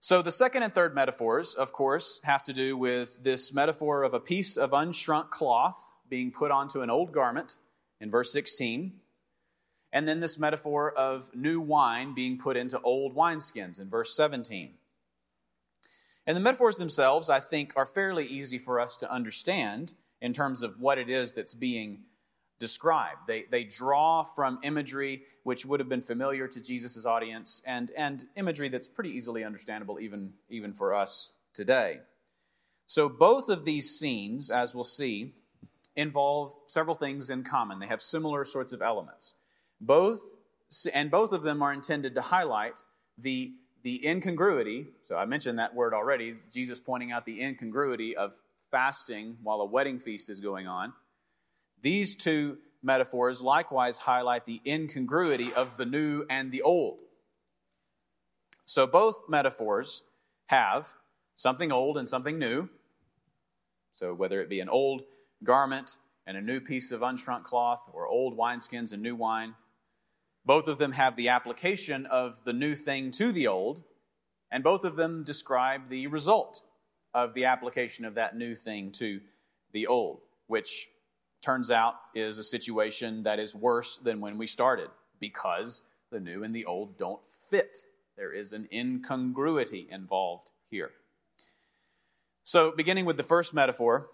So, 0.00 0.22
the 0.22 0.32
second 0.32 0.62
and 0.62 0.74
third 0.74 0.94
metaphors, 0.94 1.54
of 1.54 1.72
course, 1.72 2.20
have 2.22 2.44
to 2.44 2.52
do 2.52 2.76
with 2.76 3.22
this 3.24 3.52
metaphor 3.52 4.02
of 4.02 4.14
a 4.14 4.20
piece 4.20 4.56
of 4.56 4.70
unshrunk 4.70 5.30
cloth 5.30 5.92
being 6.08 6.30
put 6.30 6.50
onto 6.50 6.82
an 6.82 6.90
old 6.90 7.12
garment 7.12 7.56
in 8.00 8.10
verse 8.10 8.32
16, 8.32 8.92
and 9.92 10.06
then 10.06 10.20
this 10.20 10.38
metaphor 10.38 10.92
of 10.92 11.34
new 11.34 11.60
wine 11.60 12.14
being 12.14 12.38
put 12.38 12.56
into 12.56 12.80
old 12.82 13.16
wineskins 13.16 13.80
in 13.80 13.88
verse 13.88 14.14
17. 14.14 14.74
And 16.26 16.36
the 16.36 16.40
metaphors 16.40 16.76
themselves, 16.76 17.30
I 17.30 17.40
think, 17.40 17.72
are 17.76 17.86
fairly 17.86 18.26
easy 18.26 18.58
for 18.58 18.78
us 18.78 18.96
to 18.98 19.10
understand 19.10 19.94
in 20.20 20.32
terms 20.32 20.62
of 20.62 20.80
what 20.80 20.98
it 20.98 21.08
is 21.08 21.32
that's 21.32 21.54
being 21.54 22.00
describe. 22.58 23.18
They, 23.26 23.44
they 23.50 23.64
draw 23.64 24.24
from 24.24 24.58
imagery 24.62 25.22
which 25.42 25.64
would 25.64 25.80
have 25.80 25.88
been 25.88 26.00
familiar 26.00 26.48
to 26.48 26.60
Jesus' 26.60 27.06
audience 27.06 27.62
and, 27.66 27.92
and 27.96 28.24
imagery 28.36 28.68
that's 28.68 28.88
pretty 28.88 29.10
easily 29.10 29.44
understandable 29.44 30.00
even, 30.00 30.32
even 30.48 30.72
for 30.72 30.94
us 30.94 31.32
today. 31.54 32.00
So, 32.86 33.08
both 33.08 33.48
of 33.48 33.64
these 33.64 33.98
scenes, 33.98 34.50
as 34.50 34.74
we'll 34.74 34.84
see, 34.84 35.34
involve 35.96 36.52
several 36.68 36.94
things 36.94 37.30
in 37.30 37.42
common. 37.42 37.80
They 37.80 37.86
have 37.86 38.00
similar 38.00 38.44
sorts 38.44 38.72
of 38.72 38.80
elements. 38.80 39.34
Both, 39.80 40.20
and 40.94 41.10
both 41.10 41.32
of 41.32 41.42
them 41.42 41.62
are 41.62 41.72
intended 41.72 42.14
to 42.14 42.20
highlight 42.20 42.80
the, 43.18 43.52
the 43.82 44.06
incongruity. 44.06 44.86
So, 45.02 45.16
I 45.16 45.24
mentioned 45.24 45.58
that 45.58 45.74
word 45.74 45.94
already, 45.94 46.36
Jesus 46.50 46.78
pointing 46.78 47.10
out 47.10 47.26
the 47.26 47.42
incongruity 47.42 48.16
of 48.16 48.34
fasting 48.70 49.36
while 49.42 49.60
a 49.60 49.66
wedding 49.66 49.98
feast 49.98 50.30
is 50.30 50.38
going 50.38 50.68
on 50.68 50.92
these 51.86 52.16
two 52.16 52.58
metaphors 52.82 53.40
likewise 53.40 53.96
highlight 53.96 54.44
the 54.44 54.60
incongruity 54.66 55.54
of 55.54 55.76
the 55.76 55.86
new 55.86 56.26
and 56.28 56.50
the 56.50 56.62
old. 56.62 56.98
So 58.64 58.88
both 58.88 59.28
metaphors 59.28 60.02
have 60.46 60.92
something 61.36 61.70
old 61.70 61.96
and 61.96 62.08
something 62.08 62.40
new. 62.40 62.68
So 63.92 64.12
whether 64.14 64.40
it 64.40 64.48
be 64.48 64.58
an 64.58 64.68
old 64.68 65.02
garment 65.44 65.96
and 66.26 66.36
a 66.36 66.40
new 66.40 66.58
piece 66.58 66.90
of 66.90 67.02
unshrunk 67.02 67.44
cloth, 67.44 67.88
or 67.92 68.08
old 68.08 68.36
wineskins 68.36 68.92
and 68.92 69.00
new 69.00 69.14
wine, 69.14 69.54
both 70.44 70.66
of 70.66 70.78
them 70.78 70.90
have 70.90 71.14
the 71.14 71.28
application 71.28 72.04
of 72.06 72.42
the 72.42 72.52
new 72.52 72.74
thing 72.74 73.12
to 73.12 73.30
the 73.30 73.46
old, 73.46 73.84
and 74.50 74.64
both 74.64 74.84
of 74.84 74.96
them 74.96 75.22
describe 75.22 75.88
the 75.88 76.08
result 76.08 76.62
of 77.14 77.32
the 77.34 77.44
application 77.44 78.04
of 78.04 78.14
that 78.14 78.36
new 78.36 78.56
thing 78.56 78.90
to 78.90 79.20
the 79.72 79.86
old, 79.86 80.22
which 80.48 80.88
turns 81.42 81.70
out 81.70 81.94
is 82.14 82.38
a 82.38 82.44
situation 82.44 83.22
that 83.22 83.38
is 83.38 83.54
worse 83.54 83.98
than 83.98 84.20
when 84.20 84.38
we 84.38 84.46
started 84.46 84.88
because 85.20 85.82
the 86.10 86.20
new 86.20 86.42
and 86.42 86.54
the 86.54 86.64
old 86.64 86.98
don't 86.98 87.20
fit. 87.30 87.78
There 88.16 88.32
is 88.32 88.52
an 88.52 88.68
incongruity 88.72 89.88
involved 89.90 90.50
here. 90.70 90.90
So, 92.42 92.70
beginning 92.70 93.04
with 93.04 93.16
the 93.16 93.22
first 93.22 93.54
metaphor, 93.54 94.08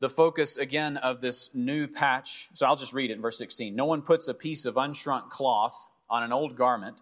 the 0.00 0.08
focus 0.08 0.56
again 0.56 0.96
of 0.96 1.20
this 1.20 1.54
new 1.54 1.86
patch. 1.86 2.48
So, 2.54 2.66
I'll 2.66 2.76
just 2.76 2.92
read 2.92 3.10
it 3.10 3.14
in 3.14 3.20
verse 3.20 3.38
16. 3.38 3.74
No 3.74 3.84
one 3.84 4.02
puts 4.02 4.28
a 4.28 4.34
piece 4.34 4.64
of 4.64 4.74
unshrunk 4.74 5.30
cloth 5.30 5.86
on 6.08 6.22
an 6.22 6.32
old 6.32 6.56
garment, 6.56 6.96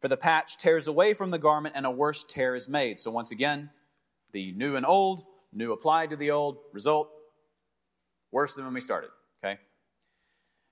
for 0.00 0.08
the 0.08 0.16
patch 0.16 0.56
tears 0.56 0.86
away 0.86 1.12
from 1.12 1.30
the 1.30 1.38
garment 1.38 1.74
and 1.76 1.86
a 1.86 1.90
worse 1.90 2.24
tear 2.24 2.54
is 2.54 2.68
made. 2.68 3.00
So, 3.00 3.10
once 3.10 3.32
again, 3.32 3.70
the 4.32 4.52
new 4.52 4.76
and 4.76 4.86
old, 4.86 5.24
new 5.52 5.72
applied 5.72 6.10
to 6.10 6.16
the 6.16 6.30
old, 6.30 6.58
result 6.72 7.10
Worse 8.32 8.54
than 8.54 8.64
when 8.64 8.74
we 8.74 8.80
started, 8.80 9.10
okay? 9.42 9.58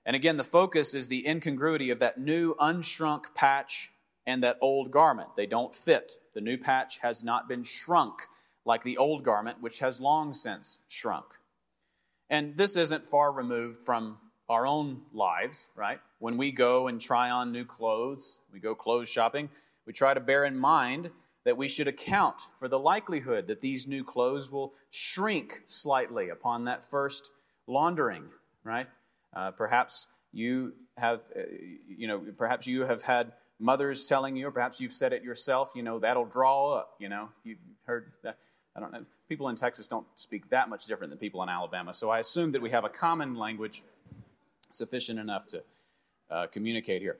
And 0.05 0.15
again, 0.15 0.37
the 0.37 0.43
focus 0.43 0.93
is 0.93 1.07
the 1.07 1.27
incongruity 1.27 1.89
of 1.89 1.99
that 1.99 2.19
new 2.19 2.55
unshrunk 2.55 3.33
patch 3.35 3.91
and 4.25 4.43
that 4.43 4.57
old 4.61 4.91
garment. 4.91 5.35
They 5.35 5.45
don't 5.45 5.73
fit. 5.73 6.13
The 6.33 6.41
new 6.41 6.57
patch 6.57 6.99
has 6.99 7.23
not 7.23 7.47
been 7.47 7.63
shrunk 7.63 8.21
like 8.65 8.83
the 8.83 8.97
old 8.97 9.23
garment, 9.23 9.61
which 9.61 9.79
has 9.79 9.99
long 9.99 10.33
since 10.33 10.79
shrunk. 10.87 11.25
And 12.29 12.55
this 12.57 12.75
isn't 12.75 13.07
far 13.07 13.31
removed 13.31 13.79
from 13.79 14.17
our 14.49 14.67
own 14.67 15.01
lives, 15.13 15.67
right? 15.75 15.99
When 16.19 16.37
we 16.37 16.51
go 16.51 16.87
and 16.87 16.99
try 16.99 17.29
on 17.29 17.51
new 17.51 17.65
clothes, 17.65 18.39
we 18.51 18.59
go 18.59 18.75
clothes 18.75 19.09
shopping, 19.09 19.49
we 19.85 19.93
try 19.93 20.13
to 20.13 20.19
bear 20.19 20.45
in 20.45 20.57
mind 20.57 21.09
that 21.45 21.57
we 21.57 21.69
should 21.69 21.87
account 21.87 22.41
for 22.59 22.67
the 22.67 22.79
likelihood 22.79 23.47
that 23.47 23.61
these 23.61 23.87
new 23.87 24.03
clothes 24.03 24.51
will 24.51 24.73
shrink 24.89 25.61
slightly 25.65 26.29
upon 26.29 26.65
that 26.65 26.89
first 26.89 27.31
laundering, 27.67 28.23
right? 28.63 28.87
Uh, 29.35 29.51
perhaps 29.51 30.07
you 30.31 30.73
have, 30.97 31.21
uh, 31.35 31.41
you 31.87 32.07
know, 32.07 32.21
perhaps 32.37 32.65
you 32.65 32.81
have 32.81 33.01
had 33.01 33.33
mother's 33.59 34.07
telling 34.07 34.35
you, 34.35 34.47
or 34.47 34.51
perhaps 34.51 34.79
you've 34.79 34.93
said 34.93 35.13
it 35.13 35.23
yourself, 35.23 35.71
you 35.75 35.83
know, 35.83 35.99
that'll 35.99 36.25
draw 36.25 36.73
up, 36.73 36.95
you 36.99 37.09
know. 37.09 37.29
You've 37.43 37.59
heard 37.85 38.11
that. 38.23 38.37
I 38.75 38.79
don't 38.79 38.91
know. 38.91 39.05
People 39.27 39.49
in 39.49 39.55
Texas 39.55 39.87
don't 39.87 40.05
speak 40.15 40.49
that 40.51 40.69
much 40.69 40.85
different 40.85 41.09
than 41.11 41.17
people 41.17 41.41
in 41.43 41.49
Alabama, 41.49 41.93
so 41.93 42.09
I 42.09 42.19
assume 42.19 42.51
that 42.51 42.61
we 42.61 42.69
have 42.69 42.85
a 42.85 42.89
common 42.89 43.35
language 43.35 43.83
sufficient 44.71 45.19
enough 45.19 45.47
to 45.47 45.63
uh, 46.29 46.47
communicate 46.47 47.01
here. 47.01 47.17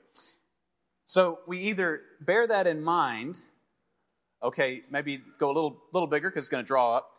So 1.06 1.40
we 1.46 1.58
either 1.60 2.02
bear 2.20 2.46
that 2.46 2.66
in 2.66 2.82
mind, 2.82 3.40
okay, 4.42 4.82
maybe 4.90 5.20
go 5.38 5.50
a 5.50 5.54
little, 5.54 5.82
little 5.92 6.06
bigger 6.06 6.30
because 6.30 6.44
it's 6.44 6.50
going 6.50 6.64
to 6.64 6.66
draw 6.68 6.96
up, 6.96 7.10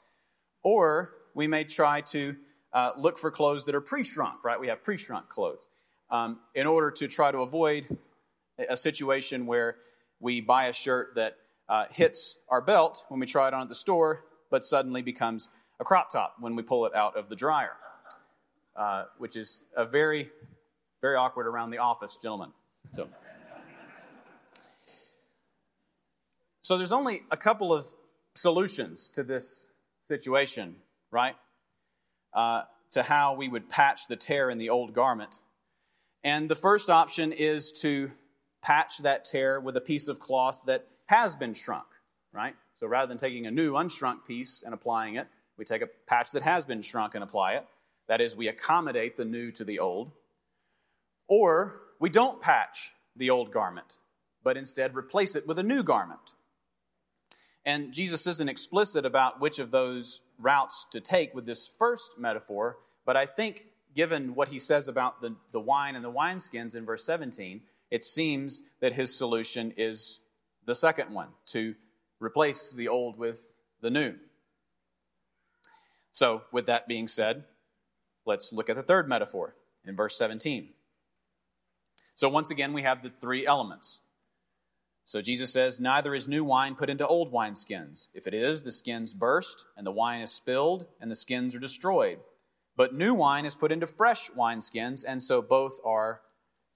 or 0.64 1.12
we 1.34 1.48
may 1.48 1.64
try 1.64 2.02
to 2.02 2.36
uh, 2.74 2.92
look 2.98 3.18
for 3.18 3.32
clothes 3.32 3.66
that 3.66 3.76
are 3.76 3.82
pre 3.82 4.04
shrunk, 4.04 4.44
right? 4.44 4.60
We 4.60 4.68
have 4.68 4.84
pre 4.84 4.98
shrunk 4.98 5.30
clothes 5.30 5.68
um, 6.10 6.40
in 6.54 6.68
order 6.68 6.92
to 6.92 7.08
try 7.08 7.32
to 7.32 7.40
avoid 7.40 7.98
a 8.58 8.78
situation 8.78 9.46
where 9.46 9.78
we 10.20 10.42
buy 10.42 10.66
a 10.66 10.74
shirt 10.74 11.16
that 11.16 11.38
uh, 11.68 11.86
hits 11.92 12.38
our 12.50 12.62
belt 12.62 13.06
when 13.10 13.20
we 13.20 13.26
try 13.26 13.48
it 13.48 13.54
on 13.54 13.64
at 13.64 13.70
the 13.70 13.76
store, 13.76 14.26
but 14.50 14.66
suddenly 14.66 15.02
becomes 15.02 15.50
a 15.80 15.86
crop 15.86 16.12
top 16.12 16.36
when 16.40 16.56
we 16.56 16.64
pull 16.64 16.86
it 16.86 16.96
out 16.96 17.16
of 17.16 17.30
the 17.30 17.36
dryer, 17.36 17.72
uh, 18.76 19.06
which 19.18 19.38
is 19.38 19.62
a 19.76 19.86
very, 19.86 20.30
very 21.02 21.16
awkward 21.16 21.48
around 21.48 21.70
the 21.70 21.78
office, 21.78 22.18
gentlemen. 22.22 22.52
So, 22.94 23.08
so 26.62 26.78
there's 26.78 26.92
only 26.92 27.24
a 27.32 27.38
couple 27.38 27.72
of 27.72 27.86
solutions 28.36 29.10
to 29.12 29.24
this 29.24 29.68
situation, 30.04 30.76
right? 31.12 31.36
Uh, 32.34 32.62
to 32.92 33.04
how 33.04 33.36
we 33.36 33.48
would 33.48 33.70
patch 33.70 34.08
the 34.08 34.16
tear 34.16 34.50
in 34.50 34.58
the 34.58 34.70
old 34.70 34.94
garment. 34.94 35.40
And 36.24 36.50
the 36.50 36.56
first 36.56 36.90
option 36.90 37.32
is 37.32 37.72
to 37.82 38.12
patch 38.62 39.00
that 39.00 39.26
tear 39.26 39.60
with 39.60 39.78
a 39.78 39.82
piece 39.82 40.08
of 40.08 40.20
cloth 40.20 40.64
that 40.66 40.88
has 41.06 41.36
been 41.36 41.54
shrunk, 41.54 41.86
right? 42.34 42.56
So 42.80 42.88
rather 42.88 43.08
than 43.08 43.18
taking 43.18 43.46
a 43.46 43.52
new 43.52 43.74
unshrunk 43.74 44.26
piece 44.26 44.64
and 44.64 44.74
applying 44.74 45.16
it, 45.16 45.28
we 45.58 45.66
take 45.66 45.82
a 45.82 45.90
patch 46.08 46.32
that 46.32 46.44
has 46.44 46.66
been 46.66 46.82
shrunk 46.82 47.16
and 47.16 47.24
apply 47.24 47.54
it. 47.54 47.66
That 48.08 48.22
is, 48.22 48.36
we 48.36 48.48
accommodate 48.48 49.18
the 49.18 49.26
new 49.26 49.52
to 49.52 49.64
the 49.64 49.80
old. 49.80 50.12
Or 51.28 51.82
we 52.00 52.10
don't 52.10 52.42
patch 52.42 52.92
the 53.16 53.30
old 53.30 53.52
garment, 53.52 54.00
but 54.44 54.58
instead 54.58 54.96
replace 54.96 55.36
it 55.36 55.46
with 55.46 55.60
a 55.60 55.64
new 55.64 55.84
garment. 55.84 56.20
And 57.66 57.94
Jesus 57.94 58.26
isn't 58.26 58.50
explicit 58.50 59.06
about 59.06 59.40
which 59.40 59.60
of 59.60 59.70
those 59.70 60.22
routes 60.40 60.86
to 60.92 61.02
take 61.02 61.34
with 61.34 61.46
this 61.46 61.68
first 61.68 62.18
metaphor, 62.18 62.78
but 63.06 63.18
I 63.18 63.26
think 63.26 63.68
given 63.96 64.36
what 64.36 64.50
he 64.50 64.60
says 64.60 64.88
about 64.88 65.22
the, 65.22 65.36
the 65.52 65.60
wine 65.60 65.96
and 65.96 66.04
the 66.04 66.12
wineskins 66.12 66.76
in 66.76 66.86
verse 66.86 67.04
17, 67.06 67.62
it 67.92 68.04
seems 68.04 68.62
that 68.82 68.94
his 68.94 69.16
solution 69.16 69.74
is 69.78 70.22
the 70.66 70.76
second 70.76 71.14
one 71.14 71.30
to 71.48 71.76
replace 72.20 72.74
the 72.74 72.88
old 72.88 73.18
with 73.18 73.54
the 73.82 73.90
new. 73.90 74.16
So, 76.12 76.44
with 76.52 76.66
that 76.66 76.88
being 76.88 77.08
said, 77.08 77.46
let's 78.26 78.52
look 78.52 78.70
at 78.70 78.76
the 78.76 78.84
third 78.84 79.08
metaphor 79.08 79.56
in 79.86 79.96
verse 79.96 80.18
17. 80.18 80.70
So, 82.16 82.30
once 82.30 82.52
again, 82.52 82.74
we 82.74 82.84
have 82.84 83.04
the 83.04 83.12
three 83.22 83.48
elements. 83.48 84.02
So, 85.10 85.24
Jesus 85.24 85.52
says, 85.52 85.80
Neither 85.80 86.14
is 86.14 86.28
new 86.28 86.44
wine 86.44 86.76
put 86.76 86.88
into 86.88 87.08
old 87.08 87.34
wineskins. 87.34 88.10
If 88.14 88.28
it 88.28 88.36
is, 88.36 88.62
the 88.62 88.72
skins 88.72 89.16
burst, 89.16 89.66
and 89.76 89.84
the 89.84 89.92
wine 89.92 90.22
is 90.22 90.30
spilled, 90.30 90.86
and 91.02 91.10
the 91.10 91.16
skins 91.16 91.56
are 91.56 91.60
destroyed. 91.60 92.20
But 92.78 92.94
new 92.94 93.16
wine 93.16 93.44
is 93.44 93.56
put 93.56 93.72
into 93.72 93.88
fresh 93.88 94.30
wineskins, 94.38 95.04
and 95.08 95.20
so 95.20 95.42
both 95.42 95.80
are 95.84 96.22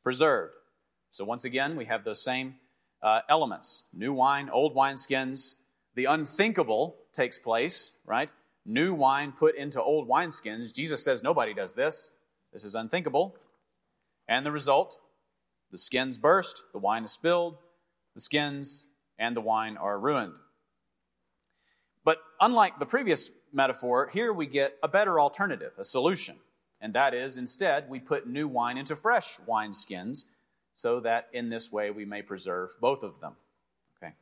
preserved. 0.02 0.56
So 1.12 1.24
once 1.24 1.46
again, 1.46 1.76
we 1.76 1.86
have 1.86 2.04
those 2.04 2.24
same 2.24 2.56
uh, 3.04 3.20
elements 3.30 3.84
new 3.94 4.14
wine, 4.14 4.50
old 4.50 4.76
wineskins. 4.76 5.54
The 5.94 6.06
unthinkable 6.06 6.96
takes 7.12 7.38
place, 7.38 7.92
right? 8.04 8.34
New 8.66 8.96
wine 8.96 9.32
put 9.32 9.56
into 9.56 9.80
old 9.80 10.10
wineskins. 10.10 10.74
Jesus 10.74 11.04
says 11.04 11.22
nobody 11.22 11.54
does 11.54 11.76
this. 11.76 12.10
This 12.52 12.64
is 12.64 12.74
unthinkable. 12.74 13.36
And 14.28 14.44
the 14.44 14.52
result 14.52 15.00
the 15.70 15.78
skins 15.78 16.18
burst, 16.18 16.64
the 16.72 16.80
wine 16.80 17.04
is 17.04 17.12
spilled, 17.12 17.58
the 18.14 18.22
skins 18.22 18.86
and 19.18 19.36
the 19.36 19.42
wine 19.42 19.78
are 19.78 20.00
ruined. 20.00 20.34
But 22.04 22.20
unlike 22.40 22.80
the 22.80 22.86
previous 22.86 23.32
metaphor, 23.52 24.10
here 24.12 24.34
we 24.34 24.46
get 24.46 24.78
a 24.84 24.88
better 24.88 25.20
alternative, 25.20 25.72
a 25.78 25.84
solution. 25.84 26.38
And 26.82 26.94
that 26.96 27.14
is, 27.14 27.38
instead, 27.38 27.90
we 27.90 28.00
put 28.00 28.28
new 28.28 28.48
wine 28.48 28.78
into 28.78 28.96
fresh 28.96 29.38
wineskins 29.48 30.26
so 30.74 31.00
that 31.02 31.30
in 31.32 31.50
this 31.50 31.72
way 31.72 31.92
we 31.92 32.04
may 32.04 32.22
preserve 32.22 32.72
both 32.82 33.04
of 33.04 33.20
them. 33.22 33.36
Okay. 33.98 34.14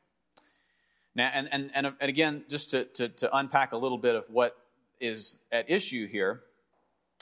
Now, 1.15 1.31
and, 1.33 1.49
and, 1.51 1.71
and, 1.73 1.95
again, 2.01 2.45
just 2.49 2.69
to, 2.71 2.85
to, 2.85 3.09
to 3.09 3.35
unpack 3.35 3.71
a 3.71 3.77
little 3.77 3.97
bit 3.97 4.15
of 4.15 4.29
what 4.29 4.55
is 4.99 5.39
at 5.51 5.69
issue 5.71 6.07
here, 6.07 6.41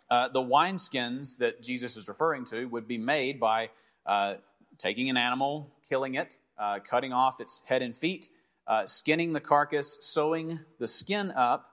uh, 0.09 0.27
the 0.27 0.41
wineskins 0.41 1.37
that 1.37 1.61
Jesus 1.61 1.95
is 1.95 2.09
referring 2.09 2.43
to 2.45 2.65
would 2.65 2.87
be 2.87 2.97
made 2.97 3.39
by 3.39 3.69
uh, 4.05 4.35
taking 4.77 5.09
an 5.09 5.17
animal, 5.17 5.71
killing 5.87 6.15
it, 6.15 6.35
uh, 6.59 6.79
cutting 6.79 7.13
off 7.13 7.39
its 7.39 7.63
head 7.65 7.81
and 7.81 7.95
feet, 7.95 8.27
uh, 8.67 8.85
skinning 8.85 9.33
the 9.33 9.39
carcass, 9.39 9.97
sewing 10.01 10.59
the 10.77 10.87
skin 10.87 11.31
up, 11.31 11.71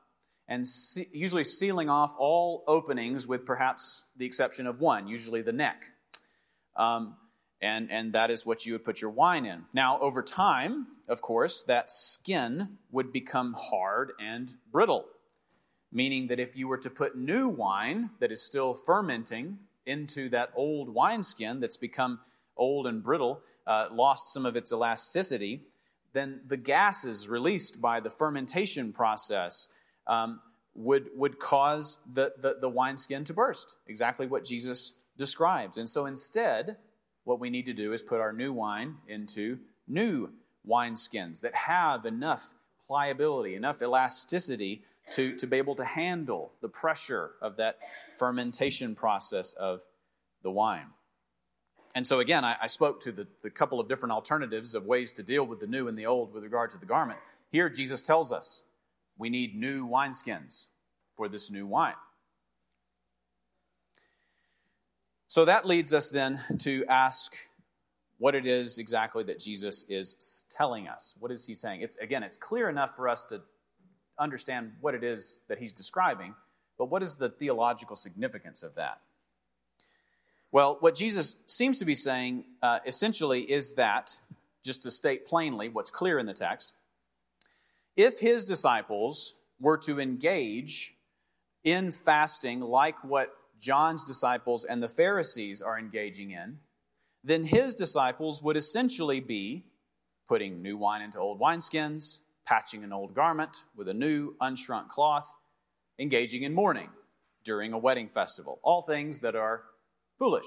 and 0.48 0.64
usually 1.12 1.44
sealing 1.44 1.90
off 1.90 2.14
all 2.18 2.62
openings 2.68 3.26
with 3.26 3.44
perhaps 3.44 4.04
the 4.16 4.24
exception 4.24 4.66
of 4.66 4.80
one, 4.80 5.08
usually 5.08 5.42
the 5.42 5.52
neck. 5.52 5.84
Um, 6.76 7.16
and, 7.60 7.90
and 7.90 8.12
that 8.12 8.30
is 8.30 8.46
what 8.46 8.64
you 8.64 8.74
would 8.74 8.84
put 8.84 9.00
your 9.00 9.10
wine 9.10 9.44
in. 9.44 9.64
Now, 9.72 9.98
over 9.98 10.22
time, 10.22 10.86
of 11.08 11.20
course, 11.20 11.64
that 11.64 11.90
skin 11.90 12.78
would 12.92 13.12
become 13.12 13.54
hard 13.58 14.12
and 14.20 14.54
brittle, 14.70 15.06
meaning 15.90 16.28
that 16.28 16.38
if 16.38 16.56
you 16.56 16.68
were 16.68 16.78
to 16.78 16.90
put 16.90 17.16
new 17.16 17.48
wine 17.48 18.10
that 18.20 18.30
is 18.30 18.44
still 18.44 18.74
fermenting 18.74 19.58
into 19.84 20.28
that 20.28 20.50
old 20.54 20.88
wineskin 20.92 21.60
that's 21.60 21.76
become 21.76 22.20
old 22.56 22.86
and 22.86 23.02
brittle, 23.02 23.40
uh, 23.66 23.88
lost 23.92 24.32
some 24.32 24.46
of 24.46 24.56
its 24.56 24.72
elasticity, 24.72 25.62
then 26.12 26.40
the 26.46 26.56
gases 26.56 27.28
released 27.28 27.80
by 27.80 28.00
the 28.00 28.10
fermentation 28.10 28.92
process 28.92 29.68
um, 30.06 30.40
would, 30.74 31.10
would 31.14 31.38
cause 31.38 31.98
the, 32.12 32.32
the, 32.38 32.56
the 32.60 32.68
wineskin 32.68 33.24
to 33.24 33.34
burst, 33.34 33.76
exactly 33.86 34.26
what 34.26 34.44
Jesus 34.44 34.94
describes. 35.16 35.76
And 35.78 35.88
so 35.88 36.06
instead, 36.06 36.76
what 37.24 37.40
we 37.40 37.50
need 37.50 37.66
to 37.66 37.72
do 37.72 37.92
is 37.92 38.02
put 38.02 38.20
our 38.20 38.32
new 38.32 38.52
wine 38.52 38.96
into 39.08 39.58
new 39.88 40.30
wineskins 40.68 41.40
that 41.40 41.54
have 41.54 42.06
enough 42.06 42.54
pliability, 42.86 43.54
enough 43.54 43.82
elasticity 43.82 44.82
to, 45.12 45.36
to 45.36 45.46
be 45.46 45.56
able 45.56 45.74
to 45.76 45.84
handle 45.84 46.52
the 46.60 46.68
pressure 46.68 47.32
of 47.40 47.56
that 47.56 47.78
fermentation 48.16 48.94
process 48.94 49.52
of 49.54 49.82
the 50.42 50.50
wine. 50.50 50.86
And 51.96 52.06
so, 52.06 52.20
again, 52.20 52.44
I, 52.44 52.56
I 52.60 52.66
spoke 52.66 53.00
to 53.04 53.10
the, 53.10 53.26
the 53.42 53.48
couple 53.48 53.80
of 53.80 53.88
different 53.88 54.12
alternatives 54.12 54.74
of 54.74 54.84
ways 54.84 55.10
to 55.12 55.22
deal 55.22 55.46
with 55.46 55.60
the 55.60 55.66
new 55.66 55.88
and 55.88 55.96
the 55.96 56.04
old 56.04 56.34
with 56.34 56.42
regard 56.42 56.70
to 56.72 56.78
the 56.78 56.84
garment. 56.84 57.18
Here, 57.50 57.70
Jesus 57.70 58.02
tells 58.02 58.32
us 58.32 58.62
we 59.16 59.30
need 59.30 59.56
new 59.56 59.88
wineskins 59.88 60.66
for 61.16 61.26
this 61.26 61.50
new 61.50 61.66
wine. 61.66 61.94
So 65.26 65.46
that 65.46 65.66
leads 65.66 65.94
us 65.94 66.10
then 66.10 66.38
to 66.58 66.84
ask 66.86 67.34
what 68.18 68.34
it 68.34 68.44
is 68.44 68.76
exactly 68.76 69.24
that 69.24 69.38
Jesus 69.38 69.86
is 69.88 70.44
telling 70.50 70.88
us. 70.88 71.14
What 71.18 71.32
is 71.32 71.46
he 71.46 71.54
saying? 71.54 71.80
It's 71.80 71.96
again, 71.96 72.22
it's 72.22 72.36
clear 72.36 72.68
enough 72.68 72.94
for 72.94 73.08
us 73.08 73.24
to 73.26 73.40
understand 74.20 74.72
what 74.82 74.94
it 74.94 75.02
is 75.02 75.38
that 75.48 75.56
he's 75.56 75.72
describing, 75.72 76.34
but 76.76 76.90
what 76.90 77.02
is 77.02 77.16
the 77.16 77.30
theological 77.30 77.96
significance 77.96 78.62
of 78.62 78.74
that? 78.74 79.00
Well, 80.52 80.78
what 80.80 80.94
Jesus 80.94 81.36
seems 81.46 81.78
to 81.80 81.84
be 81.84 81.94
saying 81.94 82.44
uh, 82.62 82.78
essentially 82.86 83.42
is 83.50 83.74
that, 83.74 84.18
just 84.64 84.82
to 84.82 84.90
state 84.90 85.26
plainly 85.26 85.68
what's 85.68 85.90
clear 85.90 86.18
in 86.18 86.26
the 86.26 86.32
text, 86.32 86.72
if 87.96 88.18
his 88.20 88.44
disciples 88.44 89.34
were 89.60 89.78
to 89.78 90.00
engage 90.00 90.94
in 91.64 91.90
fasting 91.90 92.60
like 92.60 93.02
what 93.02 93.30
John's 93.58 94.04
disciples 94.04 94.64
and 94.64 94.82
the 94.82 94.88
Pharisees 94.88 95.62
are 95.62 95.78
engaging 95.78 96.30
in, 96.30 96.58
then 97.24 97.44
his 97.44 97.74
disciples 97.74 98.42
would 98.42 98.56
essentially 98.56 99.20
be 99.20 99.64
putting 100.28 100.62
new 100.62 100.76
wine 100.76 101.02
into 101.02 101.18
old 101.18 101.40
wineskins, 101.40 102.18
patching 102.44 102.84
an 102.84 102.92
old 102.92 103.14
garment 103.14 103.64
with 103.74 103.88
a 103.88 103.94
new 103.94 104.34
unshrunk 104.40 104.88
cloth, 104.88 105.34
engaging 105.98 106.42
in 106.42 106.54
mourning 106.54 106.90
during 107.44 107.72
a 107.72 107.78
wedding 107.78 108.08
festival. 108.08 108.60
All 108.62 108.82
things 108.82 109.20
that 109.20 109.34
are 109.34 109.62
foolish. 110.18 110.46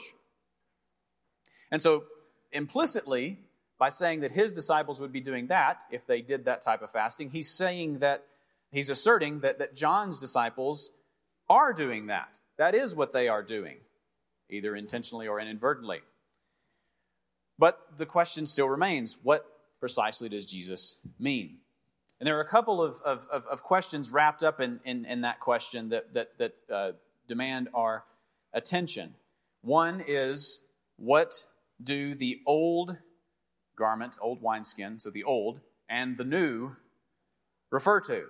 And 1.71 1.81
so, 1.81 2.05
implicitly, 2.51 3.39
by 3.77 3.89
saying 3.89 4.21
that 4.21 4.31
his 4.31 4.51
disciples 4.51 4.99
would 4.99 5.11
be 5.11 5.21
doing 5.21 5.47
that 5.47 5.83
if 5.91 6.05
they 6.05 6.21
did 6.21 6.45
that 6.45 6.61
type 6.61 6.81
of 6.81 6.91
fasting, 6.91 7.29
he's 7.29 7.49
saying 7.49 7.99
that 7.99 8.25
he's 8.71 8.89
asserting 8.89 9.39
that, 9.41 9.59
that 9.59 9.75
John's 9.75 10.19
disciples 10.19 10.91
are 11.49 11.73
doing 11.73 12.07
that. 12.07 12.29
That 12.57 12.75
is 12.75 12.95
what 12.95 13.13
they 13.13 13.27
are 13.29 13.41
doing, 13.41 13.77
either 14.49 14.75
intentionally 14.75 15.27
or 15.27 15.39
inadvertently. 15.39 16.01
But 17.57 17.97
the 17.97 18.05
question 18.05 18.45
still 18.45 18.69
remains 18.69 19.17
what 19.23 19.45
precisely 19.79 20.29
does 20.29 20.45
Jesus 20.45 20.99
mean? 21.19 21.57
And 22.19 22.27
there 22.27 22.37
are 22.37 22.41
a 22.41 22.47
couple 22.47 22.81
of, 22.81 23.01
of, 23.05 23.27
of 23.31 23.63
questions 23.63 24.11
wrapped 24.11 24.43
up 24.43 24.59
in, 24.59 24.81
in, 24.83 25.05
in, 25.05 25.21
that 25.21 25.39
question 25.39 25.89
that, 25.89 26.13
that, 26.13 26.37
that 26.37 26.55
uh, 26.69 26.91
demand 27.27 27.69
our 27.73 28.03
attention. 28.53 29.15
One 29.61 30.03
is 30.05 30.59
what 30.97 31.45
do 31.81 32.15
the 32.15 32.41
old 32.45 32.97
garment, 33.77 34.17
old 34.21 34.41
wineskin, 34.41 34.99
so 34.99 35.09
the 35.09 35.23
old, 35.23 35.61
and 35.89 36.17
the 36.17 36.23
new 36.23 36.75
refer 37.71 37.99
to? 38.01 38.25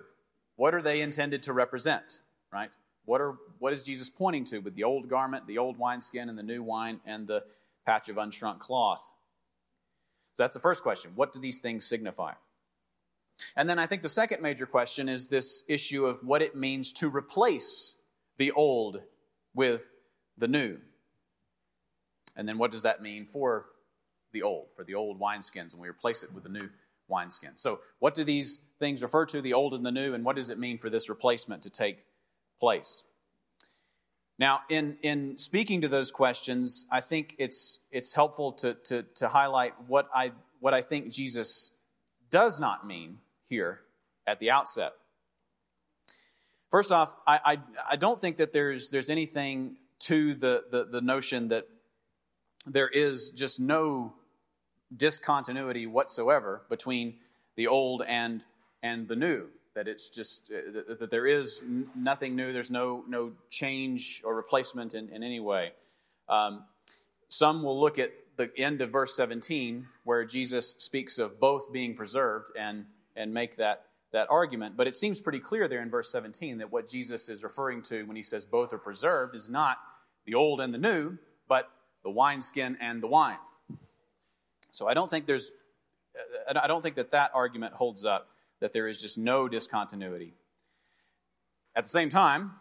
What 0.56 0.74
are 0.74 0.82
they 0.82 1.00
intended 1.00 1.42
to 1.44 1.52
represent, 1.52 2.20
right? 2.52 2.70
What, 3.04 3.20
are, 3.20 3.36
what 3.58 3.72
is 3.72 3.82
Jesus 3.82 4.10
pointing 4.10 4.44
to 4.46 4.58
with 4.58 4.74
the 4.74 4.84
old 4.84 5.08
garment, 5.08 5.46
the 5.46 5.58
old 5.58 5.78
wineskin, 5.78 6.28
and 6.28 6.38
the 6.38 6.42
new 6.42 6.62
wine, 6.62 7.00
and 7.04 7.26
the 7.26 7.44
patch 7.86 8.08
of 8.08 8.16
unshrunk 8.16 8.58
cloth? 8.58 9.10
So 10.34 10.44
that's 10.44 10.54
the 10.54 10.60
first 10.60 10.82
question. 10.82 11.12
What 11.14 11.32
do 11.32 11.40
these 11.40 11.58
things 11.58 11.86
signify? 11.86 12.34
And 13.56 13.68
then 13.68 13.78
I 13.78 13.86
think 13.86 14.02
the 14.02 14.08
second 14.08 14.42
major 14.42 14.66
question 14.66 15.08
is 15.08 15.28
this 15.28 15.64
issue 15.68 16.04
of 16.04 16.22
what 16.22 16.42
it 16.42 16.54
means 16.54 16.92
to 16.94 17.08
replace 17.08 17.96
the 18.38 18.52
old 18.52 19.00
with 19.54 19.90
the 20.36 20.48
new. 20.48 20.78
And 22.36 22.48
then 22.48 22.58
what 22.58 22.70
does 22.70 22.82
that 22.82 23.02
mean 23.02 23.26
for 23.26 23.66
the 24.32 24.42
old, 24.42 24.66
for 24.76 24.84
the 24.84 24.94
old 24.94 25.20
wineskins, 25.20 25.72
and 25.72 25.80
we 25.80 25.88
replace 25.88 26.22
it 26.22 26.32
with 26.32 26.44
the 26.44 26.48
new 26.48 26.68
wineskin? 27.08 27.50
So, 27.54 27.80
what 27.98 28.14
do 28.14 28.24
these 28.24 28.60
things 28.78 29.02
refer 29.02 29.26
to, 29.26 29.40
the 29.40 29.52
old 29.52 29.74
and 29.74 29.84
the 29.84 29.92
new, 29.92 30.14
and 30.14 30.24
what 30.24 30.36
does 30.36 30.50
it 30.50 30.58
mean 30.58 30.78
for 30.78 30.90
this 30.90 31.08
replacement 31.08 31.62
to 31.62 31.70
take 31.70 32.04
place? 32.58 33.02
Now, 34.38 34.62
in, 34.70 34.96
in 35.02 35.36
speaking 35.36 35.82
to 35.82 35.88
those 35.88 36.10
questions, 36.10 36.86
I 36.90 37.02
think 37.02 37.34
it's, 37.38 37.80
it's 37.90 38.14
helpful 38.14 38.52
to, 38.52 38.72
to, 38.84 39.02
to 39.16 39.28
highlight 39.28 39.74
what 39.86 40.08
I, 40.14 40.32
what 40.60 40.72
I 40.72 40.80
think 40.80 41.12
Jesus 41.12 41.72
does 42.30 42.58
not 42.58 42.86
mean 42.86 43.18
here 43.48 43.80
at 44.26 44.40
the 44.40 44.50
outset. 44.50 44.92
First 46.70 46.90
off, 46.90 47.16
I, 47.26 47.40
I, 47.44 47.58
I, 47.90 47.96
don't 47.96 48.18
think 48.18 48.38
that 48.38 48.52
there's, 48.52 48.88
there's 48.90 49.10
anything 49.10 49.76
to 50.00 50.34
the, 50.34 50.64
the, 50.70 50.84
the 50.84 51.00
notion 51.00 51.48
that 51.48 51.66
there 52.66 52.88
is 52.88 53.30
just 53.30 53.60
no 53.60 54.12
discontinuity 54.96 55.86
whatsoever 55.86 56.62
between 56.68 57.16
the 57.56 57.66
old 57.66 58.02
and, 58.06 58.44
and 58.82 59.08
the 59.08 59.16
new. 59.16 59.48
That 59.74 59.86
it's 59.86 60.08
just 60.08 60.50
uh, 60.52 60.94
that 60.98 61.10
there 61.10 61.26
is 61.26 61.62
nothing 61.94 62.34
new. 62.34 62.52
There's 62.52 62.72
no 62.72 63.04
no 63.06 63.32
change 63.50 64.20
or 64.24 64.34
replacement 64.34 64.94
in, 64.94 65.08
in 65.10 65.22
any 65.22 65.38
way. 65.38 65.72
Um, 66.28 66.64
some 67.28 67.62
will 67.62 67.80
look 67.80 67.98
at 67.98 68.10
the 68.36 68.50
end 68.58 68.80
of 68.80 68.90
verse 68.90 69.14
17 69.14 69.86
where 70.02 70.24
Jesus 70.24 70.74
speaks 70.78 71.18
of 71.20 71.38
both 71.38 71.72
being 71.72 71.94
preserved 71.94 72.50
and 72.58 72.84
and 73.16 73.32
make 73.32 73.56
that, 73.56 73.86
that 74.12 74.28
argument. 74.30 74.76
But 74.76 74.86
it 74.86 74.96
seems 74.96 75.20
pretty 75.20 75.40
clear 75.40 75.68
there 75.68 75.82
in 75.82 75.90
verse 75.90 76.10
17 76.10 76.58
that 76.58 76.72
what 76.72 76.88
Jesus 76.88 77.28
is 77.28 77.44
referring 77.44 77.82
to 77.82 78.04
when 78.04 78.16
he 78.16 78.22
says 78.22 78.44
both 78.44 78.72
are 78.72 78.78
preserved 78.78 79.36
is 79.36 79.48
not 79.48 79.78
the 80.26 80.34
old 80.34 80.60
and 80.60 80.72
the 80.72 80.78
new, 80.78 81.16
but 81.48 81.70
the 82.02 82.10
wineskin 82.10 82.76
and 82.80 83.02
the 83.02 83.06
wine. 83.06 83.38
So 84.70 84.88
I 84.88 84.94
don't 84.94 85.10
think 85.10 85.26
there's, 85.26 85.52
I 86.48 86.66
don't 86.66 86.82
think 86.82 86.96
that 86.96 87.10
that 87.10 87.30
argument 87.34 87.74
holds 87.74 88.04
up, 88.04 88.28
that 88.60 88.72
there 88.72 88.88
is 88.88 89.00
just 89.00 89.18
no 89.18 89.48
discontinuity. 89.48 90.34
At 91.74 91.84
the 91.84 91.90
same 91.90 92.10
time, 92.10 92.52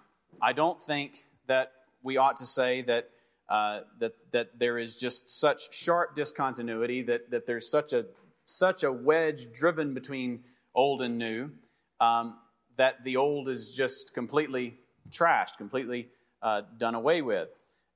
I 0.42 0.54
don't 0.54 0.82
think 0.82 1.26
that 1.48 1.72
we 2.04 2.18
ought 2.18 2.38
to 2.38 2.46
say 2.46 2.82
that, 2.84 3.10
uh, 3.50 3.82
that, 4.00 4.14
that 4.32 4.60
there 4.60 4.78
is 4.78 4.96
just 4.96 5.30
such 5.30 5.74
sharp 5.74 6.16
discontinuity, 6.16 7.02
that, 7.04 7.32
that 7.32 7.46
there's 7.46 7.70
such 7.70 7.94
a 7.94 8.06
such 8.50 8.84
a 8.84 8.92
wedge 8.92 9.52
driven 9.54 9.94
between 9.94 10.44
old 10.74 11.04
and 11.04 11.20
new 11.20 11.52
um, 12.00 12.36
that 12.78 13.04
the 13.04 13.16
old 13.16 13.48
is 13.48 13.76
just 13.76 14.14
completely 14.14 14.76
trashed, 15.12 15.58
completely 15.58 16.10
uh, 16.42 16.62
done 16.78 16.96
away 16.96 17.22
with. 17.22 17.50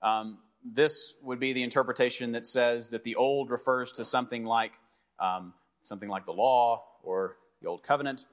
Um, 0.04 0.38
this 0.64 1.16
would 1.22 1.40
be 1.40 1.54
the 1.54 1.64
interpretation 1.64 2.32
that 2.34 2.46
says 2.46 2.90
that 2.92 3.04
the 3.04 3.16
old 3.16 3.50
refers 3.50 3.92
to 3.94 4.04
something 4.04 4.46
like 4.46 4.74
um, 5.20 5.54
something 5.82 6.10
like 6.10 6.26
the 6.26 6.32
law 6.32 6.84
or 7.04 7.38
the 7.62 7.68
old 7.68 7.84
covenant 7.84 8.26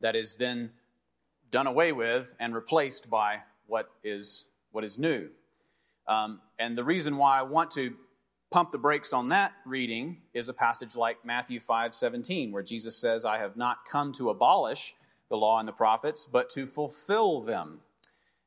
that 0.00 0.16
is 0.16 0.36
then 0.36 0.70
done 1.50 1.66
away 1.66 1.92
with 1.92 2.34
and 2.40 2.54
replaced 2.54 3.08
by 3.10 3.40
what 3.66 3.90
is 4.02 4.46
what 4.70 4.84
is 4.84 4.98
new. 4.98 5.28
Um, 6.08 6.40
and 6.58 6.76
the 6.76 6.84
reason 6.84 7.16
why 7.16 7.38
I 7.38 7.42
want 7.42 7.70
to 7.72 7.94
pump 8.50 8.70
the 8.70 8.78
brakes 8.78 9.12
on 9.12 9.30
that 9.30 9.52
reading 9.64 10.18
is 10.34 10.48
a 10.48 10.54
passage 10.54 10.96
like 10.96 11.24
Matthew 11.24 11.60
5 11.60 11.94
17, 11.94 12.52
where 12.52 12.62
Jesus 12.62 12.96
says, 12.96 13.24
I 13.24 13.38
have 13.38 13.56
not 13.56 13.78
come 13.90 14.12
to 14.12 14.30
abolish 14.30 14.94
the 15.28 15.36
law 15.36 15.58
and 15.58 15.66
the 15.66 15.72
prophets, 15.72 16.28
but 16.30 16.50
to 16.50 16.66
fulfill 16.66 17.40
them. 17.40 17.80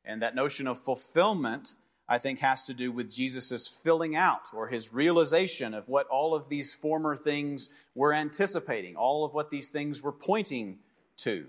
And 0.04 0.22
that 0.22 0.34
notion 0.34 0.68
of 0.68 0.78
fulfillment, 0.78 1.74
I 2.08 2.18
think, 2.18 2.38
has 2.38 2.64
to 2.64 2.74
do 2.74 2.92
with 2.92 3.10
Jesus' 3.10 3.66
filling 3.66 4.14
out 4.14 4.52
or 4.54 4.68
his 4.68 4.92
realization 4.92 5.74
of 5.74 5.88
what 5.88 6.06
all 6.06 6.34
of 6.34 6.48
these 6.48 6.72
former 6.72 7.16
things 7.16 7.68
were 7.94 8.12
anticipating, 8.12 8.94
all 8.96 9.24
of 9.24 9.34
what 9.34 9.50
these 9.50 9.70
things 9.70 10.02
were 10.02 10.12
pointing 10.12 10.78
to. 11.18 11.46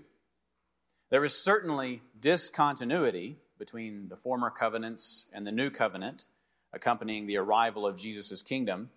There 1.10 1.24
is 1.24 1.34
certainly 1.34 2.02
discontinuity 2.18 3.36
between 3.58 4.08
the 4.08 4.16
former 4.16 4.50
covenants 4.50 5.26
and 5.32 5.46
the 5.46 5.52
new 5.52 5.70
covenant 5.70 6.26
accompanying 6.72 7.26
the 7.26 7.36
arrival 7.36 7.86
of 7.86 7.98
Jesus' 7.98 8.42
kingdom. 8.42 8.90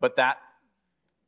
But 0.00 0.16
that 0.16 0.38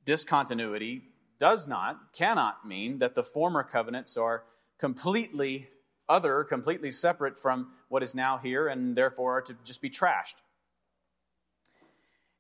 discontinuity 0.04 1.02
does 1.40 1.66
not, 1.66 2.12
cannot 2.12 2.66
mean 2.66 2.98
that 2.98 3.14
the 3.14 3.24
former 3.24 3.62
covenants 3.62 4.16
are 4.16 4.44
completely 4.78 5.68
other, 6.08 6.44
completely 6.44 6.90
separate 6.90 7.38
from 7.38 7.72
what 7.88 8.02
is 8.02 8.14
now 8.14 8.38
here, 8.38 8.68
and 8.68 8.96
therefore 8.96 9.38
are 9.38 9.42
to 9.42 9.56
just 9.64 9.80
be 9.80 9.90
trashed. 9.90 10.42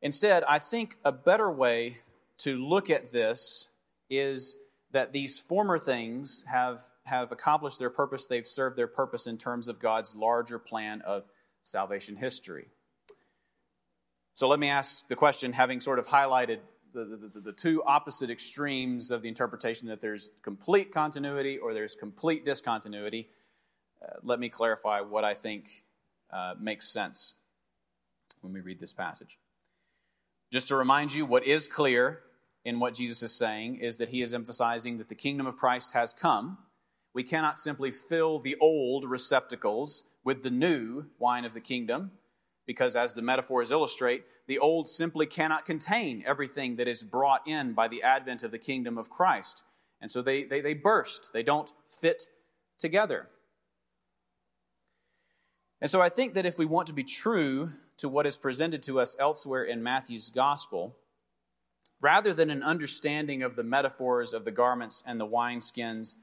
Instead, 0.00 0.42
I 0.48 0.58
think 0.58 0.96
a 1.04 1.12
better 1.12 1.50
way 1.50 1.98
to 2.38 2.56
look 2.56 2.90
at 2.90 3.12
this 3.12 3.70
is 4.10 4.56
that 4.90 5.12
these 5.12 5.38
former 5.38 5.78
things 5.78 6.44
have, 6.46 6.82
have 7.04 7.32
accomplished 7.32 7.78
their 7.78 7.90
purpose, 7.90 8.26
they've 8.26 8.46
served 8.46 8.76
their 8.76 8.88
purpose 8.88 9.26
in 9.26 9.38
terms 9.38 9.68
of 9.68 9.78
God's 9.80 10.14
larger 10.14 10.58
plan 10.58 11.00
of 11.02 11.24
salvation 11.62 12.16
history. 12.16 12.66
So 14.34 14.48
let 14.48 14.58
me 14.58 14.68
ask 14.68 15.06
the 15.08 15.16
question, 15.16 15.52
having 15.52 15.80
sort 15.80 15.98
of 15.98 16.06
highlighted 16.06 16.58
the, 16.92 17.30
the, 17.32 17.40
the, 17.40 17.52
two 17.52 17.82
opposite 17.84 18.28
extremes 18.28 19.10
of 19.10 19.22
the 19.22 19.28
interpretation 19.28 19.88
that 19.88 20.00
there's 20.00 20.30
complete 20.42 20.92
continuity 20.92 21.56
or 21.56 21.72
there's 21.72 21.94
complete 21.94 22.44
discontinuity, 22.44 23.28
uh, 24.02 24.14
let 24.22 24.40
me 24.40 24.48
clarify 24.48 25.00
what 25.00 25.24
I 25.24 25.34
think 25.34 25.84
uh, 26.32 26.54
makes 26.58 26.88
sense 26.88 27.34
when 28.40 28.52
we 28.52 28.60
read 28.60 28.80
this 28.80 28.92
passage. 28.92 29.38
Just 30.50 30.68
to 30.68 30.76
remind 30.76 31.12
you, 31.12 31.24
what 31.24 31.46
is 31.46 31.66
clear 31.66 32.20
in 32.64 32.80
what 32.80 32.94
Jesus 32.94 33.22
is 33.22 33.34
saying 33.34 33.76
is 33.76 33.96
that 33.96 34.10
he 34.10 34.22
is 34.22 34.34
emphasizing 34.34 34.98
that 34.98 35.08
the 35.08 35.14
kingdom 35.14 35.46
of 35.46 35.56
Christ 35.56 35.92
has 35.92 36.14
come. 36.14 36.58
We 37.14 37.24
cannot 37.24 37.58
simply 37.58 37.90
fill 37.90 38.38
the 38.38 38.56
old 38.60 39.08
receptacles 39.08 40.04
with 40.24 40.42
the 40.42 40.50
new 40.50 41.06
wine 41.18 41.44
of 41.44 41.54
the 41.54 41.60
kingdom 41.60 42.12
because, 42.66 42.96
as 42.96 43.14
the 43.14 43.22
metaphors 43.22 43.70
illustrate, 43.70 44.24
the 44.46 44.58
old 44.58 44.88
simply 44.88 45.26
cannot 45.26 45.66
contain 45.66 46.22
everything 46.26 46.76
that 46.76 46.88
is 46.88 47.02
brought 47.02 47.46
in 47.46 47.72
by 47.72 47.88
the 47.88 48.02
advent 48.02 48.42
of 48.42 48.50
the 48.50 48.58
kingdom 48.58 48.98
of 48.98 49.10
Christ. 49.10 49.62
And 50.00 50.10
so 50.10 50.22
they, 50.22 50.44
they, 50.44 50.60
they 50.60 50.74
burst, 50.74 51.30
they 51.32 51.42
don't 51.42 51.72
fit 51.88 52.24
together. 52.78 53.28
And 55.82 55.90
so 55.90 56.00
I 56.00 56.10
think 56.10 56.34
that 56.34 56.46
if 56.46 56.60
we 56.60 56.64
want 56.64 56.86
to 56.86 56.92
be 56.92 57.02
true 57.02 57.72
to 57.96 58.08
what 58.08 58.24
is 58.24 58.38
presented 58.38 58.84
to 58.84 59.00
us 59.00 59.16
elsewhere 59.18 59.64
in 59.64 59.82
Matthew's 59.82 60.30
gospel, 60.30 60.94
rather 62.00 62.32
than 62.32 62.50
an 62.50 62.62
understanding 62.62 63.42
of 63.42 63.56
the 63.56 63.64
metaphors 63.64 64.32
of 64.32 64.44
the 64.44 64.52
garments 64.52 65.02
and 65.04 65.18
the 65.18 65.26
wineskins 65.26 66.18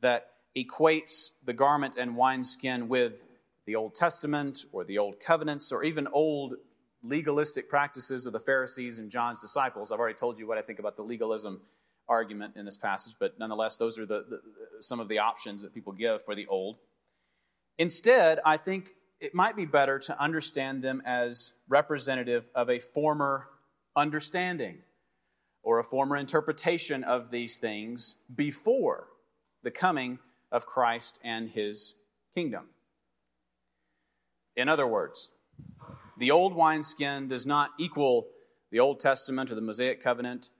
that 0.00 0.30
equates 0.56 1.32
the 1.44 1.52
garment 1.52 1.96
and 1.98 2.16
wineskin 2.16 2.88
with 2.88 3.26
the 3.66 3.76
Old 3.76 3.94
Testament 3.94 4.64
or 4.72 4.84
the 4.84 4.96
Old 4.96 5.20
Covenants 5.20 5.70
or 5.70 5.84
even 5.84 6.08
old 6.10 6.54
legalistic 7.02 7.68
practices 7.68 8.24
of 8.24 8.32
the 8.32 8.40
Pharisees 8.40 9.00
and 9.00 9.10
John's 9.10 9.38
disciples. 9.38 9.92
I've 9.92 10.00
already 10.00 10.16
told 10.16 10.38
you 10.38 10.46
what 10.46 10.56
I 10.56 10.62
think 10.62 10.78
about 10.78 10.96
the 10.96 11.02
legalism 11.02 11.60
argument 12.08 12.56
in 12.56 12.64
this 12.64 12.78
passage, 12.78 13.16
but 13.18 13.38
nonetheless, 13.38 13.76
those 13.76 13.98
are 13.98 14.06
the, 14.06 14.24
the, 14.30 14.40
some 14.80 14.98
of 14.98 15.08
the 15.08 15.18
options 15.18 15.60
that 15.62 15.74
people 15.74 15.92
give 15.92 16.24
for 16.24 16.34
the 16.34 16.46
old. 16.46 16.78
Instead, 17.78 18.40
I 18.44 18.56
think 18.56 18.94
it 19.20 19.34
might 19.34 19.56
be 19.56 19.64
better 19.64 19.98
to 19.98 20.20
understand 20.20 20.82
them 20.82 21.02
as 21.04 21.54
representative 21.68 22.48
of 22.54 22.70
a 22.70 22.78
former 22.78 23.48
understanding 23.96 24.78
or 25.62 25.78
a 25.78 25.84
former 25.84 26.16
interpretation 26.16 27.02
of 27.02 27.30
these 27.30 27.58
things 27.58 28.16
before 28.34 29.08
the 29.62 29.70
coming 29.70 30.18
of 30.52 30.66
Christ 30.66 31.18
and 31.24 31.48
his 31.48 31.94
kingdom. 32.34 32.66
In 34.56 34.68
other 34.68 34.86
words, 34.86 35.30
the 36.18 36.30
old 36.30 36.54
wineskin 36.54 37.26
does 37.26 37.46
not 37.46 37.70
equal 37.78 38.28
the 38.70 38.80
Old 38.80 39.00
Testament 39.00 39.50
or 39.50 39.54
the 39.54 39.60
Mosaic 39.60 40.02
covenant, 40.02 40.50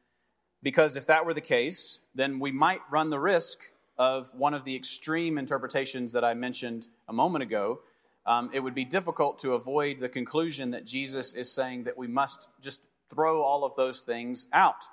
because 0.63 0.97
if 0.97 1.07
that 1.07 1.27
were 1.27 1.35
the 1.35 1.41
case, 1.41 2.01
then 2.15 2.39
we 2.39 2.51
might 2.51 2.81
run 2.91 3.11
the 3.11 3.21
risk 3.21 3.71
of 3.99 4.33
one 4.35 4.55
of 4.55 4.65
the 4.65 4.75
extreme 4.75 5.37
interpretations 5.37 6.13
that 6.13 6.25
I 6.25 6.35
mentioned 6.35 6.89
a 7.09 7.13
moment 7.13 7.43
ago. 7.43 7.81
Um, 8.27 8.51
it 8.53 8.61
would 8.61 8.75
be 8.75 8.85
difficult 8.85 9.39
to 9.41 9.53
avoid 9.53 9.99
the 9.99 10.09
conclusion 10.09 10.71
that 10.71 10.87
Jesus 10.87 11.35
is 11.35 11.53
saying 11.53 11.85
that 11.85 11.99
we 11.99 12.07
must 12.07 12.49
just 12.61 12.87
throw 13.11 13.43
all 13.43 13.65
of 13.65 13.77
those 13.77 14.01
things 14.01 14.47
out, 14.53 14.85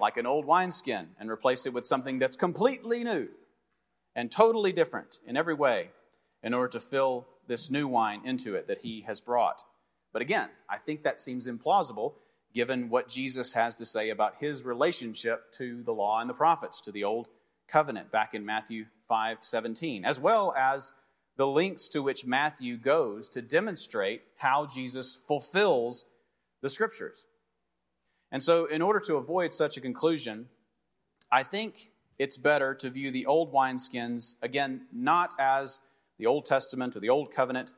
like 0.00 0.16
an 0.16 0.26
old 0.26 0.44
wineskin, 0.44 1.08
and 1.18 1.30
replace 1.30 1.64
it 1.66 1.72
with 1.72 1.86
something 1.86 2.18
that's 2.18 2.36
completely 2.36 3.04
new 3.04 3.28
and 4.14 4.30
totally 4.30 4.72
different 4.72 5.20
in 5.26 5.36
every 5.36 5.54
way 5.54 5.90
in 6.42 6.54
order 6.54 6.68
to 6.68 6.80
fill 6.80 7.26
this 7.46 7.70
new 7.70 7.86
wine 7.86 8.20
into 8.24 8.54
it 8.54 8.66
that 8.66 8.78
he 8.78 9.02
has 9.02 9.20
brought. 9.20 9.62
But 10.12 10.22
again, 10.22 10.48
I 10.68 10.78
think 10.78 11.02
that 11.02 11.20
seems 11.20 11.46
implausible 11.46 12.14
given 12.52 12.88
what 12.88 13.08
Jesus 13.08 13.52
has 13.54 13.76
to 13.76 13.84
say 13.84 14.10
about 14.10 14.36
his 14.38 14.64
relationship 14.64 15.52
to 15.52 15.82
the 15.84 15.92
law 15.92 16.20
and 16.20 16.28
the 16.28 16.34
prophets, 16.34 16.80
to 16.82 16.92
the 16.92 17.04
old 17.04 17.28
covenant 17.68 18.12
back 18.12 18.34
in 18.34 18.44
Matthew 18.44 18.86
5 19.08 19.38
17, 19.40 20.04
as 20.04 20.20
well 20.20 20.54
as 20.56 20.92
the 21.36 21.46
links 21.46 21.88
to 21.90 22.02
which 22.02 22.26
Matthew 22.26 22.76
goes 22.76 23.28
to 23.30 23.42
demonstrate 23.42 24.22
how 24.36 24.66
Jesus 24.66 25.16
fulfills 25.26 26.04
the 26.60 26.70
scriptures. 26.70 27.24
And 28.30 28.42
so, 28.42 28.66
in 28.66 28.82
order 28.82 29.00
to 29.00 29.16
avoid 29.16 29.52
such 29.52 29.76
a 29.76 29.80
conclusion, 29.80 30.48
I 31.30 31.42
think 31.42 31.90
it's 32.18 32.36
better 32.36 32.74
to 32.76 32.90
view 32.90 33.10
the 33.10 33.26
old 33.26 33.52
wineskins, 33.52 34.34
again, 34.42 34.86
not 34.92 35.34
as 35.38 35.80
the 36.18 36.26
Old 36.26 36.46
Testament 36.46 36.94
or 36.94 37.00
the 37.00 37.08
Old 37.08 37.32
Covenant, 37.32 37.74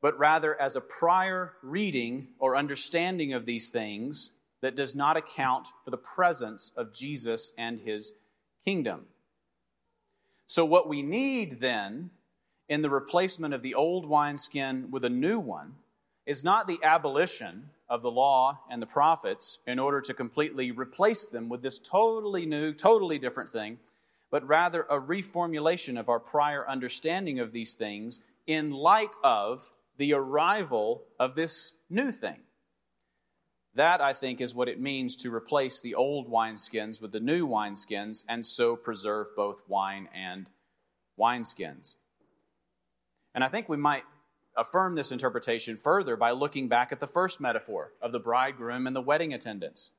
but 0.00 0.18
rather 0.18 0.60
as 0.60 0.76
a 0.76 0.80
prior 0.80 1.54
reading 1.62 2.28
or 2.38 2.56
understanding 2.56 3.32
of 3.32 3.44
these 3.46 3.68
things 3.68 4.32
that 4.60 4.76
does 4.76 4.94
not 4.94 5.16
account 5.16 5.68
for 5.84 5.90
the 5.90 5.96
presence 5.96 6.72
of 6.76 6.94
Jesus 6.94 7.52
and 7.58 7.80
his 7.80 8.12
kingdom. 8.64 9.06
So, 10.46 10.64
what 10.64 10.88
we 10.88 11.02
need 11.02 11.58
then 11.60 12.10
in 12.68 12.82
the 12.82 12.90
replacement 12.90 13.54
of 13.54 13.62
the 13.62 13.74
old 13.74 14.06
wineskin 14.06 14.90
with 14.90 15.04
a 15.04 15.10
new 15.10 15.38
one 15.38 15.74
is 16.26 16.42
not 16.42 16.66
the 16.66 16.80
abolition 16.82 17.70
of 17.88 18.02
the 18.02 18.10
law 18.10 18.58
and 18.68 18.82
the 18.82 18.86
prophets 18.86 19.58
in 19.66 19.78
order 19.78 20.00
to 20.00 20.12
completely 20.12 20.72
replace 20.72 21.26
them 21.26 21.48
with 21.48 21.62
this 21.62 21.78
totally 21.78 22.44
new, 22.44 22.72
totally 22.72 23.18
different 23.18 23.50
thing, 23.50 23.78
but 24.30 24.46
rather 24.46 24.82
a 24.90 25.00
reformulation 25.00 25.98
of 25.98 26.08
our 26.08 26.18
prior 26.18 26.68
understanding 26.68 27.38
of 27.38 27.52
these 27.52 27.74
things 27.74 28.18
in 28.46 28.72
light 28.72 29.14
of 29.22 29.70
the 29.98 30.12
arrival 30.12 31.04
of 31.20 31.36
this 31.36 31.74
new 31.88 32.10
thing. 32.10 32.40
That, 33.74 34.00
I 34.00 34.14
think, 34.14 34.40
is 34.40 34.54
what 34.54 34.68
it 34.68 34.80
means 34.80 35.16
to 35.16 35.32
replace 35.32 35.80
the 35.80 35.94
old 35.94 36.30
wineskins 36.30 37.00
with 37.00 37.12
the 37.12 37.20
new 37.20 37.46
wineskins 37.46 38.24
and 38.28 38.44
so 38.44 38.74
preserve 38.74 39.28
both 39.36 39.62
wine 39.68 40.08
and 40.14 40.48
wineskins. 41.20 41.94
And 43.36 43.44
I 43.44 43.48
think 43.48 43.68
we 43.68 43.76
might 43.76 44.04
affirm 44.56 44.94
this 44.94 45.12
interpretation 45.12 45.76
further 45.76 46.16
by 46.16 46.30
looking 46.30 46.68
back 46.68 46.90
at 46.90 47.00
the 47.00 47.06
first 47.06 47.38
metaphor 47.38 47.92
of 48.00 48.10
the 48.10 48.18
bridegroom 48.18 48.86
and 48.86 48.96
the 48.96 49.02
wedding 49.02 49.34
attendants. 49.34 49.90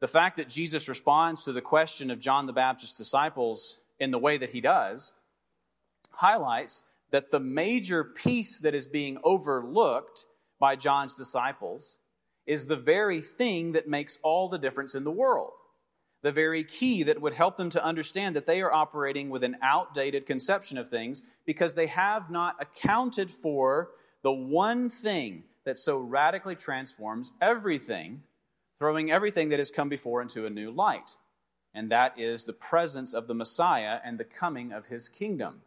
The 0.00 0.08
fact 0.08 0.38
that 0.38 0.48
Jesus 0.48 0.88
responds 0.88 1.44
to 1.44 1.52
the 1.52 1.62
question 1.62 2.10
of 2.10 2.18
John 2.18 2.46
the 2.46 2.52
Baptist's 2.52 2.96
disciples 2.96 3.80
in 4.00 4.10
the 4.10 4.18
way 4.18 4.36
that 4.36 4.50
he 4.50 4.60
does 4.60 5.14
highlights 6.10 6.82
that 7.12 7.30
the 7.30 7.40
major 7.40 8.02
piece 8.02 8.58
that 8.58 8.74
is 8.74 8.88
being 8.88 9.18
overlooked 9.22 10.26
by 10.58 10.74
John's 10.74 11.14
disciples 11.14 11.96
is 12.46 12.66
the 12.66 12.76
very 12.76 13.20
thing 13.20 13.72
that 13.72 13.88
makes 13.88 14.18
all 14.22 14.48
the 14.48 14.58
difference 14.58 14.96
in 14.96 15.04
the 15.04 15.12
world. 15.12 15.52
The 16.22 16.32
very 16.32 16.62
key 16.62 17.02
that 17.02 17.20
would 17.20 17.34
help 17.34 17.56
them 17.56 17.70
to 17.70 17.84
understand 17.84 18.36
that 18.36 18.46
they 18.46 18.60
are 18.62 18.72
operating 18.72 19.28
with 19.28 19.42
an 19.42 19.56
outdated 19.60 20.24
conception 20.24 20.78
of 20.78 20.88
things 20.88 21.20
because 21.44 21.74
they 21.74 21.88
have 21.88 22.30
not 22.30 22.56
accounted 22.60 23.30
for 23.30 23.90
the 24.22 24.32
one 24.32 24.88
thing 24.88 25.44
that 25.64 25.78
so 25.78 25.98
radically 25.98 26.54
transforms 26.54 27.32
everything, 27.40 28.22
throwing 28.78 29.10
everything 29.10 29.48
that 29.48 29.58
has 29.58 29.70
come 29.70 29.88
before 29.88 30.22
into 30.22 30.46
a 30.46 30.50
new 30.50 30.70
light. 30.70 31.16
And 31.74 31.90
that 31.90 32.18
is 32.18 32.44
the 32.44 32.52
presence 32.52 33.14
of 33.14 33.26
the 33.26 33.34
Messiah 33.34 33.98
and 34.04 34.18
the 34.18 34.24
coming 34.24 34.72
of 34.72 34.86
his 34.86 35.08
kingdom. 35.08 35.62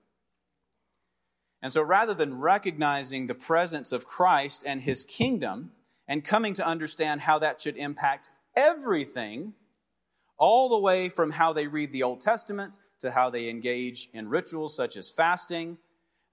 And 1.61 1.71
so 1.71 1.81
rather 1.81 2.13
than 2.13 2.39
recognizing 2.39 3.27
the 3.27 3.35
presence 3.35 3.91
of 3.91 4.05
Christ 4.05 4.63
and 4.65 4.81
his 4.81 5.03
kingdom 5.03 5.71
and 6.07 6.23
coming 6.23 6.53
to 6.53 6.65
understand 6.65 7.21
how 7.21 7.39
that 7.39 7.59
should 7.59 7.77
impact 7.77 8.29
everything, 8.55 9.53
all 10.37 10.69
the 10.69 10.79
way 10.79 11.09
from 11.09 11.31
how 11.31 11.53
they 11.53 11.67
read 11.67 11.91
the 11.91 12.03
Old 12.03 12.21
Testament 12.21 12.79
to 12.99 13.11
how 13.11 13.29
they 13.29 13.49
engage 13.49 14.09
in 14.13 14.29
rituals 14.29 14.75
such 14.75 14.97
as 14.97 15.09
fasting, 15.09 15.77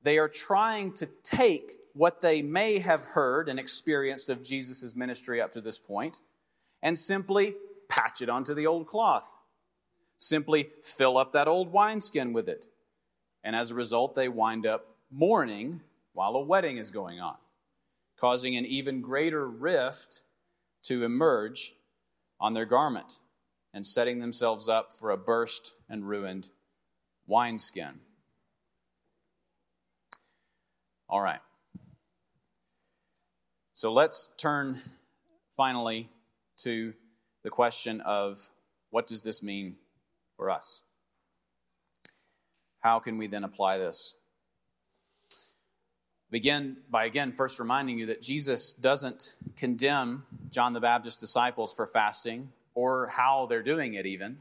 they 0.03 0.19
are 0.19 0.29
trying 0.29 0.93
to 0.95 1.07
take 1.23 1.73
what 1.95 2.21
they 2.21 2.43
may 2.43 2.79
have 2.79 3.05
heard 3.05 3.49
and 3.49 3.59
experienced 3.59 4.31
of 4.31 4.43
Jesus' 4.43 4.97
ministry 4.97 5.41
up 5.41 5.53
to 5.53 5.61
this 5.61 5.79
point 5.79 6.21
and 6.83 6.99
simply 6.99 7.55
patch 7.89 8.23
it 8.23 8.29
onto 8.29 8.55
the 8.55 8.67
old 8.67 8.87
cloth. 8.87 9.37
Simply 10.19 10.71
fill 10.83 11.19
up 11.19 11.33
that 11.33 11.49
old 11.49 11.73
wineskin 11.73 12.33
with 12.33 12.49
it. 12.49 12.67
And 13.45 13.55
as 13.55 13.71
a 13.71 13.75
result, 13.75 14.15
they 14.15 14.29
wind 14.29 14.67
up 14.67 14.97
mourning 15.11 15.81
while 16.13 16.37
a 16.37 16.41
wedding 16.41 16.79
is 16.79 16.91
going 16.91 17.21
on, 17.21 17.37
causing 18.19 18.57
an 18.57 18.65
even 18.65 19.01
greater 19.01 19.47
rift 19.47 20.23
to 20.85 21.05
emerge 21.05 21.75
on 22.41 22.55
their 22.55 22.65
garment 22.65 23.19
and 23.75 23.87
setting 23.87 24.19
themselves 24.19 24.69
up 24.69 24.93
for 24.93 25.11
a 25.11 25.17
burst 25.17 25.75
and 25.89 26.09
ruined 26.09 26.51
wineskin. 27.27 28.01
All 31.09 31.21
right. 31.21 31.41
So 33.75 33.93
let's 33.93 34.29
turn 34.37 34.81
finally 35.57 36.09
to 36.59 36.95
the 37.43 37.51
question 37.51 38.01
of 38.01 38.49
what 38.91 39.07
does 39.07 39.23
this 39.23 39.43
mean 39.43 39.77
for 40.37 40.51
us? 40.51 40.83
How 42.81 42.99
can 42.99 43.19
we 43.19 43.27
then 43.27 43.45
apply 43.45 43.79
this 43.79 44.15
begin 46.33 46.79
by 46.91 47.05
again 47.05 47.31
first 47.31 47.61
reminding 47.61 47.99
you 47.99 48.07
that 48.07 48.23
Jesus 48.23 48.73
doesn't 48.73 49.37
condemn 49.55 50.25
John 50.51 50.73
the 50.73 50.81
Baptist's 50.81 51.21
disciples 51.21 51.75
for 51.75 51.87
fasting 51.87 52.49
or 52.75 53.09
how 53.09 53.47
they're 53.47 53.63
doing 53.63 53.95
it, 53.95 54.07
even. 54.07 54.39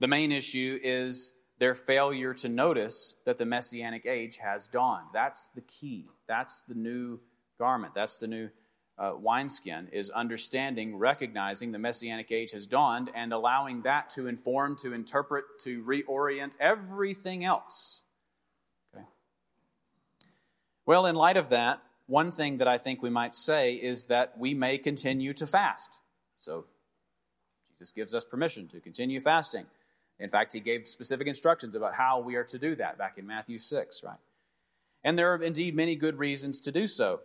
The 0.00 0.08
main 0.08 0.32
issue 0.32 0.78
is 0.82 1.32
their 1.58 1.74
failure 1.74 2.32
to 2.34 2.48
notice 2.48 3.14
that 3.26 3.36
the 3.36 3.44
messianic 3.44 4.06
age 4.06 4.38
has 4.38 4.66
dawned. 4.66 5.08
That's 5.12 5.48
the 5.48 5.60
key. 5.60 6.06
That's 6.26 6.62
the 6.62 6.74
new 6.74 7.20
garment. 7.58 7.94
That's 7.94 8.16
the 8.16 8.26
new 8.26 8.48
uh, 8.98 9.12
wineskin, 9.16 9.88
is 9.92 10.10
understanding, 10.10 10.96
recognizing 10.96 11.72
the 11.72 11.78
messianic 11.78 12.30
age 12.32 12.52
has 12.52 12.66
dawned, 12.66 13.10
and 13.14 13.32
allowing 13.32 13.82
that 13.82 14.10
to 14.10 14.26
inform, 14.26 14.76
to 14.76 14.92
interpret, 14.92 15.44
to 15.60 15.82
reorient 15.84 16.54
everything 16.60 17.44
else 17.44 18.02
Okay. 18.94 19.04
well, 20.84 21.06
in 21.06 21.14
light 21.14 21.36
of 21.36 21.48
that, 21.50 21.82
one 22.06 22.32
thing 22.32 22.58
that 22.58 22.68
I 22.68 22.76
think 22.76 23.02
we 23.02 23.10
might 23.10 23.34
say 23.34 23.74
is 23.74 24.06
that 24.06 24.36
we 24.36 24.52
may 24.52 24.76
continue 24.78 25.32
to 25.34 25.46
fast. 25.46 26.00
So, 26.38 26.66
Jesus 27.80 27.92
gives 27.92 28.14
us 28.14 28.26
permission 28.26 28.68
to 28.68 28.78
continue 28.78 29.20
fasting. 29.20 29.64
In 30.18 30.28
fact, 30.28 30.52
he 30.52 30.60
gave 30.60 30.86
specific 30.86 31.26
instructions 31.26 31.74
about 31.74 31.94
how 31.94 32.20
we 32.20 32.36
are 32.36 32.44
to 32.44 32.58
do 32.58 32.74
that 32.76 32.98
back 32.98 33.16
in 33.16 33.26
Matthew 33.26 33.56
6, 33.56 34.04
right? 34.04 34.18
And 35.02 35.18
there 35.18 35.32
are 35.32 35.42
indeed 35.42 35.74
many 35.74 35.96
good 35.96 36.18
reasons 36.18 36.60
to 36.60 36.72
do 36.72 36.86
so. 36.86 37.20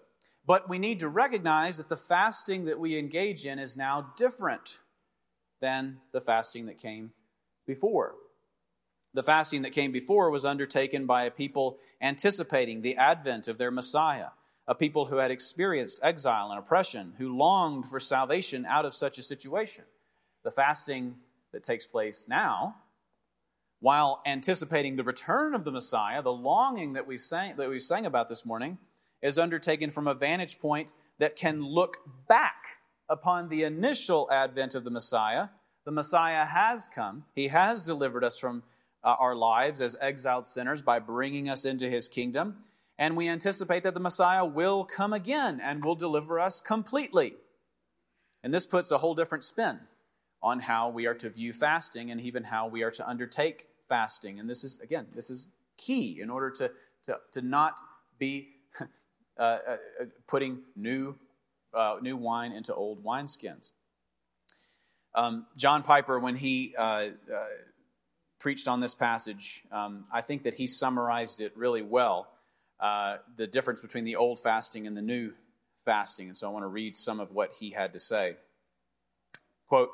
But 0.47 0.70
we 0.70 0.80
need 0.80 1.01
to 1.01 1.10
recognize 1.10 1.78
that 1.78 1.89
the 1.89 1.97
fasting 1.97 2.66
that 2.66 2.80
we 2.80 2.97
engage 2.97 3.45
in 3.45 3.60
is 3.60 3.76
now 3.76 4.14
different 4.16 4.80
than 5.60 5.97
the 6.14 6.22
fasting 6.22 6.68
that 6.68 6.78
came 6.78 7.12
before. 7.68 8.16
The 9.14 9.24
fasting 9.24 9.64
that 9.64 9.74
came 9.74 9.91
before 9.91 10.30
was 10.30 10.45
undertaken 10.45 11.06
by 11.06 11.26
a 11.26 11.32
people 11.32 11.80
anticipating 11.99 12.82
the 12.82 12.95
advent 12.95 13.49
of 13.49 13.58
their 13.58 13.72
Messiah, 13.72 14.30
a 14.70 14.76
people 14.76 15.08
who 15.08 15.18
had 15.18 15.32
experienced 15.32 15.99
exile 16.01 16.49
and 16.49 16.60
oppression, 16.60 17.14
who 17.18 17.36
longed 17.36 17.88
for 17.88 17.99
salvation 17.99 18.66
out 18.66 18.86
of 18.86 18.95
such 18.95 19.18
a 19.18 19.24
situation. 19.24 19.84
The 20.45 20.51
fasting 20.51 21.15
that 21.53 21.63
takes 21.63 21.87
place 21.87 22.27
now, 22.29 22.75
while 23.79 24.21
anticipating 24.27 24.95
the 24.95 25.03
return 25.03 25.55
of 25.55 25.63
the 25.63 25.71
Messiah, 25.71 26.21
the 26.21 26.31
longing 26.31 26.93
that 26.93 27.07
we 27.07 27.17
sang, 27.17 27.55
that 27.55 27.67
we 27.67 27.79
sang 27.79 28.05
about 28.05 28.29
this 28.29 28.45
morning, 28.45 28.77
is 29.23 29.39
undertaken 29.39 29.89
from 29.89 30.07
a 30.07 30.13
vantage 30.13 30.59
point 30.59 30.93
that 31.17 31.35
can 31.35 31.65
look 31.65 31.97
back 32.29 32.77
upon 33.09 33.49
the 33.49 33.63
initial 33.63 34.29
advent 34.31 34.75
of 34.75 34.83
the 34.83 34.91
Messiah. 34.91 35.47
The 35.83 35.91
Messiah 35.91 36.45
has 36.45 36.87
come, 36.93 37.25
He 37.33 37.47
has 37.47 37.83
delivered 37.83 38.23
us 38.23 38.37
from 38.37 38.61
uh, 39.03 39.15
our 39.19 39.35
lives 39.35 39.81
as 39.81 39.97
exiled 39.99 40.45
sinners 40.45 40.83
by 40.83 40.99
bringing 40.99 41.49
us 41.49 41.65
into 41.65 41.89
his 41.89 42.07
kingdom. 42.07 42.57
And 42.99 43.17
we 43.17 43.29
anticipate 43.29 43.81
that 43.83 43.95
the 43.95 43.99
Messiah 43.99 44.45
will 44.45 44.83
come 44.85 45.11
again 45.11 45.59
and 45.59 45.83
will 45.83 45.95
deliver 45.95 46.39
us 46.39 46.61
completely. 46.61 47.33
And 48.43 48.53
this 48.53 48.67
puts 48.67 48.91
a 48.91 48.99
whole 48.99 49.15
different 49.15 49.43
spin 49.43 49.79
on 50.45 50.59
how 50.59 50.89
we 50.89 51.07
are 51.07 51.15
to 51.15 51.27
view 51.27 51.51
fasting 51.51 52.11
and 52.11 52.21
even 52.21 52.43
how 52.43 52.67
we 52.67 52.83
are 52.83 52.91
to 52.91 53.09
undertake 53.09 53.65
fasting. 53.89 54.39
And 54.39 54.47
this 54.47 54.63
is, 54.63 54.79
again, 54.79 55.07
this 55.15 55.31
is 55.31 55.47
key 55.75 56.19
in 56.21 56.29
order 56.29 56.51
to, 56.51 56.71
to, 57.07 57.17
to 57.31 57.41
not 57.41 57.81
be 58.19 58.49
uh, 59.39 59.41
uh, 59.41 59.77
putting 60.27 60.59
new, 60.75 61.15
uh, 61.73 61.97
new 61.99 62.15
wine 62.15 62.51
into 62.51 62.75
old 62.75 63.03
wineskins. 63.03 63.71
Um, 65.15 65.47
John 65.57 65.81
Piper, 65.81 66.19
when 66.19 66.35
he 66.35 66.75
uh, 66.77 66.81
uh, 66.81 67.09
preached 68.37 68.67
on 68.67 68.81
this 68.81 68.93
passage, 68.93 69.63
um, 69.71 70.05
I 70.13 70.21
think 70.21 70.43
that 70.43 70.53
he 70.53 70.67
summarized 70.67 71.41
it 71.41 71.57
really 71.57 71.81
well 71.81 72.27
uh, 72.79 73.17
the 73.35 73.47
difference 73.47 73.81
between 73.81 74.03
the 74.03 74.17
old 74.17 74.39
fasting 74.39 74.85
and 74.85 74.95
the 74.95 75.01
new 75.01 75.31
fasting. 75.85 76.27
And 76.27 76.37
so 76.37 76.47
I 76.47 76.51
want 76.51 76.65
to 76.65 76.67
read 76.67 76.95
some 76.95 77.19
of 77.19 77.31
what 77.31 77.55
he 77.59 77.71
had 77.71 77.93
to 77.93 77.99
say. 77.99 78.35
Quote, 79.67 79.89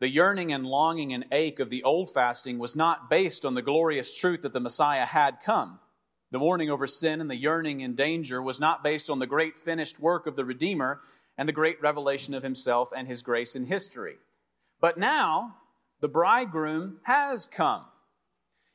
the 0.00 0.08
yearning 0.08 0.52
and 0.52 0.66
longing 0.66 1.12
and 1.12 1.24
ache 1.30 1.60
of 1.60 1.70
the 1.70 1.82
old 1.82 2.10
fasting 2.12 2.58
was 2.58 2.74
not 2.74 3.08
based 3.08 3.44
on 3.44 3.54
the 3.54 3.62
glorious 3.62 4.14
truth 4.14 4.42
that 4.42 4.52
the 4.52 4.60
Messiah 4.60 5.06
had 5.06 5.40
come. 5.40 5.78
The 6.30 6.38
mourning 6.38 6.68
over 6.68 6.86
sin 6.86 7.20
and 7.20 7.30
the 7.30 7.36
yearning 7.36 7.82
and 7.82 7.96
danger 7.96 8.42
was 8.42 8.58
not 8.58 8.82
based 8.82 9.08
on 9.08 9.20
the 9.20 9.26
great 9.26 9.58
finished 9.58 10.00
work 10.00 10.26
of 10.26 10.34
the 10.34 10.44
Redeemer 10.44 11.00
and 11.38 11.48
the 11.48 11.52
great 11.52 11.80
revelation 11.80 12.34
of 12.34 12.42
himself 12.42 12.90
and 12.94 13.06
his 13.06 13.22
grace 13.22 13.54
in 13.54 13.66
history. 13.66 14.16
But 14.80 14.98
now, 14.98 15.56
the 16.00 16.08
bridegroom 16.08 16.98
has 17.04 17.46
come. 17.46 17.84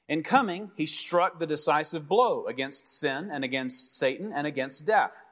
In 0.07 0.23
coming, 0.23 0.71
he 0.75 0.85
struck 0.85 1.37
the 1.37 1.45
decisive 1.45 2.07
blow 2.07 2.47
against 2.47 2.87
sin 2.87 3.29
and 3.31 3.43
against 3.43 3.97
Satan 3.97 4.31
and 4.33 4.47
against 4.47 4.85
death. 4.85 5.27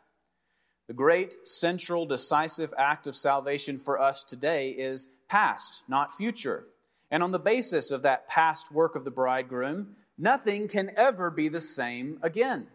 The 0.87 0.93
great 0.93 1.47
central 1.47 2.05
decisive 2.05 2.73
act 2.77 3.07
of 3.07 3.15
salvation 3.15 3.79
for 3.79 3.99
us 3.99 4.23
today 4.23 4.69
is 4.69 5.07
past, 5.29 5.83
not 5.87 6.13
future. 6.13 6.65
And 7.11 7.23
on 7.23 7.31
the 7.31 7.39
basis 7.39 7.91
of 7.91 8.03
that 8.03 8.27
past 8.27 8.71
work 8.71 8.95
of 8.95 9.05
the 9.05 9.11
bridegroom, 9.11 9.95
nothing 10.17 10.67
can 10.67 10.91
ever 10.95 11.29
be 11.29 11.47
the 11.47 11.61
same 11.61 12.19
again. 12.21 12.67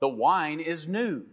The 0.00 0.08
wine 0.08 0.60
is 0.60 0.88
new, 0.88 1.24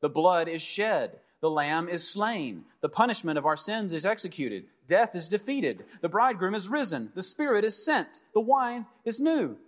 the 0.00 0.08
blood 0.08 0.48
is 0.48 0.62
shed, 0.62 1.18
the 1.40 1.50
lamb 1.50 1.88
is 1.88 2.08
slain, 2.08 2.64
the 2.80 2.88
punishment 2.88 3.38
of 3.38 3.44
our 3.44 3.56
sins 3.56 3.92
is 3.92 4.06
executed, 4.06 4.64
death 4.86 5.14
is 5.14 5.28
defeated, 5.28 5.84
the 6.00 6.08
bridegroom 6.08 6.54
is 6.54 6.68
risen, 6.68 7.12
the 7.14 7.22
spirit 7.22 7.64
is 7.64 7.84
sent, 7.84 8.20
the 8.32 8.40
wine 8.40 8.86
is 9.04 9.20
new. 9.20 9.58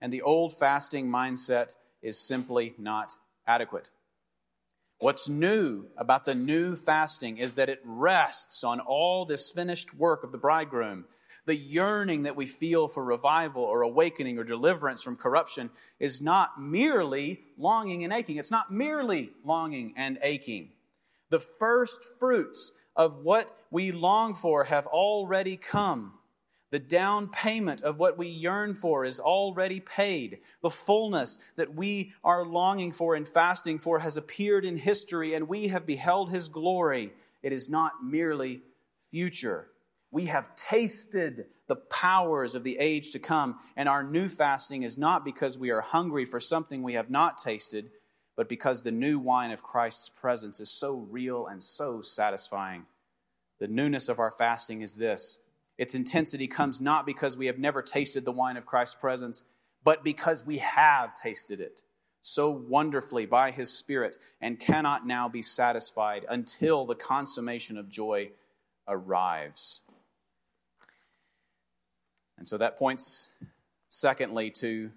And 0.00 0.12
the 0.12 0.22
old 0.22 0.54
fasting 0.54 1.08
mindset 1.08 1.76
is 2.02 2.18
simply 2.18 2.74
not 2.76 3.14
adequate. 3.46 3.90
What's 5.00 5.28
new 5.28 5.86
about 5.96 6.24
the 6.24 6.34
new 6.34 6.76
fasting 6.76 7.38
is 7.38 7.54
that 7.54 7.68
it 7.68 7.80
rests 7.84 8.64
on 8.64 8.80
all 8.80 9.24
this 9.24 9.50
finished 9.50 9.94
work 9.94 10.24
of 10.24 10.32
the 10.32 10.38
bridegroom. 10.38 11.04
The 11.46 11.54
yearning 11.54 12.22
that 12.22 12.36
we 12.36 12.46
feel 12.46 12.88
for 12.88 13.04
revival 13.04 13.62
or 13.62 13.82
awakening 13.82 14.38
or 14.38 14.44
deliverance 14.44 15.02
from 15.02 15.16
corruption 15.16 15.70
is 15.98 16.22
not 16.22 16.60
merely 16.60 17.42
longing 17.58 18.04
and 18.04 18.12
aching. 18.12 18.38
It's 18.38 18.50
not 18.50 18.72
merely 18.72 19.30
longing 19.44 19.92
and 19.96 20.18
aching. 20.22 20.70
The 21.28 21.40
first 21.40 22.04
fruits 22.18 22.72
of 22.96 23.18
what 23.18 23.54
we 23.70 23.92
long 23.92 24.34
for 24.34 24.64
have 24.64 24.86
already 24.86 25.56
come. 25.56 26.14
The 26.74 26.80
down 26.80 27.28
payment 27.28 27.82
of 27.82 28.00
what 28.00 28.18
we 28.18 28.26
yearn 28.26 28.74
for 28.74 29.04
is 29.04 29.20
already 29.20 29.78
paid. 29.78 30.40
The 30.60 30.70
fullness 30.70 31.38
that 31.54 31.72
we 31.72 32.12
are 32.24 32.44
longing 32.44 32.90
for 32.90 33.14
and 33.14 33.28
fasting 33.28 33.78
for 33.78 34.00
has 34.00 34.16
appeared 34.16 34.64
in 34.64 34.76
history, 34.76 35.34
and 35.34 35.46
we 35.46 35.68
have 35.68 35.86
beheld 35.86 36.32
his 36.32 36.48
glory. 36.48 37.12
It 37.44 37.52
is 37.52 37.68
not 37.68 38.02
merely 38.02 38.62
future. 39.12 39.68
We 40.10 40.26
have 40.26 40.56
tasted 40.56 41.46
the 41.68 41.76
powers 41.76 42.56
of 42.56 42.64
the 42.64 42.76
age 42.80 43.12
to 43.12 43.20
come, 43.20 43.60
and 43.76 43.88
our 43.88 44.02
new 44.02 44.28
fasting 44.28 44.82
is 44.82 44.98
not 44.98 45.24
because 45.24 45.56
we 45.56 45.70
are 45.70 45.80
hungry 45.80 46.24
for 46.24 46.40
something 46.40 46.82
we 46.82 46.94
have 46.94 47.08
not 47.08 47.38
tasted, 47.38 47.92
but 48.34 48.48
because 48.48 48.82
the 48.82 48.90
new 48.90 49.20
wine 49.20 49.52
of 49.52 49.62
Christ's 49.62 50.08
presence 50.08 50.58
is 50.58 50.72
so 50.72 51.06
real 51.08 51.46
and 51.46 51.62
so 51.62 52.00
satisfying. 52.00 52.84
The 53.60 53.68
newness 53.68 54.08
of 54.08 54.18
our 54.18 54.32
fasting 54.32 54.82
is 54.82 54.96
this 54.96 55.38
its 55.76 55.94
intensity 55.94 56.46
comes 56.46 56.80
not 56.80 57.06
because 57.06 57.36
we 57.36 57.46
have 57.46 57.58
never 57.58 57.82
tasted 57.82 58.24
the 58.24 58.32
wine 58.32 58.56
of 58.56 58.66
Christ's 58.66 58.96
presence, 58.96 59.42
but 59.82 60.04
because 60.04 60.46
we 60.46 60.58
have 60.58 61.14
tasted 61.16 61.60
it 61.60 61.82
so 62.22 62.50
wonderfully 62.50 63.26
by 63.26 63.50
his 63.50 63.70
Spirit 63.70 64.16
and 64.40 64.58
cannot 64.58 65.06
now 65.06 65.28
be 65.28 65.42
satisfied 65.42 66.24
until 66.28 66.86
the 66.86 66.94
consummation 66.94 67.76
of 67.76 67.88
joy 67.88 68.30
arrives. 68.88 69.82
And 72.38 72.48
so 72.48 72.56
that 72.58 72.78
points, 72.78 73.28
secondly, 73.88 74.50
to 74.52 74.90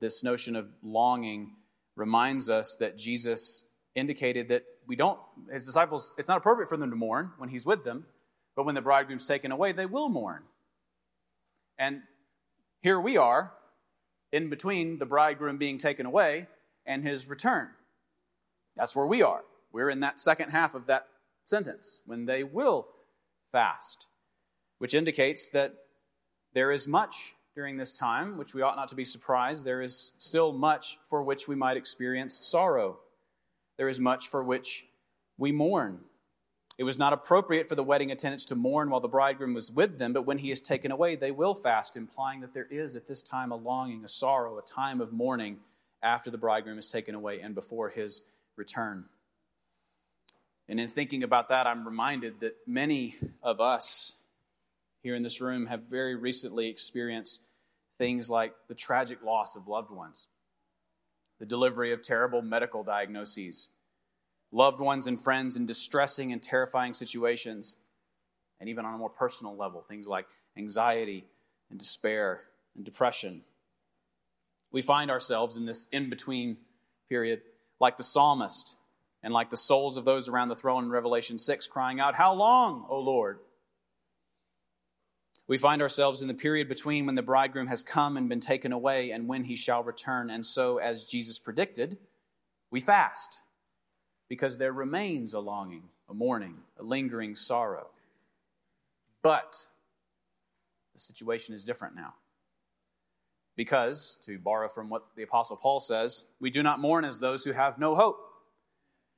this 0.00 0.22
notion 0.22 0.56
of 0.56 0.68
longing, 0.82 1.56
reminds 1.96 2.48
us 2.48 2.76
that 2.76 2.96
Jesus 2.96 3.64
indicated 3.96 4.48
that 4.50 4.64
we 4.86 4.94
don't, 4.94 5.18
his 5.52 5.64
disciples, 5.64 6.14
it's 6.16 6.28
not 6.28 6.38
appropriate 6.38 6.68
for 6.68 6.76
them 6.76 6.90
to 6.90 6.96
mourn 6.96 7.32
when 7.38 7.48
he's 7.48 7.66
with 7.66 7.82
them 7.82 8.06
but 8.58 8.64
when 8.64 8.74
the 8.74 8.82
bridegroom's 8.82 9.28
taken 9.28 9.52
away, 9.52 9.70
they 9.70 9.86
will 9.86 10.08
mourn. 10.08 10.42
And 11.78 12.02
here 12.82 13.00
we 13.00 13.16
are, 13.16 13.52
in 14.32 14.50
between 14.50 14.98
the 14.98 15.06
bridegroom 15.06 15.58
being 15.58 15.78
taken 15.78 16.06
away 16.06 16.48
and 16.84 17.06
his 17.06 17.28
return. 17.28 17.68
That's 18.74 18.96
where 18.96 19.06
we 19.06 19.22
are. 19.22 19.42
We're 19.70 19.90
in 19.90 20.00
that 20.00 20.18
second 20.18 20.50
half 20.50 20.74
of 20.74 20.88
that 20.88 21.06
sentence, 21.44 22.00
when 22.04 22.26
they 22.26 22.42
will 22.42 22.88
fast, 23.52 24.08
which 24.78 24.92
indicates 24.92 25.48
that 25.50 25.74
there 26.52 26.72
is 26.72 26.88
much 26.88 27.34
during 27.54 27.76
this 27.76 27.92
time, 27.92 28.38
which 28.38 28.54
we 28.54 28.62
ought 28.62 28.74
not 28.74 28.88
to 28.88 28.96
be 28.96 29.04
surprised. 29.04 29.64
There 29.64 29.82
is 29.82 30.10
still 30.18 30.52
much 30.52 30.98
for 31.04 31.22
which 31.22 31.46
we 31.46 31.54
might 31.54 31.76
experience 31.76 32.44
sorrow. 32.44 32.98
There 33.76 33.88
is 33.88 34.00
much 34.00 34.26
for 34.26 34.42
which 34.42 34.84
we 35.36 35.52
mourn. 35.52 36.00
It 36.78 36.84
was 36.84 36.96
not 36.96 37.12
appropriate 37.12 37.68
for 37.68 37.74
the 37.74 37.82
wedding 37.82 38.12
attendants 38.12 38.44
to 38.46 38.54
mourn 38.54 38.88
while 38.88 39.00
the 39.00 39.08
bridegroom 39.08 39.52
was 39.52 39.70
with 39.70 39.98
them, 39.98 40.12
but 40.12 40.22
when 40.22 40.38
he 40.38 40.52
is 40.52 40.60
taken 40.60 40.92
away, 40.92 41.16
they 41.16 41.32
will 41.32 41.54
fast, 41.54 41.96
implying 41.96 42.40
that 42.40 42.54
there 42.54 42.68
is 42.70 42.94
at 42.94 43.08
this 43.08 43.20
time 43.20 43.50
a 43.50 43.56
longing, 43.56 44.04
a 44.04 44.08
sorrow, 44.08 44.58
a 44.58 44.62
time 44.62 45.00
of 45.00 45.12
mourning 45.12 45.58
after 46.04 46.30
the 46.30 46.38
bridegroom 46.38 46.78
is 46.78 46.86
taken 46.86 47.16
away 47.16 47.40
and 47.40 47.56
before 47.56 47.88
his 47.88 48.22
return. 48.54 49.06
And 50.68 50.78
in 50.78 50.88
thinking 50.88 51.24
about 51.24 51.48
that, 51.48 51.66
I'm 51.66 51.84
reminded 51.84 52.38
that 52.40 52.56
many 52.64 53.16
of 53.42 53.60
us 53.60 54.12
here 55.02 55.16
in 55.16 55.24
this 55.24 55.40
room 55.40 55.66
have 55.66 55.82
very 55.90 56.14
recently 56.14 56.68
experienced 56.68 57.40
things 57.98 58.30
like 58.30 58.54
the 58.68 58.74
tragic 58.74 59.24
loss 59.24 59.56
of 59.56 59.66
loved 59.66 59.90
ones, 59.90 60.28
the 61.40 61.46
delivery 61.46 61.92
of 61.92 62.02
terrible 62.02 62.40
medical 62.40 62.84
diagnoses 62.84 63.70
loved 64.52 64.80
ones 64.80 65.06
and 65.06 65.20
friends 65.20 65.56
in 65.56 65.66
distressing 65.66 66.32
and 66.32 66.42
terrifying 66.42 66.94
situations, 66.94 67.76
and 68.60 68.68
even 68.68 68.84
on 68.84 68.94
a 68.94 68.98
more 68.98 69.10
personal 69.10 69.56
level, 69.56 69.82
things 69.82 70.06
like 70.06 70.26
anxiety 70.56 71.24
and 71.70 71.78
despair 71.78 72.42
and 72.74 72.84
depression. 72.84 73.42
We 74.70 74.82
find 74.82 75.10
ourselves 75.10 75.56
in 75.56 75.64
this 75.64 75.86
in 75.92 76.10
between 76.10 76.58
period, 77.08 77.42
like 77.80 77.96
the 77.96 78.02
psalmist 78.02 78.76
and 79.22 79.32
like 79.32 79.50
the 79.50 79.56
souls 79.56 79.96
of 79.96 80.04
those 80.04 80.28
around 80.28 80.48
the 80.48 80.56
throne 80.56 80.84
in 80.84 80.90
Revelation 80.90 81.38
6, 81.38 81.66
crying 81.66 82.00
out, 82.00 82.14
How 82.14 82.34
long, 82.34 82.86
O 82.88 83.00
Lord? 83.00 83.38
We 85.46 85.56
find 85.56 85.80
ourselves 85.80 86.20
in 86.20 86.28
the 86.28 86.34
period 86.34 86.68
between 86.68 87.06
when 87.06 87.14
the 87.14 87.22
bridegroom 87.22 87.68
has 87.68 87.82
come 87.82 88.18
and 88.18 88.28
been 88.28 88.40
taken 88.40 88.70
away 88.70 89.12
and 89.12 89.26
when 89.26 89.44
he 89.44 89.56
shall 89.56 89.82
return. 89.82 90.28
And 90.28 90.44
so, 90.44 90.76
as 90.76 91.06
Jesus 91.06 91.38
predicted, 91.38 91.96
we 92.70 92.80
fast 92.80 93.40
because 94.28 94.58
there 94.58 94.72
remains 94.72 95.32
a 95.32 95.40
longing, 95.40 95.84
a 96.08 96.14
mourning, 96.14 96.56
a 96.78 96.82
lingering 96.82 97.34
sorrow. 97.34 97.88
But 99.22 99.66
the 100.94 101.00
situation 101.00 101.54
is 101.54 101.64
different 101.64 101.96
now. 101.96 102.14
Because, 103.56 104.16
to 104.24 104.38
borrow 104.38 104.68
from 104.68 104.88
what 104.88 105.06
the 105.16 105.22
Apostle 105.22 105.56
Paul 105.56 105.80
says, 105.80 106.24
we 106.38 106.50
do 106.50 106.62
not 106.62 106.78
mourn 106.78 107.04
as 107.04 107.18
those 107.18 107.44
who 107.44 107.52
have 107.52 107.78
no 107.78 107.96
hope. 107.96 108.24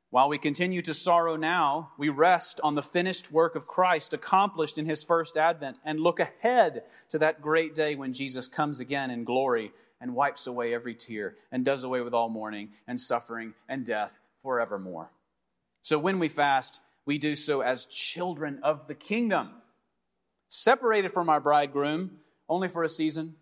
While 0.09 0.29
we 0.29 0.39
continue 0.39 0.83
to 0.83 0.95
sorrow 0.95 1.37
now, 1.37 1.93
we 1.99 2.09
rest 2.09 2.59
on 2.65 2.75
the 2.75 2.83
finished 2.83 3.31
work 3.31 3.55
of 3.55 3.67
Christ 3.67 4.13
accomplished 4.13 4.79
in 4.79 4.87
his 4.87 5.05
first 5.05 5.37
advent 5.37 5.79
and 5.85 6.01
look 6.01 6.19
ahead 6.19 6.85
to 7.11 7.19
that 7.19 7.43
great 7.43 7.75
day 7.75 7.95
when 7.95 8.13
Jesus 8.13 8.49
comes 8.49 8.81
again 8.81 9.11
in 9.11 9.25
glory 9.25 9.73
and 10.01 10.15
wipes 10.15 10.47
away 10.47 10.75
every 10.75 10.95
tear 10.95 11.37
and 11.53 11.65
does 11.65 11.85
away 11.85 12.01
with 12.01 12.15
all 12.15 12.29
mourning 12.29 12.71
and 12.89 12.99
suffering 12.99 13.55
and 13.69 13.85
death 13.85 14.21
forevermore. 14.43 15.11
So 15.83 15.99
when 15.99 16.19
we 16.19 16.29
fast, 16.29 16.81
we 17.07 17.19
do 17.19 17.35
so 17.35 17.61
as 17.61 17.87
children 17.87 18.61
of 18.63 18.87
the 18.87 18.95
kingdom, 18.95 19.51
separated 20.49 21.13
from 21.13 21.29
our 21.29 21.41
bridegroom 21.41 22.19
only 22.49 22.69
for 22.69 22.85
a 22.85 22.89
season, 22.89 23.37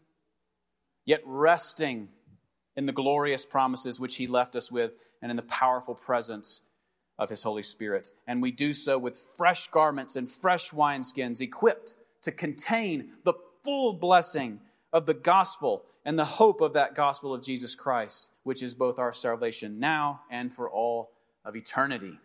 yet 1.04 1.22
resting 1.24 2.08
in 2.76 2.86
the 2.86 2.92
glorious 2.92 3.44
promises 3.44 3.98
which 3.98 4.16
he 4.16 4.26
left 4.26 4.54
us 4.54 4.70
with 4.70 4.94
and 5.20 5.30
in 5.30 5.36
the 5.36 5.42
powerful 5.42 5.94
presence 5.94 6.60
of 7.18 7.28
his 7.28 7.42
Holy 7.42 7.62
Spirit. 7.62 8.12
And 8.26 8.40
we 8.40 8.52
do 8.52 8.72
so 8.72 8.98
with 8.98 9.16
fresh 9.16 9.66
garments 9.68 10.14
and 10.16 10.30
fresh 10.30 10.70
wineskins, 10.70 11.40
equipped 11.40 11.96
to 12.22 12.30
contain 12.30 13.10
the 13.24 13.34
full 13.64 13.94
blessing 13.94 14.60
of 14.92 15.06
the 15.06 15.14
gospel 15.14 15.84
and 16.04 16.18
the 16.18 16.24
hope 16.24 16.60
of 16.60 16.72
that 16.74 16.94
gospel 16.94 17.34
of 17.34 17.42
Jesus 17.42 17.74
Christ, 17.74 18.30
which 18.42 18.62
is 18.62 18.74
both 18.74 18.98
our 18.98 19.12
salvation 19.12 19.78
now 19.78 20.22
and 20.30 20.52
for 20.52 20.68
all 20.68 21.10
of 21.44 21.56
eternity. 21.56 22.18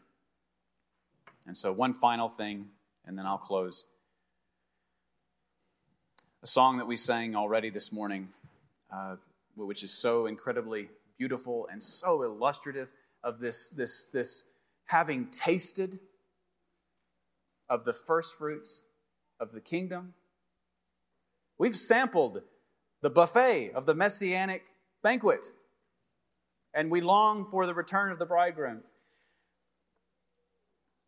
And 1.46 1.58
so, 1.58 1.72
one 1.72 1.94
final 1.94 2.30
thing, 2.30 2.68
and 3.06 3.18
then 3.18 3.26
I'll 3.26 3.38
close. 3.38 3.86
A 6.42 6.48
song 6.48 6.78
that 6.78 6.88
we 6.88 6.96
sang 6.96 7.36
already 7.36 7.70
this 7.70 7.92
morning, 7.92 8.30
uh, 8.92 9.16
which 9.56 9.84
is 9.84 9.92
so 9.92 10.26
incredibly 10.26 10.90
beautiful 11.18 11.68
and 11.72 11.82
so 11.82 12.24
illustrative 12.24 12.90
of 13.24 13.40
this, 13.40 13.70
this, 13.70 14.06
this 14.06 14.44
having 14.86 15.28
tasted 15.28 16.00
of 17.70 17.86
the 17.86 17.94
first 17.94 18.38
fruits 18.38 18.82
of 19.40 19.52
the 19.52 19.62
kingdom. 19.62 20.14
We've 21.58 21.78
sampled 21.78 22.42
the 23.04 23.10
buffet 23.10 23.74
of 23.76 23.86
the 23.86 23.94
messianic 23.94 24.64
banquet, 25.04 25.52
and 26.74 26.90
we 26.90 27.02
long 27.02 27.46
for 27.46 27.68
the 27.68 27.74
return 27.74 28.14
of 28.14 28.18
the 28.18 28.26
bridegroom. 28.26 28.80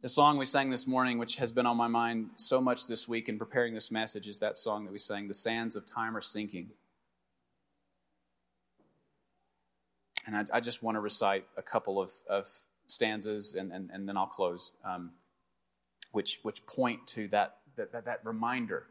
The 0.01 0.09
song 0.09 0.37
we 0.37 0.45
sang 0.45 0.69
this 0.69 0.85
morning, 0.85 1.19
which 1.19 1.37
has 1.37 1.53
been 1.53 1.65
on 1.65 1.77
my 1.77 1.87
mind 1.87 2.31
so 2.35 2.59
much 2.59 2.85
this 2.85 3.07
week 3.07 3.29
in 3.29 3.39
preparing 3.39 3.73
this 3.73 3.91
message, 3.91 4.27
is 4.27 4.39
that 4.39 4.57
song 4.57 4.83
that 4.83 4.91
we 4.91 4.99
sang, 4.99 5.29
The 5.29 5.33
Sands 5.33 5.77
of 5.77 5.85
Time 5.85 6.17
Are 6.17 6.21
Sinking. 6.21 6.69
And 10.27 10.35
I, 10.35 10.43
I 10.57 10.59
just 10.59 10.83
want 10.83 10.95
to 10.95 10.99
recite 10.99 11.45
a 11.55 11.61
couple 11.61 12.01
of, 12.01 12.11
of 12.29 12.49
stanzas, 12.87 13.55
and, 13.55 13.71
and, 13.71 13.89
and 13.93 14.07
then 14.07 14.17
I'll 14.17 14.27
close, 14.27 14.73
um, 14.83 15.11
which, 16.11 16.39
which 16.43 16.65
point 16.65 17.07
to 17.07 17.29
that, 17.29 17.59
that, 17.77 17.93
that, 17.93 18.03
that 18.03 18.19
reminder 18.25 18.87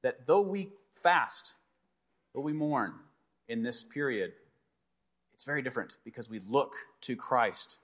that 0.00 0.24
though 0.26 0.40
we 0.40 0.70
fast, 0.94 1.52
though 2.38 2.42
we 2.42 2.52
mourn 2.52 2.94
in 3.48 3.64
this 3.64 3.82
period, 3.82 4.30
it's 5.32 5.42
very 5.42 5.60
different 5.60 5.96
because 6.04 6.30
we 6.30 6.38
look 6.38 6.72
to 7.00 7.16
Christ, 7.16 7.78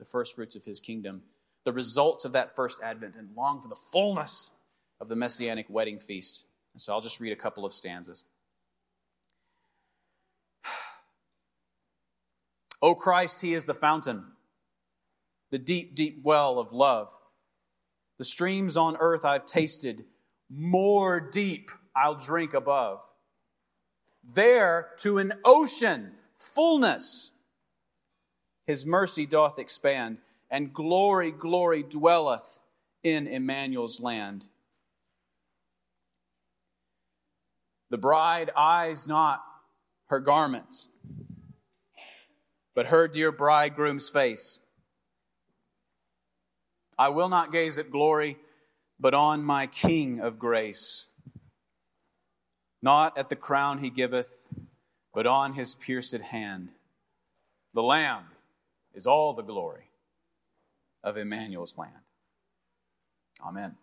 the 0.00 0.04
first 0.04 0.34
fruits 0.34 0.56
of 0.56 0.64
his 0.64 0.80
kingdom 0.80 1.22
the 1.64 1.72
results 1.72 2.24
of 2.24 2.32
that 2.32 2.54
first 2.54 2.80
advent 2.80 3.16
and 3.16 3.28
long 3.36 3.60
for 3.60 3.66
the 3.66 3.74
fullness 3.74 4.52
of 5.00 5.08
the 5.08 5.16
messianic 5.16 5.66
wedding 5.68 5.98
feast. 5.98 6.44
And 6.72 6.80
so 6.80 6.92
I'll 6.92 7.00
just 7.00 7.18
read 7.18 7.32
a 7.32 7.36
couple 7.36 7.64
of 7.64 7.74
stanzas. 7.74 8.22
O 12.80 12.94
Christ, 12.94 13.40
He 13.40 13.52
is 13.52 13.64
the 13.64 13.74
fountain, 13.74 14.24
the 15.50 15.58
deep, 15.58 15.96
deep 15.96 16.20
well 16.22 16.60
of 16.60 16.72
love. 16.72 17.10
The 18.18 18.24
streams 18.24 18.76
on 18.76 18.96
earth 19.00 19.24
I've 19.24 19.44
tasted, 19.44 20.04
more 20.48 21.18
deep 21.18 21.72
I'll 21.96 22.14
drink 22.14 22.54
above. 22.54 23.00
There 24.34 24.88
to 24.98 25.18
an 25.18 25.34
ocean 25.44 26.12
fullness 26.38 27.32
His 28.66 28.84
mercy 28.84 29.26
doth 29.26 29.58
expand 29.58 30.18
and 30.50 30.72
glory, 30.72 31.32
glory 31.32 31.82
dwelleth 31.82 32.60
in 33.02 33.26
Emmanuel's 33.26 34.00
land. 34.00 34.48
The 37.90 37.98
bride 37.98 38.50
eyes 38.56 39.06
not 39.06 39.42
her 40.06 40.20
garments, 40.20 40.88
but 42.74 42.86
her 42.86 43.08
dear 43.08 43.30
bridegroom's 43.32 44.08
face. 44.08 44.60
I 46.98 47.10
will 47.10 47.28
not 47.28 47.52
gaze 47.52 47.78
at 47.78 47.90
glory, 47.90 48.38
but 48.98 49.14
on 49.14 49.42
my 49.44 49.66
King 49.66 50.20
of 50.20 50.38
grace. 50.38 51.08
Not 52.86 53.18
at 53.18 53.30
the 53.30 53.34
crown 53.34 53.78
he 53.78 53.90
giveth, 53.90 54.46
but 55.12 55.26
on 55.26 55.54
his 55.54 55.74
pierced 55.74 56.14
hand. 56.14 56.68
The 57.74 57.82
Lamb 57.82 58.26
is 58.94 59.08
all 59.08 59.32
the 59.32 59.42
glory 59.42 59.90
of 61.02 61.16
Emmanuel's 61.16 61.76
land. 61.76 62.04
Amen. 63.44 63.74